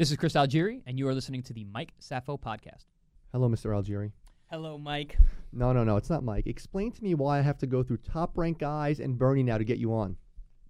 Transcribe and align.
This 0.00 0.10
is 0.10 0.16
Chris 0.16 0.32
Algieri, 0.32 0.80
and 0.86 0.98
you 0.98 1.06
are 1.08 1.14
listening 1.14 1.42
to 1.42 1.52
the 1.52 1.64
Mike 1.64 1.92
Safo 2.00 2.40
podcast. 2.40 2.86
Hello, 3.32 3.50
Mr. 3.50 3.66
Algieri. 3.66 4.12
Hello, 4.50 4.78
Mike. 4.78 5.18
No, 5.52 5.74
no, 5.74 5.84
no, 5.84 5.98
it's 5.98 6.08
not 6.08 6.24
Mike. 6.24 6.46
Explain 6.46 6.90
to 6.92 7.04
me 7.04 7.12
why 7.12 7.38
I 7.38 7.42
have 7.42 7.58
to 7.58 7.66
go 7.66 7.82
through 7.82 7.98
top 7.98 8.38
rank 8.38 8.60
guys 8.60 8.98
and 8.98 9.18
Bernie 9.18 9.42
now 9.42 9.58
to 9.58 9.64
get 9.64 9.76
you 9.76 9.92
on. 9.92 10.16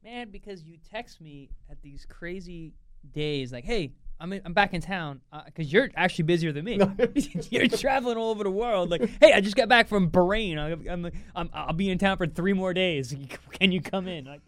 Man, 0.02 0.30
because 0.30 0.64
you 0.64 0.78
text 0.78 1.20
me 1.20 1.48
at 1.70 1.80
these 1.80 2.04
crazy 2.06 2.74
days, 3.12 3.52
like, 3.52 3.62
"Hey, 3.62 3.92
I'm 4.18 4.32
in, 4.32 4.42
I'm 4.44 4.52
back 4.52 4.74
in 4.74 4.80
town," 4.80 5.20
uh, 5.32 5.42
because 5.44 5.72
you're 5.72 5.90
actually 5.94 6.24
busier 6.24 6.50
than 6.50 6.64
me. 6.64 6.80
you're 7.50 7.68
traveling 7.68 8.16
all 8.18 8.30
over 8.30 8.42
the 8.42 8.50
world. 8.50 8.90
Like, 8.90 9.08
"Hey, 9.20 9.32
I 9.32 9.40
just 9.40 9.54
got 9.54 9.68
back 9.68 9.86
from 9.86 10.10
Bahrain. 10.10 10.58
I'm, 10.58 10.88
I'm, 10.88 11.12
I'm 11.36 11.50
I'll 11.54 11.72
be 11.72 11.88
in 11.88 11.98
town 11.98 12.16
for 12.16 12.26
three 12.26 12.52
more 12.52 12.74
days. 12.74 13.14
Can 13.60 13.70
you 13.70 13.80
come 13.80 14.08
in?" 14.08 14.24
Like, 14.24 14.40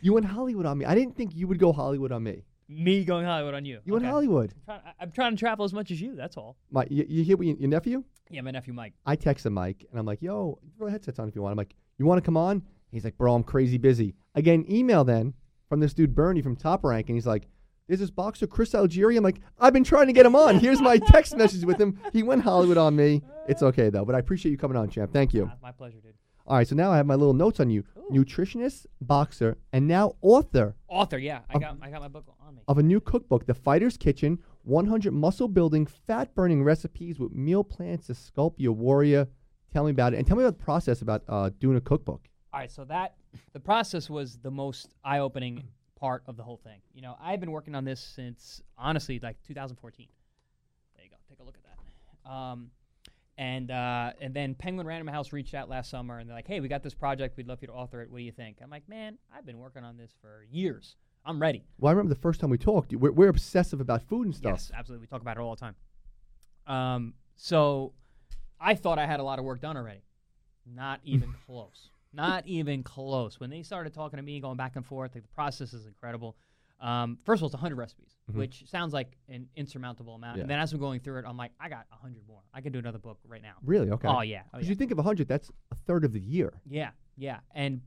You 0.00 0.14
went 0.14 0.24
Hollywood 0.24 0.64
on 0.64 0.78
me. 0.78 0.86
I 0.86 0.94
didn't 0.94 1.14
think 1.14 1.36
you 1.36 1.46
would 1.46 1.58
go 1.58 1.74
Hollywood 1.74 2.10
on 2.10 2.22
me. 2.22 2.44
Me 2.68 3.04
going 3.04 3.24
Hollywood 3.24 3.54
on 3.54 3.64
you. 3.64 3.80
You 3.84 3.92
went 3.92 4.04
Okay. 4.04 4.10
Hollywood. 4.10 4.52
I'm 4.56 4.62
trying, 4.64 4.80
I- 4.86 5.02
I'm 5.02 5.10
trying 5.12 5.30
to 5.32 5.38
travel 5.38 5.64
as 5.64 5.72
much 5.72 5.90
as 5.90 6.00
you. 6.00 6.14
That's 6.16 6.36
all. 6.36 6.56
My, 6.70 6.86
you, 6.90 7.04
you 7.08 7.22
hear 7.24 7.36
what 7.36 7.46
you, 7.46 7.56
your 7.58 7.68
nephew? 7.68 8.04
Yeah, 8.30 8.40
my 8.40 8.50
nephew 8.50 8.72
Mike. 8.72 8.94
I 9.04 9.16
texted 9.16 9.46
him 9.46 9.52
Mike 9.54 9.86
and 9.90 9.98
I'm 10.00 10.06
like, 10.06 10.20
yo, 10.22 10.58
throw 10.76 10.88
headsets 10.88 11.18
on 11.18 11.28
if 11.28 11.34
you 11.36 11.42
want. 11.42 11.52
I'm 11.52 11.56
like, 11.58 11.74
you 11.98 12.06
want 12.06 12.18
to 12.18 12.24
come 12.26 12.36
on? 12.36 12.62
He's 12.90 13.04
like, 13.04 13.16
bro, 13.18 13.34
I'm 13.34 13.42
crazy 13.44 13.78
busy. 13.78 14.14
Again, 14.34 14.64
email 14.68 15.04
then 15.04 15.34
from 15.68 15.80
this 15.80 15.94
dude 15.94 16.14
Bernie 16.14 16.42
from 16.42 16.56
Top 16.56 16.84
Rank, 16.84 17.08
and 17.08 17.16
he's 17.16 17.26
like, 17.26 17.46
there's 17.88 18.00
this 18.00 18.10
boxer 18.10 18.46
Chris 18.48 18.72
Algieri. 18.72 19.16
I'm 19.16 19.22
like, 19.22 19.40
I've 19.60 19.72
been 19.72 19.84
trying 19.84 20.08
to 20.08 20.12
get 20.12 20.26
him 20.26 20.34
on. 20.34 20.58
Here's 20.58 20.80
my 20.80 20.98
text 20.98 21.36
message 21.36 21.64
with 21.64 21.80
him. 21.80 22.00
He 22.12 22.22
went 22.24 22.42
Hollywood 22.42 22.78
on 22.78 22.96
me. 22.96 23.22
It's 23.48 23.62
okay 23.62 23.90
though, 23.90 24.04
but 24.04 24.14
I 24.16 24.18
appreciate 24.18 24.50
you 24.50 24.58
coming 24.58 24.76
on, 24.76 24.88
champ. 24.90 25.12
Thank 25.12 25.32
you. 25.34 25.48
Ah, 25.52 25.56
my 25.62 25.70
pleasure, 25.72 25.98
dude. 26.02 26.14
All 26.46 26.56
right, 26.56 26.66
so 26.68 26.76
now 26.76 26.92
I 26.92 26.96
have 26.96 27.06
my 27.06 27.14
little 27.16 27.34
notes 27.34 27.58
on 27.60 27.70
you: 27.70 27.84
Ooh. 27.98 28.08
nutritionist, 28.12 28.86
boxer, 29.00 29.58
and 29.72 29.88
now 29.88 30.14
author 30.22 30.76
Author, 30.88 31.18
yeah. 31.18 31.40
I 31.50 31.54
Of- 31.54 31.60
got 31.60 31.76
I 31.82 31.90
got 31.90 32.00
my 32.02 32.08
book 32.08 32.24
on 32.46 32.54
me. 32.56 32.62
of 32.68 32.78
a 32.78 32.82
new 32.82 33.00
cookbook, 33.00 33.46
The 33.46 33.54
Fighter's 33.54 33.96
Kitchen 33.96 34.38
100 34.62 35.12
Muscle 35.12 35.48
Building, 35.48 35.86
Fat 35.86 36.34
Burning 36.34 36.62
Recipes 36.62 37.18
with 37.18 37.32
Meal 37.32 37.64
Plans 37.64 38.06
to 38.06 38.12
Sculpt 38.12 38.54
Your 38.58 38.72
Warrior. 38.72 39.28
Tell 39.72 39.84
me 39.84 39.90
about 39.90 40.14
it. 40.14 40.18
And 40.18 40.26
tell 40.26 40.36
me 40.36 40.44
about 40.44 40.58
the 40.58 40.64
process 40.64 41.02
about 41.02 41.22
uh, 41.28 41.50
doing 41.58 41.76
a 41.76 41.80
cookbook. 41.80 42.28
All 42.54 42.60
right, 42.60 42.70
so 42.70 42.84
that 42.84 43.16
the 43.52 43.60
process 43.60 44.08
was 44.08 44.38
the 44.38 44.50
most 44.50 44.94
eye-opening 45.04 45.64
part 45.98 46.22
of 46.26 46.36
the 46.36 46.42
whole 46.42 46.56
thing. 46.56 46.80
You 46.94 47.02
know, 47.02 47.16
I've 47.20 47.40
been 47.40 47.50
working 47.50 47.74
on 47.74 47.84
this 47.84 48.00
since 48.00 48.62
honestly 48.78 49.18
like 49.22 49.36
2014. 49.46 50.06
There 50.96 51.04
you 51.04 51.10
go. 51.10 51.16
Take 51.28 51.40
a 51.40 51.42
look 51.44 51.56
at 51.56 51.64
that. 52.24 52.30
Um, 52.30 52.70
and 53.38 53.70
uh, 53.70 54.12
and 54.20 54.32
then 54.34 54.54
Penguin 54.54 54.86
Random 54.86 55.08
House 55.08 55.32
reached 55.32 55.54
out 55.54 55.68
last 55.68 55.90
summer 55.90 56.18
and 56.18 56.28
they're 56.28 56.36
like, 56.36 56.46
"Hey, 56.46 56.60
we 56.60 56.68
got 56.68 56.82
this 56.82 56.94
project. 56.94 57.36
We'd 57.36 57.48
love 57.48 57.58
you 57.60 57.68
to 57.68 57.74
author 57.74 58.00
it. 58.00 58.10
What 58.10 58.18
do 58.18 58.24
you 58.24 58.32
think?" 58.32 58.58
I'm 58.62 58.70
like, 58.70 58.88
"Man, 58.88 59.18
I've 59.34 59.44
been 59.44 59.58
working 59.58 59.84
on 59.84 59.96
this 59.96 60.12
for 60.20 60.46
years. 60.50 60.96
I'm 61.24 61.40
ready." 61.40 61.64
Well, 61.78 61.90
I 61.90 61.92
remember 61.92 62.14
the 62.14 62.20
first 62.20 62.40
time 62.40 62.50
we 62.50 62.58
talked, 62.58 62.94
we're, 62.94 63.12
we're 63.12 63.28
obsessive 63.28 63.80
about 63.80 64.02
food 64.02 64.26
and 64.26 64.34
stuff. 64.34 64.52
Yes, 64.52 64.70
absolutely. 64.74 65.02
We 65.04 65.08
talk 65.08 65.20
about 65.20 65.36
it 65.36 65.40
all 65.40 65.54
the 65.54 65.60
time. 65.60 65.74
Um, 66.66 67.14
so 67.36 67.92
I 68.60 68.74
thought 68.74 68.98
I 68.98 69.06
had 69.06 69.20
a 69.20 69.22
lot 69.22 69.38
of 69.38 69.44
work 69.44 69.60
done 69.60 69.76
already. 69.76 70.02
Not 70.64 71.00
even 71.04 71.34
close. 71.46 71.90
Not 72.12 72.46
even 72.46 72.82
close. 72.82 73.38
When 73.38 73.50
they 73.50 73.62
started 73.62 73.92
talking 73.92 74.16
to 74.16 74.22
me, 74.22 74.40
going 74.40 74.56
back 74.56 74.76
and 74.76 74.86
forth, 74.86 75.14
like, 75.14 75.22
the 75.24 75.34
process 75.34 75.74
is 75.74 75.86
incredible. 75.86 76.36
Um, 76.80 77.18
first 77.24 77.40
of 77.40 77.44
all, 77.44 77.46
it's 77.46 77.54
100 77.54 77.74
recipes, 77.76 78.16
Mhm. 78.30 78.34
which 78.34 78.68
sounds 78.68 78.92
like 78.92 79.16
an 79.28 79.48
insurmountable 79.56 80.14
amount. 80.14 80.36
Yeah. 80.36 80.42
And 80.42 80.50
then 80.50 80.58
as 80.58 80.72
I'm 80.72 80.78
going 80.78 81.00
through 81.00 81.20
it, 81.20 81.24
I'm 81.26 81.36
like, 81.36 81.52
I 81.58 81.68
got 81.68 81.86
100 81.90 82.26
more. 82.28 82.42
I 82.52 82.60
could 82.60 82.72
do 82.72 82.78
another 82.78 82.98
book 82.98 83.18
right 83.26 83.40
now. 83.42 83.54
Really? 83.62 83.90
Okay. 83.90 84.08
Oh, 84.08 84.20
yeah. 84.20 84.42
Oh, 84.46 84.48
Because 84.58 84.66
yeah. 84.66 84.70
you 84.70 84.76
think 84.76 84.90
of 84.90 84.98
100, 84.98 85.26
that's 85.26 85.50
a 85.70 85.74
third 85.74 86.04
of 86.04 86.12
the 86.12 86.20
year. 86.20 86.60
Yeah, 86.66 86.90
yeah. 87.16 87.40
And 87.54 87.80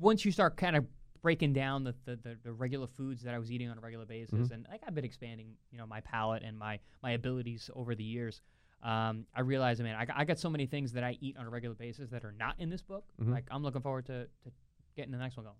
once 0.00 0.24
you 0.24 0.32
start 0.32 0.56
kind 0.56 0.74
of 0.76 0.86
breaking 1.22 1.52
down 1.52 1.84
the, 1.84 1.94
the, 2.04 2.16
the, 2.16 2.38
the 2.44 2.52
regular 2.52 2.86
foods 2.86 3.22
that 3.22 3.34
I 3.34 3.38
was 3.38 3.50
eating 3.52 3.68
on 3.70 3.78
a 3.78 3.80
regular 3.80 4.06
basis, 4.06 4.48
Mhm. 4.48 4.52
and 4.52 4.66
like 4.70 4.82
I've 4.86 4.94
been 4.94 5.04
expanding, 5.04 5.56
you 5.70 5.78
know, 5.78 5.86
my 5.86 6.00
palate 6.00 6.42
and 6.44 6.56
my 6.58 6.78
my 7.02 7.10
abilities 7.12 7.70
over 7.74 7.94
the 7.94 8.04
years. 8.04 8.40
Um, 8.84 9.26
I 9.34 9.40
realized, 9.40 9.80
I 9.80 9.84
mean, 9.84 9.94
I 9.96 10.04
got, 10.04 10.16
I 10.16 10.24
got 10.24 10.38
so 10.38 10.48
many 10.48 10.66
things 10.66 10.92
that 10.92 11.02
I 11.02 11.18
eat 11.20 11.36
on 11.36 11.44
a 11.46 11.50
regular 11.50 11.74
basis 11.74 12.10
that 12.10 12.24
are 12.24 12.30
not 12.32 12.54
in 12.60 12.70
this 12.70 12.82
book. 12.82 13.04
Mhm. 13.20 13.32
Like 13.32 13.46
I'm 13.50 13.64
looking 13.64 13.80
forward 13.82 14.06
to, 14.06 14.26
to 14.44 14.52
getting 14.94 15.10
the 15.10 15.18
next 15.18 15.36
one 15.36 15.46
going. 15.46 15.56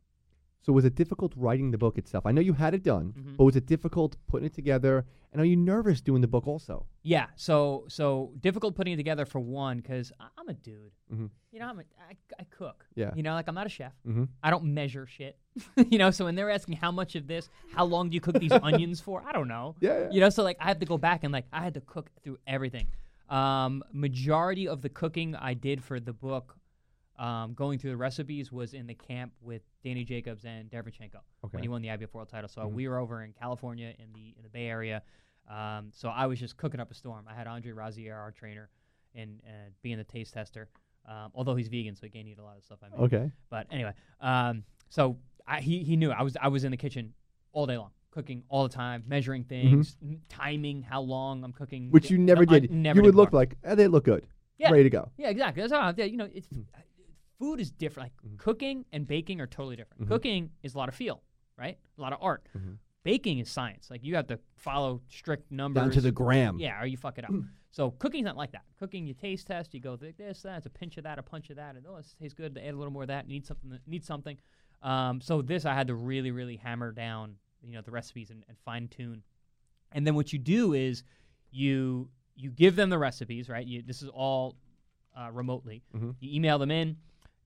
So 0.61 0.73
was 0.73 0.85
it 0.85 0.95
difficult 0.97 1.33
writing 1.37 1.71
the 1.71 1.79
book 1.79 1.97
itself? 1.99 2.27
I 2.27 2.33
know 2.33 2.41
you 2.41 2.53
had 2.53 2.75
it 2.75 2.83
done, 2.83 3.13
Mhm. 3.17 3.37
but 3.37 3.45
was 3.45 3.57
it 3.57 3.65
difficult 3.67 4.17
putting 4.27 4.47
it 4.47 4.53
together? 4.55 5.07
And 5.33 5.41
are 5.41 5.45
you 5.45 5.57
nervous 5.57 6.01
doing 6.01 6.21
the 6.21 6.29
book 6.29 6.47
also? 6.47 6.87
Yeah, 7.03 7.27
so 7.37 7.85
so 7.89 8.33
difficult 8.41 8.75
putting 8.75 8.93
it 8.95 8.97
together 8.97 9.25
for 9.25 9.41
one 9.41 9.77
because 9.79 10.13
I'm 10.37 10.49
a 10.49 10.55
dude. 10.55 10.93
Mhm. 11.13 11.31
You 11.53 11.61
know, 11.61 11.69
I'm 11.69 11.79
a, 11.79 11.85
I, 12.11 12.17
I 12.41 12.45
cook. 12.45 12.87
Yeah. 12.95 13.13
You 13.15 13.23
know, 13.23 13.35
like 13.35 13.49
I'm 13.49 13.55
not 13.55 13.67
a 13.67 13.71
chef. 13.71 13.95
Mm-hmm. 14.07 14.25
I 14.43 14.51
don't 14.51 14.65
measure 14.65 15.07
shit. 15.07 15.39
you 15.91 15.99
know, 15.99 16.11
so 16.11 16.25
when 16.27 16.35
they're 16.35 16.51
asking 16.51 16.77
how 16.77 16.91
much 16.91 17.15
of 17.15 17.27
this, 17.27 17.49
how 17.73 17.85
long 17.85 18.11
do 18.11 18.15
you 18.15 18.21
cook 18.21 18.39
these 18.39 18.53
onions 18.69 19.01
for? 19.01 19.23
I 19.27 19.33
don't 19.33 19.49
know. 19.49 19.77
Yeah, 19.81 19.99
yeah. 20.01 20.11
You 20.11 20.21
know, 20.21 20.29
so 20.31 20.43
like 20.43 20.57
I 20.61 20.65
have 20.65 20.81
to 20.81 20.87
go 20.87 20.99
back 20.99 21.25
and 21.25 21.33
like 21.33 21.47
I 21.53 21.63
had 21.63 21.75
to 21.75 21.81
cook 21.81 22.11
through 22.23 22.39
everything. 22.47 22.87
Um, 23.31 23.85
majority 23.93 24.67
of 24.67 24.83
the 24.83 24.89
cooking 24.89 25.35
I 25.37 25.55
did 25.55 25.83
for 25.85 26.01
the 26.01 26.13
book, 26.15 26.57
um, 27.19 27.53
going 27.55 27.79
through 27.79 27.91
the 27.91 27.97
recipes, 27.97 28.51
was 28.51 28.73
in 28.75 28.87
the 28.87 28.95
camp 28.95 29.33
with 29.43 29.63
Danny 29.85 30.05
Jacobs 30.05 30.45
and 30.45 30.71
Derevyanchenko 30.71 31.21
when 31.41 31.51
Okay. 31.55 31.61
he 31.63 31.69
won 31.69 31.83
the 31.83 31.89
IBF 31.89 32.13
World 32.15 32.29
Title. 32.29 32.49
So 32.49 32.63
Mhm. 32.63 32.73
we 32.73 32.89
were 32.89 32.99
over 32.99 33.23
in 33.23 33.33
California 33.33 33.95
in 33.99 34.13
the 34.13 34.35
in 34.37 34.43
the 34.43 34.49
Bay 34.49 34.67
Area. 34.67 35.03
Um, 35.49 35.91
so 35.93 36.09
I 36.09 36.27
was 36.27 36.39
just 36.39 36.57
cooking 36.57 36.81
up 36.81 36.91
a 36.91 36.95
storm. 36.95 37.27
I 37.29 37.35
had 37.35 37.47
Andre 37.47 37.73
Rozier, 37.73 38.15
our 38.15 38.33
trainer, 38.33 38.69
and 39.15 39.41
uh, 39.47 39.71
being 39.83 39.97
the 39.99 40.05
taste 40.05 40.35
tester. 40.35 40.69
Um, 41.07 41.31
although 41.35 41.55
he's 41.57 41.69
vegan, 41.69 41.95
so 41.97 42.05
he 42.05 42.11
can't 42.11 42.29
eat 42.29 42.39
a 42.39 42.43
lot 42.45 42.59
of 42.59 42.65
stuff 42.65 42.81
I 42.83 42.89
make. 42.91 42.99
Okay. 43.01 43.33
But 43.49 43.67
anyway, 43.71 43.95
um, 44.21 44.65
so 44.91 45.17
I, 45.47 45.61
he 45.61 45.83
he 45.85 45.97
knew 45.97 46.11
I 46.11 46.23
was 46.23 46.37
I 46.37 46.49
was 46.49 46.65
in 46.65 46.71
the 46.71 46.77
kitchen 46.77 47.15
all 47.53 47.65
day 47.67 47.79
long, 47.79 47.93
cooking 48.11 48.45
all 48.49 48.65
the 48.69 48.75
time, 48.75 49.05
measuring 49.07 49.45
things, 49.45 49.97
n- 50.03 50.21
timing 50.29 50.83
how 50.83 51.01
long 51.01 51.43
I'm 51.45 51.53
cooking. 51.55 51.85
Mm-hmm. 51.85 51.93
Which 51.93 52.11
you 52.11 52.19
never 52.19 52.43
I 52.43 52.59
did. 52.59 52.71
never 52.71 52.99
you 52.99 53.03
did 53.05 53.07
would 53.07 53.15
look 53.15 53.33
like, 53.33 53.57
eh, 53.65 53.75
they 53.75 53.89
look 53.89 54.05
good. 54.05 54.27
Yeah. 54.59 54.71
Ready 54.71 54.83
to 54.83 54.91
go. 54.91 55.11
Yeah, 55.17 55.31
exactly. 55.31 55.63
That's 55.63 55.73
how. 55.73 55.95
Yeah, 55.97 56.05
you 56.05 56.17
know, 56.19 56.29
it's 56.35 56.49
Mm. 56.49 56.67
uh, 56.75 56.79
food 57.39 57.61
is 57.61 57.71
different. 57.71 58.13
Like 58.23 58.33
Mhm. 58.33 58.39
cooking 58.39 58.85
and 58.93 59.07
baking 59.07 59.41
are 59.41 59.47
totally 59.47 59.77
different. 59.77 60.05
Mhm. 60.05 60.09
Cooking 60.09 60.51
is 60.63 60.75
a 60.75 60.79
lot 60.79 60.89
of 60.89 60.95
feel, 60.95 61.23
right? 61.57 61.79
A 61.97 62.01
lot 62.01 62.13
of 62.13 62.19
art. 62.23 62.47
Mhm. 62.57 62.79
Baking 63.05 63.39
is 63.39 63.49
science. 63.51 63.91
Like 63.91 64.05
you 64.05 64.17
have 64.17 64.27
to 64.27 64.39
follow 64.57 65.01
strict 65.09 65.51
numbers 65.51 65.83
Down 65.83 65.91
to 65.93 66.01
the 66.01 66.13
gram. 66.13 66.59
Yeah, 66.59 66.81
or 66.83 66.87
you 66.87 66.97
fuck 66.97 67.17
it 67.19 67.25
up. 67.25 67.33
so 67.71 67.91
cooking's 67.93 68.25
not 68.25 68.37
like 68.37 68.51
that. 68.53 68.65
Cooking, 68.79 69.07
you 69.07 69.15
taste 69.15 69.47
test, 69.47 69.73
you 69.73 69.81
go 69.81 69.97
like 70.01 70.17
this, 70.17 70.43
that, 70.43 70.59
it's 70.59 70.67
a 70.67 70.71
pinch 70.71 70.97
of 70.99 71.05
that, 71.05 71.19
a 71.19 71.23
punch 71.23 71.49
of 71.51 71.57
that, 71.57 71.77
and 71.77 71.87
oh, 71.87 71.97
this 71.97 72.15
tastes 72.19 72.35
good. 72.35 72.55
To 72.57 72.65
Add 72.67 72.75
a 72.75 72.77
little 72.77 72.93
more 72.93 73.03
of 73.03 73.09
that. 73.09 73.29
Need 73.29 73.47
something. 73.47 73.71
that- 73.71 73.87
Need 73.87 74.05
something. 74.05 74.37
Um, 74.83 75.21
so 75.21 75.43
this, 75.43 75.65
I 75.65 75.75
had 75.75 75.87
to 75.89 75.95
really, 75.95 76.31
really 76.31 76.57
hammer 76.57 76.93
down, 76.93 77.37
you 77.63 77.73
know, 77.73 77.81
the 77.83 77.91
recipes 77.91 78.31
and, 78.31 78.45
and 78.49 78.59
fine 78.61 78.89
tune. 78.89 79.23
And 79.93 80.07
then 80.07 80.15
what 80.15 80.33
you 80.33 80.39
do 80.39 80.73
is 80.75 81.03
you 81.51 82.11
you 82.37 82.51
give 82.53 82.77
them 82.77 82.89
the 82.89 82.99
recipes, 82.99 83.49
right? 83.49 83.67
You, 83.67 83.83
this 83.83 84.01
is 84.03 84.09
all 84.11 84.57
uh, 85.17 85.31
remotely. 85.33 85.83
Mhm. 85.93 86.15
You 86.21 86.37
email 86.37 86.59
them 86.61 86.71
in, 86.71 86.97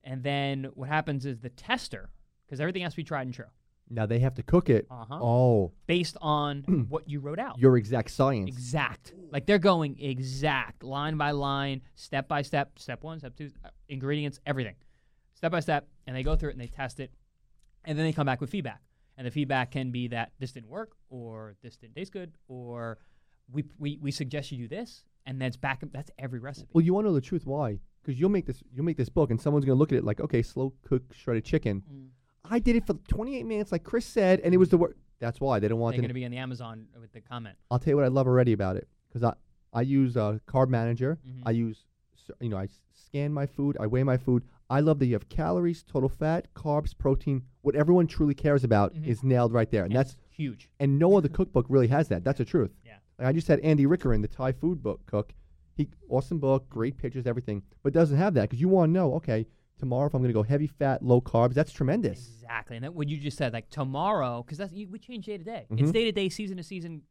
and 0.03 0.23
then 0.23 0.65
what 0.73 0.89
happens 0.89 1.25
is 1.25 1.39
the 1.39 1.49
tester, 1.49 2.09
because 2.45 2.59
everything 2.59 2.81
has 2.83 2.93
to 2.93 2.97
be 2.97 3.03
tried 3.03 3.23
and 3.27 3.33
true, 3.33 3.45
Now 3.89 4.05
they 4.05 4.19
have 4.19 4.35
to 4.35 4.43
cook 4.43 4.69
it. 4.69 4.87
uh-huh. 4.89 5.19
Oh, 5.21 5.73
based 5.87 6.17
on 6.21 6.63
what 6.89 7.07
you 7.09 7.19
wrote 7.19 7.39
out. 7.39 7.57
your 7.59 7.77
exact 7.77 8.11
science. 8.11 8.49
Exact. 8.49 9.13
Like 9.31 9.45
they're 9.45 9.59
going 9.59 9.99
exact, 9.99 10.83
line 10.83 11.17
by 11.17 11.31
line, 11.31 11.81
step 11.95 12.27
by 12.27 12.41
step, 12.41 12.79
step 12.79 13.03
one, 13.03 13.19
step 13.19 13.35
two, 13.35 13.49
uh, 13.63 13.69
ingredients, 13.89 14.39
everything, 14.45 14.75
step 15.35 15.51
by 15.51 15.59
step, 15.59 15.87
and 16.07 16.15
they 16.15 16.23
go 16.23 16.35
through 16.35 16.49
it 16.49 16.53
and 16.53 16.61
they 16.61 16.67
test 16.67 16.99
it, 16.99 17.11
and 17.85 17.97
then 17.97 18.05
they 18.05 18.13
come 18.13 18.25
back 18.25 18.41
with 18.41 18.49
feedback. 18.49 18.81
And 19.17 19.27
the 19.27 19.31
feedback 19.31 19.69
can 19.71 19.91
be 19.91 20.07
that 20.07 20.31
this 20.39 20.53
didn't 20.53 20.69
work, 20.69 20.93
or 21.09 21.53
this 21.61 21.77
didn't 21.77 21.95
taste 21.95 22.11
good, 22.11 22.31
or 22.47 22.97
we 23.51 23.63
we, 23.77 23.99
we 24.01 24.09
suggest 24.11 24.51
you 24.51 24.57
do 24.57 24.67
this, 24.67 25.03
and 25.27 25.39
that's 25.39 25.55
back. 25.55 25.83
That's 25.91 26.09
every 26.17 26.39
recipe. 26.39 26.69
Well, 26.73 26.83
you 26.83 26.95
want 26.95 27.05
to 27.05 27.09
know 27.09 27.13
the 27.15 27.21
truth? 27.21 27.45
Why? 27.45 27.77
Because 28.03 28.19
you'll 28.19 28.29
make 28.29 28.45
this. 28.45 28.61
You'll 28.73 28.85
make 28.85 28.97
this 28.97 29.09
book, 29.09 29.29
and 29.31 29.39
someone's 29.39 29.65
gonna 29.65 29.77
look 29.79 29.91
at 29.91 29.97
it 29.97 30.03
like, 30.03 30.19
okay, 30.19 30.41
slow 30.41 30.73
cook 30.83 31.03
shredded 31.13 31.45
chicken. 31.45 31.83
Mm. 31.91 32.07
I 32.45 32.59
did 32.59 32.75
it 32.75 32.85
for 32.85 32.93
28 33.07 33.45
minutes, 33.45 33.71
like 33.71 33.83
Chris 33.83 34.05
said, 34.05 34.41
and 34.41 34.53
it 34.53 34.57
was 34.57 34.69
the 34.69 34.77
work. 34.77 34.97
That's 35.19 35.39
why 35.39 35.59
they 35.59 35.69
don't 35.69 35.79
want 35.79 35.93
They're 35.93 35.99
to. 35.99 36.01
going 36.01 36.09
to 36.09 36.13
be 36.13 36.25
on 36.25 36.31
the 36.31 36.37
Amazon 36.37 36.87
with 36.99 37.13
the 37.13 37.21
comment. 37.21 37.55
I'll 37.71 37.79
tell 37.79 37.91
you 37.91 37.95
what 37.95 38.03
I 38.03 38.09
love 38.09 38.27
already 38.27 38.51
about 38.51 38.75
it 38.75 38.87
because 39.07 39.23
I 39.23 39.33
I 39.71 39.81
use 39.81 40.17
uh, 40.17 40.39
Carb 40.47 40.67
Manager. 40.69 41.17
Mhm. 41.25 41.43
I 41.45 41.51
use 41.51 41.85
you 42.41 42.49
know 42.49 42.57
I 42.57 42.67
scan 42.93 43.31
my 43.33 43.45
food. 43.45 43.77
I 43.79 43.87
weigh 43.87 44.03
my 44.03 44.17
food. 44.17 44.43
I 44.69 44.79
love 44.81 44.99
that 44.99 45.05
you 45.05 45.13
have 45.13 45.29
calories, 45.29 45.83
total 45.83 46.09
fat, 46.09 46.53
carbs, 46.53 46.97
protein. 46.97 47.43
What 47.61 47.75
everyone 47.75 48.07
truly 48.07 48.33
cares 48.33 48.63
about 48.65 48.93
Mhm. 48.93 49.05
is 49.07 49.23
nailed 49.23 49.53
right 49.53 49.69
there, 49.71 49.85
and 49.85 49.95
that's 49.95 50.17
huge. 50.29 50.69
and 50.79 50.99
no 50.99 51.15
other 51.17 51.29
cookbook 51.29 51.65
really 51.69 51.87
has 51.87 52.09
that. 52.09 52.23
That's 52.25 52.39
the 52.39 52.45
truth. 52.45 52.73
Yeah. 52.85 52.97
Like 53.19 53.27
I 53.27 53.31
just 53.31 53.47
had 53.47 53.59
Andy 53.61 53.85
Ricker 53.85 54.13
in 54.13 54.21
the 54.21 54.27
Thai 54.27 54.51
food 54.51 54.83
book 54.83 55.05
cook. 55.05 55.33
He 55.75 55.89
awesome 56.09 56.39
book, 56.39 56.69
great 56.69 56.97
pictures, 56.97 57.25
everything, 57.25 57.63
but 57.81 57.93
doesn't 57.93 58.17
have 58.17 58.33
that 58.35 58.43
because 58.43 58.61
you 58.61 58.67
want 58.69 58.89
to 58.89 58.93
know. 58.93 59.13
Okay, 59.15 59.45
tomorrow 59.79 60.07
if 60.07 60.13
I'm 60.13 60.21
going 60.21 60.29
to 60.29 60.33
go 60.33 60.43
heavy 60.43 60.67
fat, 60.67 61.01
low 61.03 61.19
carbs, 61.21 61.53
that's 61.53 61.71
tremendous. 61.71 62.29
Exactly, 62.35 62.77
and 62.77 62.83
that 62.85 62.93
what 62.93 63.07
you 63.09 63.17
just 63.17 63.37
said, 63.37 63.53
like 63.53 63.69
tomorrow, 63.69 64.43
because 64.43 64.57
that's 64.59 64.73
you, 64.73 64.87
we 64.89 64.99
change 64.99 65.25
day 65.25 65.37
to 65.37 65.43
day. 65.43 65.65
It's 65.71 65.89
Mhm. 65.89 65.93
day 65.93 66.03
to 66.05 66.11
day, 66.11 66.29
season 66.29 66.57
to 66.57 66.63
season, 66.63 67.01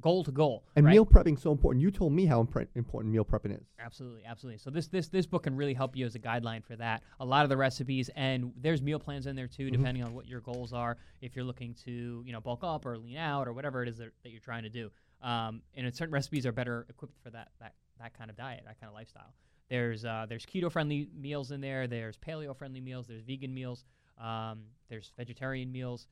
goal 0.00 0.24
to 0.24 0.32
goal. 0.32 0.64
And 0.76 0.84
right? 0.86 0.92
meal 0.92 1.06
prepping 1.06 1.38
so 1.38 1.52
important. 1.52 1.82
You 1.82 1.90
told 1.90 2.12
me 2.12 2.26
how 2.26 2.42
impre- 2.42 2.68
important 2.74 3.12
meal 3.12 3.24
prepping 3.24 3.58
is. 3.58 3.66
Absolutely, 3.78 4.24
absolutely. 4.24 4.58
So 4.58 4.70
this 4.70 4.88
this 4.88 5.08
this 5.08 5.26
book 5.26 5.44
can 5.44 5.56
really 5.56 5.74
help 5.74 5.96
you 5.96 6.04
as 6.04 6.14
a 6.14 6.18
guideline 6.18 6.62
for 6.64 6.74
that. 6.76 7.02
A 7.20 7.24
lot 7.24 7.44
of 7.44 7.48
the 7.50 7.56
recipes 7.56 8.10
and 8.16 8.52
there's 8.56 8.82
meal 8.82 8.98
plans 8.98 9.26
in 9.26 9.36
there 9.36 9.46
too, 9.48 9.68
Mhm. 9.68 9.72
depending 9.72 10.04
on 10.04 10.14
what 10.14 10.26
your 10.26 10.40
goals 10.40 10.72
are. 10.72 10.96
If 11.20 11.36
you're 11.36 11.44
looking 11.44 11.74
to 11.84 12.22
you 12.26 12.32
know 12.32 12.40
bulk 12.40 12.60
up 12.64 12.84
or 12.86 12.98
lean 12.98 13.16
out 13.16 13.46
or 13.48 13.52
whatever 13.52 13.82
it 13.82 13.88
is 13.88 13.98
that, 13.98 14.10
that 14.22 14.30
you're 14.30 14.40
trying 14.40 14.62
to 14.64 14.70
do, 14.70 14.90
um, 15.22 15.62
and 15.74 15.94
certain 15.94 16.12
recipes 16.14 16.44
are 16.46 16.52
better 16.52 16.86
equipped 16.88 17.18
for 17.22 17.30
that 17.30 17.48
that 17.60 17.74
that 18.04 18.16
kind 18.16 18.30
of 18.30 18.36
diet, 18.36 18.62
that 18.66 18.78
kind 18.78 18.88
of 18.88 18.94
lifestyle. 18.94 19.34
There's 19.70 20.04
uh, 20.04 20.26
there's 20.28 20.44
keto 20.44 20.70
friendly 20.70 21.08
meals 21.18 21.50
in 21.50 21.60
there. 21.60 21.86
There's 21.86 22.16
paleo 22.18 22.54
friendly 22.56 22.80
meals. 22.80 23.06
There's 23.06 23.22
vegan 23.22 23.52
meals. 23.52 23.84
Um, 24.18 24.64
there's 24.88 25.10
vegetarian 25.16 25.72
meals. 25.72 26.06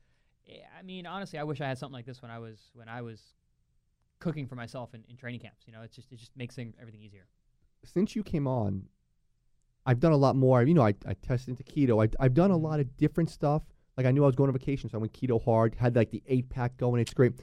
Eh, 0.48 0.54
I 0.78 0.82
mean, 0.82 1.06
honestly, 1.06 1.38
I 1.38 1.44
wish 1.44 1.60
I 1.60 1.68
had 1.68 1.78
something 1.78 1.92
like 1.94 2.06
this 2.06 2.22
when 2.22 2.30
I 2.30 2.38
was 2.38 2.70
when 2.74 2.88
I 2.88 3.02
was 3.02 3.20
cooking 4.18 4.46
for 4.46 4.54
myself 4.54 4.94
in, 4.94 5.04
in 5.08 5.16
training 5.16 5.40
camps. 5.40 5.64
You 5.66 5.72
know, 5.74 5.82
it 5.82 5.92
just 5.92 6.10
it 6.10 6.16
just 6.18 6.34
makes 6.36 6.54
thing, 6.56 6.72
everything 6.80 7.02
easier. 7.02 7.26
Since 7.84 8.16
you 8.16 8.22
came 8.22 8.46
on, 8.46 8.84
I've 9.84 10.00
done 10.00 10.12
a 10.12 10.16
lot 10.16 10.34
more. 10.34 10.62
You 10.62 10.72
know, 10.74 10.82
I, 10.82 10.94
I 11.06 11.14
tested 11.14 11.50
into 11.50 11.62
keto. 11.64 12.02
I, 12.04 12.08
I've 12.24 12.34
done 12.34 12.50
a 12.50 12.58
Mhm. 12.58 12.62
lot 12.62 12.80
of 12.80 12.96
different 12.96 13.28
stuff. 13.28 13.62
Like 13.98 14.06
I 14.06 14.12
knew 14.12 14.22
I 14.22 14.26
was 14.26 14.36
going 14.36 14.48
on 14.48 14.54
vacation, 14.54 14.88
so 14.88 14.96
I 14.96 15.00
went 15.00 15.12
keto 15.12 15.44
hard. 15.44 15.74
Had 15.74 15.94
like 15.94 16.10
the 16.10 16.22
eight 16.26 16.48
pack 16.48 16.78
going. 16.78 17.00
It's 17.02 17.12
great. 17.12 17.34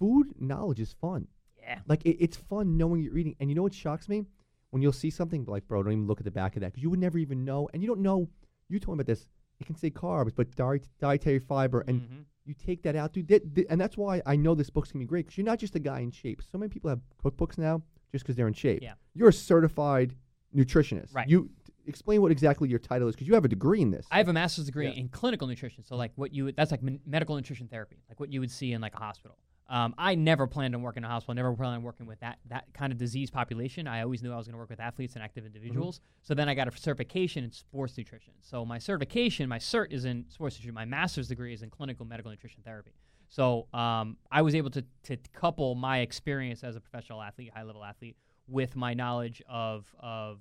Food 0.00 0.34
knowledge 0.40 0.80
is 0.80 0.92
fun. 0.92 1.28
Yeah. 1.66 1.78
Like 1.86 2.04
it, 2.06 2.16
it's 2.22 2.36
fun 2.36 2.76
knowing 2.76 3.02
you're 3.02 3.16
eating. 3.18 3.34
And 3.40 3.50
you 3.50 3.54
know 3.56 3.62
what 3.62 3.74
shocks 3.74 4.08
me? 4.08 4.24
When 4.70 4.82
you'll 4.82 4.92
see 4.92 5.10
something 5.10 5.44
like, 5.46 5.66
bro, 5.68 5.82
don't 5.82 5.92
even 5.92 6.06
look 6.06 6.20
at 6.20 6.24
the 6.24 6.30
back 6.30 6.56
of 6.56 6.60
that 6.60 6.72
because 6.72 6.82
you 6.82 6.90
would 6.90 6.98
never 7.00 7.18
even 7.18 7.44
know. 7.44 7.68
And 7.72 7.82
you 7.82 7.88
don't 7.88 8.00
know. 8.00 8.28
You 8.68 8.78
told 8.80 8.98
me 8.98 9.02
about 9.02 9.06
this. 9.06 9.26
It 9.60 9.66
can 9.66 9.76
say 9.76 9.90
carbs, 9.90 10.32
but 10.34 10.54
diet, 10.54 10.86
dietary 11.00 11.38
fiber, 11.38 11.80
and 11.88 12.00
Mhm. 12.02 12.24
you 12.44 12.52
take 12.54 12.82
that 12.82 12.94
out, 12.94 13.12
dude. 13.14 13.28
That, 13.28 13.54
that- 13.54 13.66
and 13.70 13.80
that's 13.80 13.96
why 13.96 14.20
I 14.26 14.36
know 14.36 14.54
this 14.54 14.68
book's 14.68 14.92
gonna 14.92 15.02
be 15.04 15.06
great 15.08 15.24
because 15.26 15.38
you're 15.38 15.46
not 15.46 15.58
just 15.58 15.74
a 15.76 15.78
guy 15.78 16.00
in 16.00 16.10
shape. 16.10 16.42
So 16.42 16.58
many 16.58 16.68
people 16.68 16.90
have 16.90 17.00
cookbooks 17.24 17.56
now 17.56 17.82
just 18.12 18.24
because 18.24 18.36
they're 18.36 18.48
in 18.48 18.54
shape. 18.54 18.82
Yeah. 18.82 18.94
You're 19.14 19.28
a 19.30 19.32
certified 19.32 20.14
nutritionist. 20.54 21.14
Right. 21.14 21.28
You 21.28 21.48
explain 21.86 22.20
what 22.20 22.32
exactly 22.32 22.68
your 22.68 22.78
title 22.80 23.08
is 23.08 23.14
because 23.14 23.28
you 23.28 23.34
have 23.34 23.44
a 23.44 23.48
degree 23.48 23.80
in 23.80 23.90
this. 23.92 24.06
I 24.10 24.18
have 24.18 24.28
a 24.28 24.32
master's 24.32 24.66
degree 24.66 24.86
Yeah. 24.88 24.94
in 24.94 25.08
clinical 25.08 25.46
nutrition, 25.46 25.84
so 25.84 25.96
like 25.96 26.12
what 26.16 26.34
you 26.34 26.44
would, 26.44 26.56
that's 26.56 26.70
like 26.70 26.82
men- 26.82 27.00
medical 27.06 27.36
nutrition 27.36 27.68
therapy, 27.68 28.02
like 28.08 28.18
what 28.20 28.32
you 28.32 28.40
would 28.40 28.50
see 28.50 28.72
in 28.72 28.80
like 28.80 28.94
a 28.94 28.98
hospital. 28.98 29.38
Um, 29.68 29.94
I 29.98 30.14
never 30.14 30.46
planned 30.46 30.74
on 30.74 30.82
working 30.82 31.02
in 31.02 31.04
a 31.04 31.08
hospital. 31.08 31.34
Never 31.34 31.52
planned 31.52 31.76
on 31.76 31.82
working 31.82 32.06
with 32.06 32.20
that 32.20 32.38
that 32.48 32.66
kind 32.72 32.92
of 32.92 32.98
disease 32.98 33.30
population. 33.30 33.88
I 33.88 34.02
always 34.02 34.22
knew 34.22 34.32
I 34.32 34.36
was 34.36 34.46
going 34.46 34.54
to 34.54 34.58
work 34.58 34.70
with 34.70 34.80
athletes 34.80 35.14
and 35.14 35.24
active 35.24 35.44
individuals. 35.44 36.00
So 36.22 36.34
then 36.34 36.48
I 36.48 36.54
got 36.54 36.68
a 36.68 36.76
certification 36.76 37.44
in 37.44 37.52
sports 37.52 37.96
nutrition. 37.98 38.34
So 38.42 38.64
my 38.64 38.78
certification, 38.78 39.48
my 39.48 39.58
cert 39.58 39.92
is 39.92 40.04
in 40.04 40.24
sports 40.28 40.56
nutrition. 40.56 40.74
My 40.74 40.84
master's 40.84 41.28
degree 41.28 41.52
is 41.52 41.62
in 41.62 41.70
clinical 41.70 42.06
medical 42.06 42.30
nutrition 42.30 42.62
therapy. 42.64 42.92
So 43.28 43.66
um, 43.74 44.16
I 44.30 44.42
was 44.42 44.54
able 44.54 44.70
to 44.70 44.84
to 45.04 45.16
couple 45.32 45.74
my 45.74 45.98
experience 45.98 46.62
as 46.62 46.76
a 46.76 46.80
professional 46.80 47.20
athlete, 47.20 47.50
high 47.54 47.64
level 47.64 47.84
athlete, 47.84 48.16
with 48.46 48.76
my 48.76 48.94
knowledge 48.94 49.42
of 49.48 49.92
of 49.98 50.40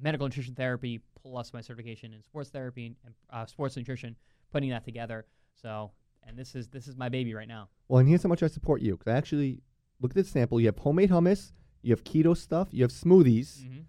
medical 0.00 0.26
nutrition 0.26 0.54
therapy 0.54 1.00
plus 1.22 1.52
my 1.52 1.60
certification 1.60 2.12
in 2.12 2.22
sports 2.22 2.50
therapy 2.50 2.86
and, 2.86 2.96
and 3.04 3.14
uh, 3.30 3.46
sports 3.46 3.76
nutrition, 3.76 4.16
putting 4.52 4.70
that 4.70 4.84
together. 4.84 5.24
So, 5.60 5.90
and 6.26 6.36
this 6.38 6.54
is 6.54 6.68
this 6.68 6.88
is 6.88 6.96
my 6.96 7.08
baby 7.08 7.34
right 7.34 7.48
now. 7.48 7.68
well, 7.88 8.00
and 8.00 8.08
here's 8.08 8.22
how 8.22 8.28
much 8.28 8.42
I 8.42 8.48
support 8.48 8.82
you 8.82 8.96
because 8.96 9.12
I 9.12 9.16
actually 9.16 9.62
look 10.00 10.10
at 10.12 10.16
the 10.16 10.24
sample. 10.24 10.60
You 10.60 10.66
have 10.66 10.78
homemade 10.78 11.10
hummus, 11.10 11.52
you 11.82 11.92
have 11.92 12.04
keto 12.04 12.36
stuff, 12.36 12.68
you 12.72 12.82
have 12.82 12.90
smoothies. 12.90 13.60
Mm-hmm. 13.62 13.80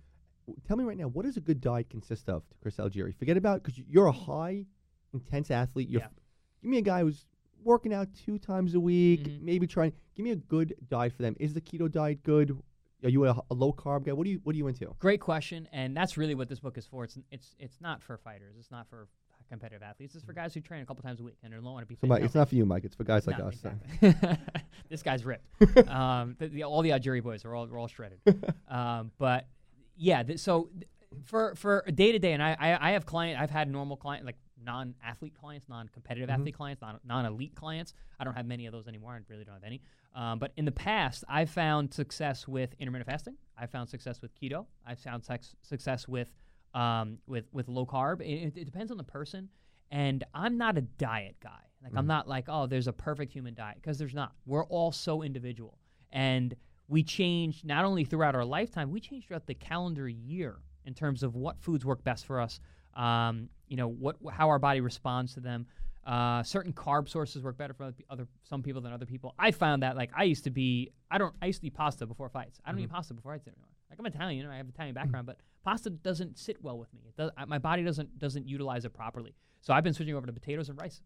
W- 0.47 0.61
Tell 0.67 0.77
me 0.77 0.83
right 0.83 0.97
now, 0.97 1.07
what 1.07 1.25
does 1.25 1.37
a 1.37 1.41
good 1.41 1.59
diet 1.61 1.89
consist 1.89 2.29
of 2.29 2.47
to 2.49 2.55
Chris 2.61 2.77
Algieri? 2.77 3.13
Forget 3.15 3.37
about 3.37 3.63
because 3.63 3.77
you're 3.79 4.05
a 4.07 4.11
high 4.11 4.65
intense 5.13 5.51
athlete. 5.51 5.89
You're 5.89 6.01
Yeah. 6.01 6.05
f- 6.07 6.13
give 6.61 6.69
me 6.71 6.77
a 6.77 6.81
guy 6.81 7.01
who's 7.01 7.25
working 7.63 7.93
out 7.93 8.07
two 8.13 8.37
times 8.39 8.75
a 8.75 8.79
week, 8.79 9.23
Mhm. 9.23 9.41
maybe 9.41 9.67
trying. 9.67 9.91
Give 10.15 10.23
me 10.23 10.31
a 10.31 10.35
good 10.35 10.75
diet 10.87 11.13
for 11.13 11.21
them. 11.23 11.35
Is 11.39 11.53
the 11.53 11.61
keto 11.61 11.91
diet 11.91 12.23
good? 12.23 12.57
Are 13.03 13.09
you 13.09 13.25
a, 13.25 13.39
a 13.51 13.53
low 13.53 13.71
carb 13.73 14.05
guy? 14.05 14.13
What 14.13 14.23
do 14.25 14.31
you 14.31 14.39
What 14.43 14.53
are 14.55 14.57
you 14.57 14.67
into? 14.67 14.95
Great 14.99 15.19
question, 15.21 15.67
and 15.71 15.95
that's 15.95 16.17
really 16.17 16.33
what 16.33 16.47
this 16.49 16.59
book 16.59 16.77
is 16.77 16.87
for. 16.87 17.03
It's 17.03 17.17
it's 17.31 17.55
it's 17.59 17.79
not 17.81 18.01
for 18.01 18.17
fighters. 18.17 18.55
It's 18.57 18.71
not 18.71 18.87
for 18.87 19.07
competitive 19.47 19.81
athletes. 19.83 20.15
It's 20.15 20.23
for 20.23 20.33
guys 20.33 20.53
who 20.53 20.61
train 20.61 20.81
a 20.81 20.85
couple 20.85 21.03
times 21.03 21.19
a 21.19 21.23
week 21.23 21.37
and 21.43 21.51
they 21.51 21.55
don't 21.57 21.63
want 21.65 21.81
to 21.83 21.87
be. 21.87 21.95
So, 21.99 22.07
Mike, 22.07 22.23
it's 22.23 22.35
not 22.35 22.49
for 22.49 22.55
you, 22.55 22.65
Mike. 22.65 22.83
It's 22.85 22.95
for 22.95 23.03
guys 23.03 23.25
like 23.27 23.37
No, 23.39 23.47
us. 23.47 23.55
exactly. 23.55 24.37
this 24.89 25.01
guy's 25.03 25.25
ripped. 25.25 25.45
um, 25.89 26.35
the, 26.39 26.47
the, 26.47 26.63
all 26.63 26.81
the 26.81 26.89
Algieri 26.91 27.21
boys 27.23 27.45
are 27.45 27.55
all, 27.55 27.65
are 27.65 27.77
all 27.77 27.87
shredded. 27.87 28.19
um, 28.69 29.11
but 29.17 29.47
yeah, 29.95 30.23
th- 30.23 30.39
so 30.39 30.69
th- 30.73 30.87
for 31.25 31.55
for 31.55 31.83
day 31.93 32.11
to 32.11 32.19
day, 32.19 32.33
and 32.33 32.43
I, 32.43 32.55
I 32.59 32.89
I 32.89 32.91
have 32.91 33.05
client, 33.05 33.39
I've 33.39 33.49
had 33.49 33.69
normal 33.71 33.95
client 33.97 34.25
like 34.25 34.35
non-athlete 34.63 35.33
clients, 35.39 35.69
non-competitive 35.69 36.29
Mhm. 36.29 36.33
athlete 36.33 36.55
clients, 36.55 36.81
non- 36.81 36.99
non-elite 37.05 37.55
clients. 37.55 37.93
I 38.19 38.23
don't 38.25 38.35
have 38.35 38.45
many 38.45 38.65
of 38.65 38.73
those 38.73 38.87
anymore. 38.87 39.13
I 39.13 39.19
really 39.31 39.45
don't 39.45 39.53
have 39.53 39.63
any. 39.63 39.81
Um, 40.13 40.39
but 40.39 40.51
in 40.57 40.65
the 40.65 40.71
past, 40.71 41.23
I've 41.29 41.49
found 41.49 41.93
success 41.93 42.47
with 42.47 42.73
intermittent 42.79 43.07
fasting. 43.09 43.35
I've 43.57 43.69
found 43.69 43.87
success 43.89 44.21
with 44.21 44.31
keto. 44.35 44.65
I've 44.85 44.99
found 44.99 45.23
sex- 45.23 45.55
success 45.61 46.07
with 46.07 46.33
um, 46.77 47.17
with 47.27 47.45
with 47.51 47.67
low 47.67 47.85
carb. 47.85 48.21
It, 48.21 48.55
it, 48.57 48.65
depends 48.65 48.91
on 48.91 48.97
the 48.97 49.03
person. 49.03 49.49
And 49.89 50.23
I'm 50.33 50.57
not 50.57 50.77
a 50.77 50.81
diet 50.81 51.37
guy. 51.41 51.63
Like 51.83 51.93
I'm 51.95 52.03
Mhm. 52.03 52.07
not 52.15 52.27
like, 52.27 52.45
oh, 52.49 52.67
there's 52.67 52.87
a 52.87 52.93
perfect 52.93 53.31
human 53.31 53.53
diet 53.53 53.77
because 53.81 53.97
there's 53.97 54.13
not. 54.13 54.33
We're 54.45 54.65
all 54.65 54.91
so 54.91 55.23
individual, 55.23 55.77
and 56.11 56.55
we 56.87 57.03
change 57.03 57.63
not 57.63 57.85
only 57.85 58.03
throughout 58.03 58.35
our 58.35 58.45
lifetime, 58.45 58.91
we 58.91 58.99
change 58.99 59.27
throughout 59.27 59.45
the 59.47 59.53
calendar 59.53 60.07
year 60.09 60.57
in 60.85 60.93
terms 60.93 61.23
of 61.23 61.35
what 61.35 61.59
foods 61.59 61.85
work 61.85 62.03
best 62.03 62.25
for 62.25 62.39
us. 62.41 62.59
Um, 62.95 63.49
you 63.67 63.77
know 63.77 63.87
what, 63.87 64.15
how 64.31 64.49
our 64.49 64.59
body 64.59 64.81
responds 64.81 65.33
to 65.35 65.39
them. 65.39 65.67
Uh, 66.05 66.41
certain 66.43 66.73
carb 66.73 67.07
sources 67.09 67.43
work 67.43 67.57
better 67.57 67.73
for 67.73 67.91
other, 68.09 68.27
some 68.43 68.63
people 68.63 68.81
than 68.81 68.93
other 68.93 69.05
people. 69.05 69.35
I 69.37 69.51
found 69.51 69.83
that 69.83 69.95
like 69.97 70.11
I 70.15 70.23
used 70.23 70.45
to 70.45 70.49
be, 70.49 70.91
I 71.11 71.17
don't, 71.17 71.35
I 71.41 71.47
used 71.47 71.59
to 71.61 71.67
eat 71.67 71.73
pasta 71.73 72.05
before 72.05 72.29
fights. 72.29 72.59
I 72.65 72.71
don't 72.71 72.79
eat 72.79 72.87
Mhm. 72.89 72.93
pasta 72.93 73.13
before 73.13 73.33
fights 73.33 73.47
anymore. 73.47 73.67
Like 73.89 73.99
I'm 73.99 74.05
Italian, 74.05 74.37
you 74.37 74.43
know, 74.43 74.51
I 74.51 74.57
have 74.57 74.67
Italian 74.69 74.93
background, 74.95 75.25
but 75.27 75.37
pasta 75.63 75.89
doesn't 75.89 76.37
sit 76.37 76.61
well 76.61 76.77
with 76.77 76.93
me. 76.93 77.01
It 77.07 77.15
does, 77.15 77.31
I, 77.37 77.45
my 77.45 77.57
body 77.57 77.83
doesn't 77.83 78.17
doesn't 78.19 78.47
utilize 78.47 78.85
it 78.85 78.93
properly. 78.93 79.33
So 79.61 79.73
I've 79.73 79.83
been 79.83 79.93
switching 79.93 80.15
over 80.15 80.27
to 80.27 80.33
potatoes 80.33 80.69
and 80.69 80.79
rice. 80.79 81.01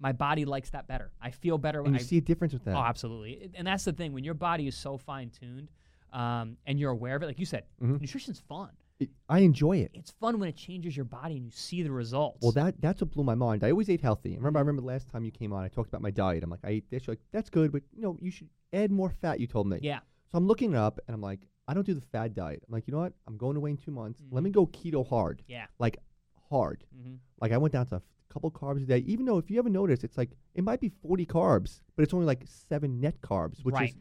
My 0.00 0.12
body 0.12 0.44
likes 0.44 0.70
that 0.70 0.86
better. 0.88 1.12
I 1.20 1.30
feel 1.30 1.56
better 1.58 1.78
And 1.78 1.86
when 1.88 1.94
you 1.94 2.00
I 2.00 2.02
see 2.02 2.18
a 2.18 2.20
difference 2.20 2.52
with 2.52 2.64
that. 2.64 2.74
Oh, 2.76 2.80
absolutely. 2.80 3.32
It- 3.32 3.50
And 3.54 3.66
that's 3.66 3.84
the 3.84 3.92
thing 3.92 4.12
when 4.12 4.24
your 4.24 4.34
body 4.34 4.66
is 4.66 4.76
so 4.76 4.96
fine 4.98 5.30
tuned, 5.30 5.70
um, 6.12 6.56
and 6.66 6.78
you're 6.78 6.90
aware 6.90 7.16
of 7.16 7.22
it. 7.22 7.26
Like 7.26 7.38
you 7.38 7.46
said, 7.46 7.64
Mhm. 7.80 8.00
nutrition's 8.00 8.40
fun. 8.40 8.70
It- 9.00 9.10
I 9.28 9.40
enjoy 9.40 9.78
it. 9.78 9.90
It's 9.94 10.10
fun 10.12 10.38
when 10.38 10.48
it 10.48 10.56
changes 10.56 10.96
your 10.96 11.04
body 11.04 11.36
and 11.36 11.44
you 11.44 11.50
see 11.50 11.82
the 11.82 11.90
results. 11.92 12.42
Well, 12.42 12.52
that 12.52 12.80
that's 12.80 13.00
what 13.00 13.10
blew 13.10 13.24
my 13.24 13.34
mind. 13.34 13.64
I 13.64 13.70
always 13.70 13.88
ate 13.90 14.00
healthy. 14.00 14.36
Remember, 14.36 14.58
I 14.58 14.62
remember 14.62 14.82
the 14.82 14.86
last 14.88 15.08
time 15.08 15.24
you 15.24 15.30
came 15.32 15.52
on, 15.52 15.64
I 15.64 15.68
talked 15.68 15.88
about 15.88 16.00
my 16.02 16.10
diet. 16.12 16.42
I'm 16.44 16.50
like, 16.50 16.64
I 16.64 16.72
eat 16.72 16.90
this. 16.90 17.06
You're 17.06 17.12
like, 17.14 17.22
that's 17.32 17.50
good, 17.50 17.72
but 17.72 17.82
you 17.92 18.02
know, 18.02 18.16
you 18.20 18.30
should 18.30 18.48
add 18.72 18.90
more 18.92 19.10
fat. 19.10 19.40
You 19.40 19.46
told 19.46 19.66
me. 19.68 19.78
yeah, 19.82 20.00
So 20.30 20.38
I'm 20.38 20.46
looking 20.46 20.74
up, 20.74 20.98
and 21.06 21.14
I'm 21.14 21.20
like, 21.20 21.40
I 21.66 21.74
don't 21.74 21.86
do 21.86 21.94
the 21.94 22.00
fad 22.00 22.34
diet. 22.34 22.62
I'm 22.66 22.72
like, 22.72 22.86
you 22.86 22.92
know 22.92 23.00
what? 23.00 23.12
I'm 23.26 23.36
going 23.36 23.56
away 23.56 23.70
in 23.70 23.76
two 23.76 23.90
months. 23.90 24.20
Let 24.30 24.40
Mhm. 24.40 24.44
me 24.44 24.50
go 24.50 24.66
keto 24.66 25.06
hard, 25.06 25.42
yeah. 25.48 25.66
like 25.78 25.98
hard. 26.50 26.84
hmm 26.94 27.14
Like 27.40 27.52
I 27.52 27.56
went 27.58 27.72
down 27.72 27.86
to 27.86 27.96
a 27.96 28.02
couple 28.28 28.50
carbs 28.50 28.82
a 28.82 28.86
day. 28.86 28.98
Even 28.98 29.24
though 29.26 29.38
if 29.38 29.50
you 29.50 29.58
ever 29.58 29.70
notice, 29.70 30.04
it's 30.04 30.18
like 30.18 30.30
it 30.54 30.62
might 30.64 30.80
be 30.80 30.88
40 30.90 31.24
carbs, 31.26 31.80
but 31.96 32.02
it's 32.02 32.12
only 32.14 32.26
like 32.26 32.42
seven 32.46 33.00
net 33.00 33.20
carbs, 33.20 33.64
which 33.64 33.74
Right. 33.74 33.90
is 33.90 33.96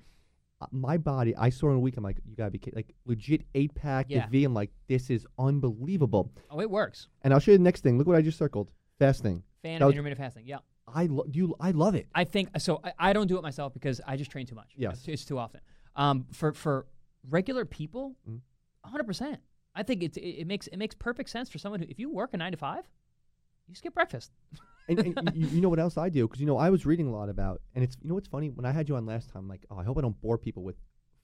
uh, 0.62 0.68
my 0.72 0.98
body. 0.98 1.36
I 1.36 1.50
saw 1.50 1.70
in 1.72 1.76
a 1.76 1.80
week. 1.80 1.98
I'm 1.98 2.04
like, 2.04 2.20
you 2.26 2.36
gotta 2.36 2.52
be 2.52 2.58
kidding. 2.58 2.76
like 2.78 2.94
legit 3.06 3.44
eight 3.56 3.74
pack 3.76 4.08
Yeah. 4.10 4.28
V. 4.28 4.44
I'm 4.46 4.54
like, 4.54 4.72
this 4.88 5.10
is 5.10 5.26
unbelievable. 5.38 6.32
Oh, 6.50 6.60
it 6.62 6.70
works. 6.70 7.08
And 7.22 7.34
I'll 7.34 7.40
show 7.40 7.52
you 7.52 7.58
the 7.58 7.64
next 7.64 7.82
thing. 7.82 7.98
Look 7.98 8.08
what 8.08 8.16
I 8.18 8.22
just 8.22 8.38
circled. 8.38 8.72
Fasting. 9.00 9.44
Fan 9.62 9.80
That 9.80 9.86
of 9.86 9.92
intermittent 9.92 10.20
fasting. 10.20 10.46
Yeah. 10.46 10.60
I 10.88 11.06
lo- 11.06 11.26
do. 11.30 11.40
You, 11.40 11.56
I 11.60 11.72
love 11.72 11.96
it. 11.96 12.08
I 12.14 12.24
think 12.26 12.50
so. 12.60 12.80
I, 12.84 12.94
I 13.00 13.14
don't 13.14 13.28
do 13.28 13.38
it 13.38 13.42
myself 13.42 13.74
because 13.74 14.00
I 14.06 14.18
just 14.18 14.32
train 14.32 14.46
too 14.46 14.56
much. 14.56 14.74
Yes. 14.76 15.00
It's, 15.00 15.08
it's 15.08 15.26
too 15.26 15.38
often. 15.40 15.62
Um, 15.96 16.26
for 16.32 16.54
for 16.54 16.86
regular 17.30 17.66
people, 17.66 18.16
Mhm. 18.30 18.42
100. 18.84 19.04
percent 19.06 19.40
I 19.76 19.82
think 19.84 20.04
it's, 20.04 20.18
it, 20.18 20.22
it 20.22 20.48
makes 20.48 20.68
it 20.68 20.78
makes 20.78 20.94
perfect 20.96 21.30
sense 21.30 21.50
for 21.50 21.58
someone 21.58 21.80
who, 21.80 21.88
if 21.90 21.98
you 22.00 22.12
work 22.12 22.34
a 22.34 22.38
nine 22.38 22.52
to 22.52 22.58
five, 22.58 22.84
you 23.68 23.74
skip 23.76 23.94
breakfast. 23.94 24.32
and, 24.88 25.00
and 25.00 25.32
you, 25.36 25.48
you 25.48 25.62
know 25.62 25.70
what 25.70 25.80
else 25.80 25.98
I 25.98 26.10
do? 26.10 26.28
Because 26.28 26.40
you 26.42 26.46
know 26.46 26.58
I 26.58 26.70
was 26.70 26.86
reading 26.86 27.08
a 27.08 27.12
lot 27.12 27.30
about, 27.30 27.62
and 27.74 27.84
it's 27.84 27.98
you 28.02 28.10
know 28.10 28.16
what's 28.16 28.28
funny 28.28 28.50
when 28.50 28.66
I 28.66 28.72
had 28.72 28.88
you 28.90 28.96
on 28.98 29.06
last 29.06 29.30
time. 29.32 29.48
Like, 29.48 29.66
oh, 29.72 29.78
I 29.80 29.84
hope 29.84 29.98
I 29.98 30.02
don't 30.02 30.20
bore 30.22 30.38
people 30.38 30.64
with 30.64 30.76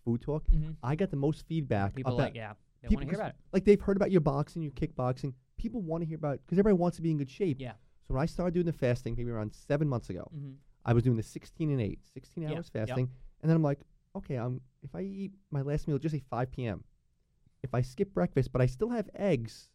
food 0.06 0.22
talk. 0.22 0.44
Mm-hmm. 0.48 0.72
I 0.82 0.96
got 0.96 1.12
the 1.12 1.18
most 1.18 1.46
feedback. 1.48 1.94
People 1.96 2.14
about, 2.16 2.24
like 2.24 2.36
yeah, 2.36 2.54
they 2.82 2.88
people 2.88 3.02
to 3.04 3.06
hear 3.12 3.20
about 3.20 3.30
it. 3.32 3.36
Like 3.54 3.66
they've 3.66 3.80
heard 3.82 3.98
about 3.98 4.10
your 4.12 4.22
boxing, 4.22 4.62
your 4.64 4.72
kickboxing. 4.72 5.34
People 5.58 5.82
want 5.82 6.02
to 6.02 6.08
hear 6.08 6.16
about 6.18 6.40
because 6.44 6.58
everybody 6.58 6.80
wants 6.80 6.96
to 6.98 7.04
be 7.04 7.12
in 7.12 7.18
good 7.18 7.30
shape. 7.30 7.58
Yeah. 7.60 7.74
So 8.08 8.16
when 8.16 8.24
I 8.24 8.26
started 8.26 8.54
doing 8.56 8.66
the 8.66 8.74
fasting, 8.74 9.14
maybe 9.16 9.30
around 9.30 9.54
seven 9.54 9.88
months 9.88 10.10
ago, 10.10 10.28
Mm-hmm. 10.36 10.54
I 10.86 10.94
was 10.94 11.04
doing 11.04 11.18
the 11.18 11.24
16 11.24 11.70
and 11.70 11.82
8, 11.82 12.00
16 12.14 12.42
Yeah, 12.44 12.50
hours 12.56 12.72
yep. 12.74 12.88
fasting, 12.88 13.10
and 13.44 13.50
then 13.50 13.56
I'm 13.56 13.62
like, 13.62 13.80
okay, 14.20 14.38
um, 14.38 14.62
if 14.84 14.96
I 14.96 15.02
eat 15.02 15.32
my 15.52 15.62
last 15.62 15.88
meal, 15.88 15.98
just 16.00 16.14
say 16.16 16.22
5 16.30 16.52
p.m. 16.52 16.84
If 17.64 17.74
I 17.74 17.82
skip 17.82 18.14
breakfast, 18.14 18.52
but 18.54 18.62
I 18.62 18.66
still 18.68 18.90
have 18.90 19.10
eggs 19.16 19.70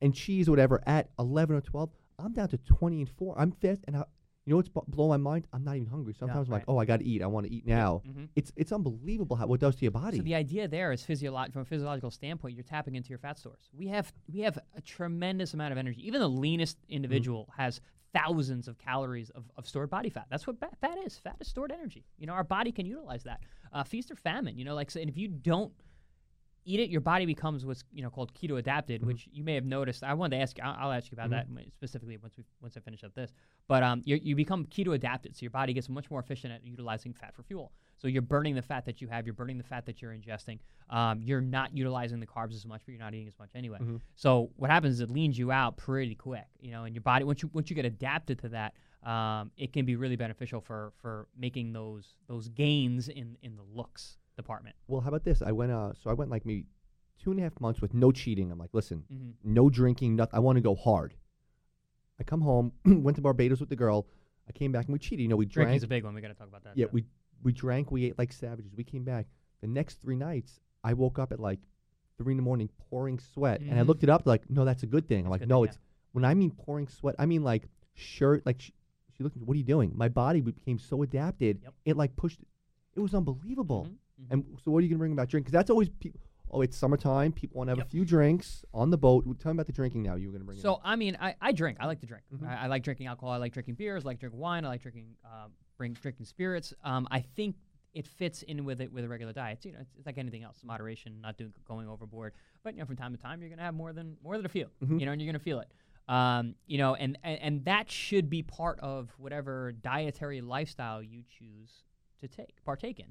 and 0.00 0.14
cheese 0.14 0.48
or 0.48 0.52
whatever 0.52 0.82
at 0.86 1.10
11 1.18 1.54
or 1.56 1.60
12, 1.60 1.90
I'm 2.18 2.32
down 2.32 2.48
to 2.48 2.58
20 2.58 3.00
and 3.00 3.08
4. 3.10 3.34
I'm 3.38 3.52
fast, 3.52 3.82
and 3.86 3.96
I, 3.96 4.04
you 4.46 4.52
know 4.52 4.56
what's 4.56 4.68
b- 4.70 4.80
blowing 4.88 5.10
my 5.10 5.30
mind? 5.30 5.46
I'm 5.52 5.62
not 5.64 5.76
even 5.76 5.88
hungry. 5.88 6.14
Sometimes 6.14 6.48
I'm 6.48 6.52
like, 6.52 6.64
oh, 6.66 6.78
I 6.78 6.86
got 6.86 7.00
to 7.00 7.04
eat. 7.04 7.22
I 7.22 7.26
want 7.26 7.46
to 7.46 7.52
eat 7.52 7.66
now. 7.66 8.02
Mm-hmm. 8.08 8.24
It's 8.36 8.50
it's 8.56 8.72
unbelievable 8.72 9.36
how 9.36 9.46
what 9.46 9.56
it 9.56 9.60
does 9.60 9.76
to 9.76 9.82
your 9.82 9.90
body. 9.90 10.16
So 10.16 10.22
the 10.22 10.34
idea 10.34 10.66
there 10.66 10.92
is 10.92 11.02
physiolo- 11.02 11.52
from 11.52 11.62
a 11.62 11.64
physiological 11.66 12.10
standpoint, 12.10 12.54
you're 12.56 12.64
tapping 12.64 12.94
into 12.94 13.10
your 13.10 13.18
fat 13.18 13.38
stores. 13.38 13.68
We 13.72 13.86
have 13.88 14.12
we 14.32 14.40
have 14.40 14.58
a 14.76 14.80
tremendous 14.80 15.52
amount 15.54 15.72
of 15.72 15.78
energy. 15.78 16.06
Even 16.06 16.20
the 16.20 16.28
leanest 16.28 16.78
Mm-hmm. 16.82 16.94
individual 16.96 17.52
has 17.56 17.80
thousands 18.12 18.66
of 18.66 18.76
calories 18.78 19.30
of, 19.30 19.44
of 19.56 19.68
stored 19.68 19.88
body 19.88 20.08
fat. 20.10 20.26
That's 20.30 20.46
what 20.46 20.58
ba- 20.58 20.70
fat 20.80 20.98
is. 21.06 21.16
Fat 21.18 21.36
is 21.40 21.46
stored 21.46 21.70
energy. 21.70 22.04
You 22.18 22.26
know, 22.26 22.32
our 22.32 22.42
body 22.42 22.72
can 22.72 22.86
utilize 22.86 23.22
that. 23.24 23.40
Uh, 23.72 23.84
feast 23.84 24.10
or 24.10 24.16
famine. 24.16 24.58
You 24.58 24.64
know, 24.64 24.74
like, 24.74 24.90
so, 24.90 25.00
and 25.00 25.08
if 25.08 25.16
you 25.16 25.28
don't 25.28 25.72
eat 26.66 26.80
it, 26.80 26.90
your 26.90 27.00
body 27.00 27.24
becomes 27.24 27.64
what's 27.64 27.84
you 27.92 28.02
know 28.02 28.10
called 28.10 28.34
keto 28.34 28.58
adapted, 28.58 29.00
Mhm. 29.00 29.06
which 29.06 29.28
you 29.32 29.42
may 29.44 29.54
have 29.54 29.64
noticed. 29.64 30.02
I 30.04 30.12
wanted 30.14 30.36
to 30.36 30.42
ask. 30.42 30.58
I'll, 30.60 30.76
I'll 30.78 30.92
ask 30.92 31.10
you 31.10 31.16
about 31.16 31.30
Mhm. 31.30 31.54
that 31.56 31.72
specifically 31.72 32.16
once 32.18 32.36
we 32.36 32.44
once 32.60 32.76
I 32.76 32.80
finish 32.80 33.02
up 33.04 33.14
this. 33.14 33.32
But 33.68 33.82
um, 33.82 34.02
you 34.04 34.16
you 34.22 34.34
become 34.36 34.66
keto 34.66 34.94
adapted, 34.94 35.36
so 35.36 35.42
your 35.42 35.50
body 35.52 35.72
gets 35.72 35.88
much 35.88 36.10
more 36.10 36.20
efficient 36.20 36.52
at 36.52 36.64
utilizing 36.64 37.12
fat 37.14 37.34
for 37.34 37.42
fuel. 37.44 37.72
So 37.96 38.08
you're 38.08 38.22
burning 38.22 38.54
the 38.54 38.62
fat 38.62 38.84
that 38.86 39.00
you 39.00 39.08
have. 39.08 39.26
You're 39.26 39.34
burning 39.34 39.58
the 39.58 39.64
fat 39.64 39.86
that 39.86 40.00
you're 40.02 40.12
ingesting. 40.12 40.58
Um, 40.88 41.20
you're 41.22 41.40
not 41.42 41.76
utilizing 41.76 42.18
the 42.18 42.26
carbs 42.26 42.54
as 42.54 42.66
much, 42.66 42.82
but 42.84 42.92
you're 42.92 42.98
not 43.00 43.14
eating 43.14 43.28
as 43.28 43.38
much 43.38 43.50
anyway. 43.54 43.78
Mhm. 43.78 44.00
So 44.16 44.50
what 44.56 44.70
happens 44.70 44.94
is 44.94 45.00
it 45.00 45.10
leans 45.10 45.38
you 45.38 45.52
out 45.52 45.76
pretty 45.76 46.14
quick, 46.14 46.46
you 46.60 46.70
know, 46.72 46.84
and 46.84 46.94
your 46.94 47.02
body 47.02 47.24
once 47.24 47.42
you 47.42 47.50
once 47.52 47.70
you 47.70 47.76
get 47.76 47.84
adapted 47.84 48.38
to 48.40 48.48
that, 48.50 48.74
um, 49.02 49.50
it 49.56 49.72
can 49.72 49.84
be 49.84 49.96
really 49.96 50.16
beneficial 50.16 50.60
for 50.60 50.92
for 51.00 51.26
making 51.36 51.72
those 51.72 52.14
those 52.26 52.48
gains 52.48 53.08
in 53.08 53.36
in 53.42 53.56
the 53.56 53.62
looks 53.62 54.18
department. 54.36 54.76
Well, 54.88 55.00
how 55.00 55.08
about 55.08 55.24
this? 55.24 55.42
I 55.42 55.52
went 55.52 55.72
uh, 55.72 55.92
so 56.02 56.10
I 56.10 56.12
went 56.12 56.30
like 56.30 56.44
maybe 56.46 56.66
two 57.22 57.30
and 57.30 57.40
a 57.40 57.42
half 57.42 57.58
months 57.60 57.80
with 57.80 57.92
no 57.94 58.12
cheating. 58.12 58.50
I'm 58.52 58.58
like, 58.58 58.70
listen, 58.72 59.04
hmm 59.08 59.30
no 59.42 59.70
drinking, 59.70 60.16
nothing. 60.16 60.34
I 60.36 60.40
want 60.40 60.56
to 60.56 60.62
go 60.62 60.74
hard. 60.74 61.14
I 62.18 62.22
come 62.22 62.40
home, 62.42 62.72
went 62.84 63.16
to 63.16 63.22
Barbados 63.22 63.60
with 63.60 63.68
the 63.70 63.76
girl. 63.76 64.06
I 64.48 64.52
came 64.52 64.72
back 64.72 64.86
and 64.86 64.92
we 64.92 64.98
cheated. 64.98 65.22
You 65.22 65.28
know, 65.28 65.36
we 65.36 65.46
drank. 65.46 65.68
Drinking's 65.68 65.84
a 65.84 65.88
big 65.88 66.04
one. 66.04 66.14
We 66.14 66.20
got 66.20 66.28
to 66.28 66.34
talk 66.34 66.48
about 66.48 66.64
that. 66.64 66.76
yeah, 66.76 66.86
too. 66.86 66.90
we 66.92 67.04
we 67.42 67.52
drank. 67.52 67.90
We 67.90 68.04
ate 68.06 68.18
like 68.18 68.32
savages. 68.32 68.74
We 68.76 68.84
came 68.84 69.04
back. 69.04 69.26
The 69.62 69.66
next 69.68 70.00
three 70.02 70.16
nights, 70.16 70.60
I 70.84 70.92
woke 70.94 71.18
up 71.18 71.32
at 71.32 71.40
like 71.40 71.60
three 72.18 72.32
in 72.32 72.36
the 72.36 72.42
morning, 72.42 72.68
pouring 72.90 73.18
sweat, 73.18 73.60
and 73.60 73.78
I 73.78 73.82
Mhm. 73.82 73.86
looked 73.86 74.02
it 74.02 74.10
up. 74.10 74.26
Like, 74.26 74.48
no, 74.50 74.64
that's 74.64 74.82
a 74.82 74.86
good 74.86 75.06
thing. 75.08 75.24
I'm 75.24 75.30
like, 75.30 75.46
no, 75.46 75.62
thing, 75.62 75.70
it's 75.70 75.78
when 76.12 76.24
I 76.24 76.34
mean 76.34 76.50
pouring 76.50 76.88
sweat, 76.88 77.14
I 77.18 77.24
mean 77.26 77.42
like 77.42 77.68
shirt. 77.94 78.44
Like 78.44 78.60
she, 78.60 78.72
she 79.20 79.24
looked. 79.24 79.36
at 79.36 79.40
me, 79.42 79.46
What 79.46 79.54
are 79.54 79.58
you 79.58 79.64
doing? 79.64 79.92
My 79.94 80.08
body 80.08 80.40
became 80.40 80.78
so 80.78 81.02
adapted. 81.02 81.60
Yep. 81.62 81.74
It 81.84 81.96
like 81.98 82.16
pushed. 82.16 82.40
It 82.96 83.00
was 83.00 83.14
unbelievable. 83.14 83.86
Mhm, 83.86 84.24
mhm. 84.24 84.30
And 84.30 84.58
so, 84.64 84.70
what 84.70 84.78
are 84.78 84.80
you 84.82 84.88
gonna 84.88 84.98
bring 84.98 85.12
about 85.12 85.28
drink? 85.28 85.44
Because 85.44 85.52
that's 85.52 85.68
always 85.70 85.90
people. 85.90 86.20
Oh, 86.52 86.62
it's 86.62 86.76
summertime. 86.76 87.30
People 87.32 87.58
want 87.58 87.68
to 87.68 87.72
have 87.72 87.78
Yep. 87.78 87.86
a 87.86 87.90
few 87.90 88.04
drinks 88.04 88.64
on 88.74 88.90
the 88.90 88.96
boat. 88.98 89.24
Tell 89.38 89.52
me 89.52 89.56
about 89.56 89.66
the 89.66 89.72
drinking 89.72 90.02
now. 90.02 90.14
You 90.16 90.28
were 90.28 90.32
gonna 90.32 90.44
bring. 90.44 90.58
it 90.58 90.62
So. 90.62 90.80
I 90.82 90.96
mean, 90.96 91.16
I, 91.20 91.36
I 91.40 91.52
drink. 91.52 91.76
I 91.80 91.86
like 91.86 92.00
to 92.00 92.06
drink. 92.06 92.24
Mhm. 92.34 92.48
I, 92.48 92.64
I 92.64 92.66
like 92.66 92.82
drinking 92.82 93.06
alcohol. 93.08 93.30
I 93.32 93.36
like 93.36 93.52
drinking 93.52 93.74
beers. 93.74 94.04
I 94.04 94.08
like 94.08 94.18
drinking 94.20 94.40
wine. 94.40 94.64
I 94.64 94.68
like 94.68 94.80
drinking 94.82 95.16
um, 95.24 95.52
bring 95.76 95.92
drinking 95.92 96.24
spirits. 96.26 96.72
Um, 96.82 97.06
I 97.10 97.20
think 97.20 97.56
it 97.92 98.06
fits 98.06 98.42
in 98.42 98.64
with 98.64 98.80
it 98.80 98.90
with 98.92 99.04
a 99.04 99.08
regular 99.08 99.32
diet. 99.32 99.58
It's, 99.58 99.66
you 99.66 99.72
know, 99.72 99.80
it's, 99.80 99.92
it's 99.98 100.06
like 100.06 100.16
anything 100.18 100.42
else. 100.44 100.60
Moderation, 100.64 101.20
not 101.20 101.36
doing 101.36 101.52
going 101.66 101.88
overboard. 101.88 102.32
But 102.62 102.74
you 102.74 102.80
know, 102.80 102.86
from 102.86 102.96
time 102.96 103.12
to 103.14 103.20
time, 103.20 103.40
you're 103.40 103.50
gonna 103.50 103.62
have 103.62 103.74
more 103.74 103.92
than 103.92 104.16
more 104.24 104.36
than 104.36 104.46
a 104.46 104.48
few. 104.48 104.66
Mhm. 104.82 104.98
You 104.98 105.06
know, 105.06 105.12
and 105.12 105.20
you're 105.20 105.30
gonna 105.30 105.38
feel 105.38 105.60
it. 105.60 105.68
Um, 106.10 106.56
you 106.66 106.76
know, 106.78 106.96
and, 106.96 107.16
and 107.22 107.38
and 107.40 107.64
that 107.66 107.88
should 107.90 108.28
be 108.28 108.42
part 108.42 108.80
of 108.80 109.10
whatever 109.16 109.70
dietary 109.72 110.40
lifestyle 110.40 111.00
you 111.02 111.22
choose 111.38 111.70
to 112.20 112.26
take 112.26 112.62
partake 112.64 112.98
in. 112.98 113.06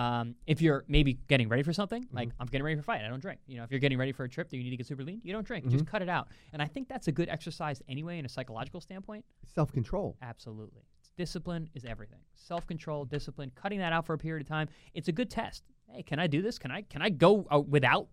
Um, 0.00 0.34
if 0.46 0.62
you're 0.62 0.84
maybe 0.88 1.14
getting 1.28 1.48
ready 1.48 1.62
for 1.64 1.72
something, 1.72 2.06
like 2.12 2.28
I'm 2.40 2.46
getting 2.46 2.64
ready 2.64 2.76
for 2.76 2.80
a 2.80 2.84
fight, 2.84 3.02
I 3.04 3.08
don't 3.08 3.20
drink. 3.20 3.40
You 3.46 3.56
know, 3.58 3.64
if 3.64 3.70
you're 3.70 3.80
getting 3.80 3.98
ready 3.98 4.12
for 4.12 4.24
a 4.24 4.28
trip 4.28 4.50
that 4.50 4.56
you 4.56 4.62
need 4.64 4.70
to 4.70 4.76
get 4.76 4.86
super 4.86 5.02
lean, 5.04 5.20
you 5.24 5.32
don't 5.32 5.46
drink. 5.46 5.66
Just 5.68 5.86
cut 5.86 6.00
it 6.02 6.08
out. 6.08 6.28
And 6.52 6.62
I 6.62 6.66
think 6.66 6.88
that's 6.88 7.08
a 7.08 7.12
good 7.12 7.28
exercise 7.28 7.82
anyway, 7.88 8.18
in 8.18 8.24
a 8.24 8.28
psychological 8.28 8.80
standpoint. 8.80 9.24
self 9.54 9.72
control. 9.72 10.16
Absolutely, 10.22 10.82
discipline 11.16 11.68
is 11.74 11.84
everything. 11.84 12.20
Self 12.34 12.66
control, 12.68 13.04
discipline, 13.04 13.50
cutting 13.56 13.80
that 13.80 13.92
out 13.92 14.06
for 14.06 14.14
a 14.14 14.18
period 14.18 14.42
of 14.44 14.48
time. 14.48 14.68
It's 14.94 15.08
a 15.08 15.12
good 15.12 15.30
test. 15.30 15.64
Hey, 15.88 16.02
can 16.02 16.18
I 16.20 16.28
do 16.28 16.40
this? 16.40 16.58
Can 16.58 16.70
I 16.70 16.82
can 16.82 17.02
I 17.02 17.08
go 17.08 17.46
uh, 17.50 17.60
without 17.60 18.08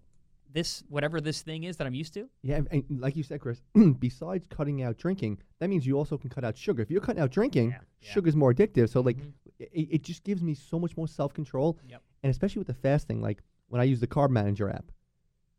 this 0.54 0.84
whatever 0.90 1.22
this 1.22 1.42
thing 1.42 1.64
is 1.64 1.78
that 1.78 1.88
I'm 1.88 1.94
used 1.94 2.14
to? 2.16 2.28
Yeah, 2.44 2.62
and, 2.72 2.84
like 2.90 3.16
you 3.16 3.24
said, 3.24 3.40
Chris. 3.42 3.62
besides 4.00 4.46
cutting 4.50 4.82
out 4.84 4.98
drinking, 4.98 5.40
that 5.60 5.70
means 5.70 5.86
you 5.86 5.98
also 5.98 6.18
can 6.18 6.30
cut 6.30 6.44
out 6.44 6.58
sugar. 6.58 6.82
If 6.82 6.92
you're 6.92 7.02
cutting 7.02 7.22
out 7.22 7.32
drinking, 7.32 7.70
Yeah, 7.70 7.78
yeah. 8.02 8.12
sugar's 8.12 8.36
more 8.36 8.54
addictive. 8.54 8.90
So 8.90 9.02
like, 9.02 9.18
Mhm. 9.18 9.32
it, 9.60 9.88
it 9.92 10.04
just 10.04 10.24
gives 10.24 10.42
me 10.44 10.54
so 10.54 10.80
much 10.80 10.98
more 10.98 11.08
self 11.08 11.34
control. 11.34 11.78
Yep. 11.88 12.02
And 12.24 12.32
especially 12.32 12.60
with 12.60 12.68
the 12.68 12.74
fasting, 12.76 13.22
like 13.22 13.42
when 13.68 13.82
I 13.82 13.86
use 13.86 14.00
the 14.00 14.08
Carb 14.08 14.30
Manager 14.30 14.70
app, 14.70 14.92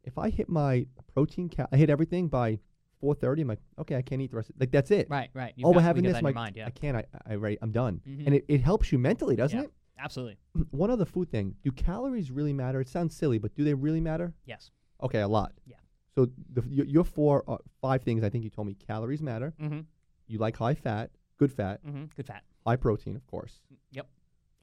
if 0.05 0.19
I 0.19 0.31
hit 0.31 0.49
my 0.49 0.87
protein, 1.15 1.49
ca- 1.49 1.69
I 1.73 1.77
hit 1.77 1.89
everything 1.91 2.29
by 2.29 2.59
4:30. 3.03 3.43
I'm 3.43 3.49
like, 3.49 3.61
okay, 3.79 3.97
I 3.97 4.03
can't 4.03 4.21
eat 4.23 4.31
the 4.31 4.37
rest. 4.37 4.51
Of, 4.51 4.57
like 4.61 4.71
that's 4.71 4.91
it. 4.91 5.09
Right, 5.11 5.31
right. 5.35 5.53
You've 5.57 5.67
oh, 5.67 5.73
we're 5.73 5.81
having 5.81 6.03
this. 6.05 6.13
that 6.13 6.19
I'm 6.19 6.23
in 6.23 6.25
like, 6.27 6.35
mind, 6.35 6.57
yeah. 6.57 6.67
I 6.67 6.71
can't. 6.71 6.97
I, 6.97 7.05
I 7.27 7.33
already, 7.35 7.59
I'm 7.63 7.73
done. 7.73 8.01
Mhm. 8.09 8.27
And 8.27 8.35
it, 8.37 8.45
it 8.49 8.61
helps 8.61 8.93
you 8.93 8.99
mentally, 8.99 9.37
doesn't 9.37 9.59
it? 9.59 9.73
Absolutely. 9.99 10.39
One 10.71 10.91
other 10.91 11.05
food 11.05 11.31
thing. 11.31 11.55
Do 11.63 11.71
calories 11.73 12.31
really 12.31 12.53
matter? 12.53 12.81
It 12.81 12.89
sounds 12.89 13.15
silly, 13.17 13.39
but 13.39 13.55
do 13.55 13.65
they 13.65 13.75
really 13.75 14.01
matter? 14.01 14.35
Yes. 14.45 14.71
Okay, 15.03 15.21
a 15.21 15.29
lot. 15.29 15.53
Yeah. 15.67 15.77
So 16.15 16.29
the, 16.53 16.63
your, 16.69 16.87
your 16.87 17.05
four, 17.05 17.43
uh, 17.49 17.57
five 17.81 18.03
things 18.03 18.23
I 18.23 18.29
think 18.29 18.45
you 18.45 18.51
told 18.51 18.67
me. 18.67 18.75
Calories 18.75 19.23
matter. 19.23 19.55
Mm-hmm. 19.61 19.81
You 20.29 20.39
like 20.39 20.57
high 20.57 20.75
fat, 20.75 21.11
good 21.39 21.53
fat, 21.53 21.81
Mm-hmm. 21.87 22.05
Good 22.17 22.27
fat. 22.27 22.43
high 22.67 22.77
protein, 22.77 23.17
of 23.17 23.27
course. 23.27 23.61
Yep. 23.93 24.07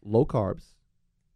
Low 0.04 0.26
carbs 0.26 0.64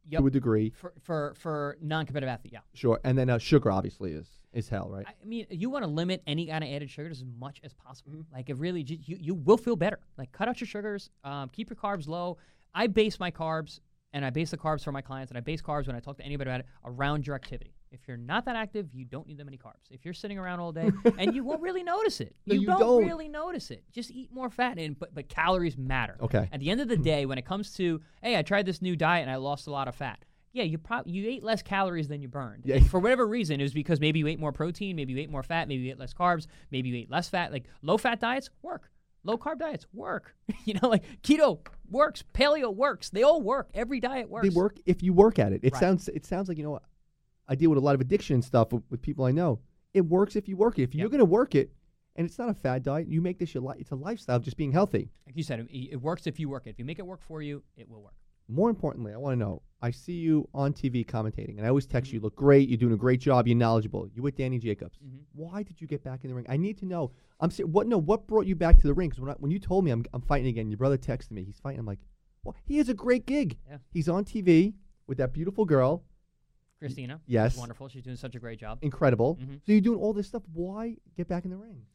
Yep. 0.09 0.19
to 0.19 0.27
a 0.27 0.31
degree, 0.31 0.73
For 0.75 0.91
for 1.01 1.33
for 1.35 1.77
non-competitive 1.81 2.27
athlete, 2.29 2.51
yeah. 2.51 2.59
sure. 2.73 2.99
And 3.05 3.17
then 3.17 3.29
uh, 3.29 3.37
sugar 3.37 3.71
obviously 3.71 4.11
is 4.11 4.27
is 4.51 4.67
hell, 4.67 4.89
right? 4.89 5.05
I 5.07 5.25
mean, 5.25 5.47
you 5.49 5.69
want 5.69 5.83
to 5.83 5.89
limit 5.89 6.21
any 6.27 6.47
kind 6.47 6.61
of 6.61 6.69
added 6.69 6.89
sugars 6.89 7.19
as 7.21 7.25
much 7.39 7.61
as 7.63 7.73
possible. 7.73 8.11
Mhm. 8.11 8.25
Like, 8.33 8.49
it 8.49 8.57
really, 8.57 8.81
you 8.81 8.97
you 9.19 9.33
will 9.33 9.55
feel 9.57 9.77
better. 9.77 9.99
Like, 10.17 10.31
cut 10.33 10.49
out 10.49 10.59
your 10.59 10.67
sugars. 10.67 11.09
Um, 11.23 11.47
keep 11.49 11.69
your 11.69 11.77
carbs 11.77 12.05
low. 12.09 12.37
I 12.75 12.87
base 12.87 13.17
my 13.17 13.31
carbs, 13.31 13.79
and 14.11 14.25
I 14.25 14.29
base 14.29 14.51
the 14.51 14.57
carbs 14.57 14.83
for 14.83 14.91
my 14.91 15.01
clients, 15.01 15.31
and 15.31 15.37
I 15.37 15.41
base 15.41 15.61
carbs 15.61 15.87
when 15.87 15.95
I 15.95 16.01
talk 16.01 16.17
to 16.17 16.23
anybody 16.25 16.49
about 16.49 16.59
it 16.59 16.65
around 16.83 17.25
your 17.25 17.35
activity. 17.37 17.73
If 17.93 18.07
you're 18.07 18.17
not 18.17 18.45
that 18.45 18.55
active, 18.55 18.87
you 18.93 19.05
don't 19.05 19.27
need 19.27 19.37
that 19.37 19.45
many 19.45 19.57
carbs. 19.57 19.85
If 19.91 20.03
you're 20.03 20.13
sitting 20.13 20.37
around 20.39 20.59
all 20.59 20.71
day, 20.71 20.91
and 21.17 21.33
you 21.35 21.43
won't 21.43 21.61
really 21.61 21.83
notice 21.83 22.19
it, 22.21 22.35
No, 22.47 22.55
you, 22.55 22.61
you 22.61 22.67
don't, 22.67 22.79
don't. 22.79 23.05
really 23.05 23.29
notice 23.29 23.69
it. 23.71 23.83
Just 23.91 24.09
eat 24.11 24.31
more 24.33 24.49
fat, 24.49 24.77
and 24.79 24.97
but 24.97 25.13
but 25.13 25.29
calories 25.29 25.77
matter. 25.77 26.17
Okay. 26.21 26.49
At 26.51 26.59
the 26.59 26.69
end 26.71 26.81
of 26.81 26.87
the 26.87 26.97
day, 26.97 27.25
when 27.25 27.37
it 27.37 27.45
comes 27.45 27.73
to, 27.75 28.01
hey, 28.21 28.37
I 28.37 28.41
tried 28.41 28.65
this 28.65 28.81
new 28.81 28.95
diet 28.95 29.21
and 29.21 29.31
I 29.31 29.35
lost 29.35 29.67
a 29.67 29.71
lot 29.71 29.87
of 29.87 29.95
fat. 29.95 30.25
Yeah, 30.51 30.63
you 30.63 30.77
probably 30.77 31.13
you 31.13 31.29
ate 31.29 31.43
less 31.43 31.61
calories 31.63 32.07
than 32.07 32.21
you 32.21 32.27
burned. 32.27 32.63
Yeah. 32.65 32.75
And 32.75 32.89
for 32.89 32.99
whatever 32.99 33.27
reason, 33.27 33.59
it 33.59 33.63
was 33.63 33.73
because 33.73 33.99
maybe 33.99 34.19
you 34.19 34.27
ate 34.27 34.39
more 34.39 34.51
protein, 34.51 34.95
maybe 34.95 35.13
you 35.13 35.19
ate 35.19 35.29
more 35.29 35.41
fat, 35.43 35.67
maybe 35.67 35.83
you 35.83 35.91
ate 35.91 35.99
less 35.99 36.13
carbs, 36.13 36.47
maybe 36.71 36.89
you 36.89 36.95
ate 36.97 37.09
less 37.09 37.29
fat. 37.29 37.51
Like 37.51 37.65
low 37.81 37.97
fat 37.97 38.19
diets 38.19 38.49
work. 38.61 38.89
Low 39.23 39.37
carb 39.37 39.57
diets 39.59 39.85
work. 39.93 40.35
you 40.65 40.73
know, 40.81 40.89
like 40.89 41.03
keto 41.21 41.65
works, 41.89 42.23
paleo 42.33 42.75
works. 42.75 43.09
They 43.09 43.23
all 43.23 43.41
work. 43.41 43.69
Every 43.73 43.99
diet 43.99 44.29
works. 44.29 44.47
They 44.47 44.53
work 44.53 44.77
if 44.85 45.01
you 45.01 45.13
work 45.13 45.39
at 45.39 45.53
it. 45.53 45.61
It 45.63 45.73
Right. 45.73 45.79
sounds 45.79 46.09
it 46.09 46.25
sounds 46.25 46.49
like 46.49 46.57
you 46.57 46.63
know. 46.65 46.79
I 47.47 47.55
deal 47.55 47.69
with 47.69 47.77
a 47.77 47.81
lot 47.81 47.95
of 47.95 48.01
addiction 48.01 48.41
stuff 48.41 48.71
with, 48.71 48.83
with 48.89 49.01
people 49.01 49.25
I 49.25 49.31
know. 49.31 49.59
It 49.93 50.01
works 50.05 50.35
if 50.35 50.47
you 50.47 50.57
work 50.57 50.79
it. 50.79 50.83
If 50.83 50.95
you're 50.95 51.09
going 51.09 51.19
to 51.19 51.25
work 51.25 51.55
it, 51.55 51.71
and 52.15 52.25
it's 52.25 52.37
not 52.37 52.49
a 52.49 52.53
fad 52.53 52.83
diet, 52.83 53.07
you 53.07 53.21
make 53.21 53.39
this 53.39 53.53
your 53.53 53.63
life. 53.63 53.77
It's 53.79 53.91
a 53.91 53.95
lifestyle 53.95 54.35
of 54.37 54.43
just 54.43 54.57
being 54.57 54.71
healthy. 54.71 55.09
Like 55.25 55.35
you 55.35 55.43
said, 55.43 55.59
it, 55.59 55.67
it 55.71 56.01
works 56.01 56.27
if 56.27 56.39
you 56.39 56.47
work 56.49 56.67
it. 56.67 56.71
If 56.71 56.79
you 56.79 56.85
make 56.85 56.99
it 56.99 57.05
work 57.05 57.21
for 57.21 57.41
you, 57.41 57.63
it 57.75 57.89
will 57.89 58.01
work. 58.01 58.13
More 58.49 58.69
importantly, 58.69 59.13
I 59.13 59.17
want 59.17 59.33
to 59.33 59.39
know. 59.39 59.61
I 59.81 59.89
see 59.91 60.13
you 60.13 60.47
on 60.53 60.73
TV 60.73 61.05
commentating, 61.05 61.57
and 61.57 61.65
I 61.65 61.69
always 61.69 61.85
text 61.85 62.11
you. 62.11 62.19
Look 62.19 62.35
great. 62.35 62.69
You're 62.69 62.77
doing 62.77 62.93
a 62.93 62.97
great 62.97 63.19
job. 63.19 63.47
You're 63.47 63.57
knowledgeable. 63.57 64.07
You 64.13 64.21
with 64.21 64.35
Danny 64.35 64.59
Jacobs. 64.59 64.97
Mhm. 64.97 65.19
Why 65.33 65.63
did 65.63 65.79
you 65.81 65.87
get 65.87 66.03
back 66.03 66.23
in 66.23 66.29
the 66.29 66.35
ring? 66.35 66.45
I 66.49 66.57
need 66.57 66.77
to 66.79 66.85
know. 66.85 67.11
I'm 67.39 67.49
ser- 67.51 67.65
what? 67.67 67.87
No, 67.87 67.97
what 67.97 68.27
brought 68.27 68.45
you 68.45 68.55
back 68.55 68.77
to 68.81 68.87
the 68.87 68.93
ring? 68.93 69.09
Because 69.09 69.21
when, 69.21 69.29
I- 69.31 69.35
when 69.39 69.51
you 69.51 69.59
told 69.59 69.85
me 69.85 69.91
I'm, 69.91 70.05
I'm 70.13 70.21
fighting 70.21 70.47
again, 70.47 70.69
your 70.69 70.77
brother 70.77 70.97
texted 70.97 71.31
me. 71.31 71.43
He's 71.43 71.59
fighting. 71.59 71.79
I'm 71.79 71.85
like, 71.85 71.99
well, 72.43 72.55
he 72.65 72.77
has 72.77 72.89
a 72.89 72.93
great 72.93 73.25
gig. 73.25 73.57
Yeah. 73.69 73.77
He's 73.91 74.09
on 74.09 74.25
TV 74.25 74.73
with 75.07 75.17
that 75.19 75.33
beautiful 75.33 75.63
girl. 75.65 76.03
Christina, 76.87 77.21
Yes. 77.27 77.53
she's 77.53 77.59
wonderful. 77.59 77.87
She's 77.87 78.03
doing 78.03 78.15
such 78.17 78.35
a 78.35 78.39
great 78.39 78.59
job. 78.59 78.79
Incredible. 78.81 79.37
Mhm. 79.41 79.57
So 79.65 79.71
you're 79.71 79.81
doing 79.81 79.99
all 79.99 80.13
this 80.13 80.27
stuff. 80.27 80.43
Why 80.53 80.97
get 81.17 81.27
back 81.27 81.45
in 81.45 81.51
the 81.51 81.57
ring? 81.57 81.85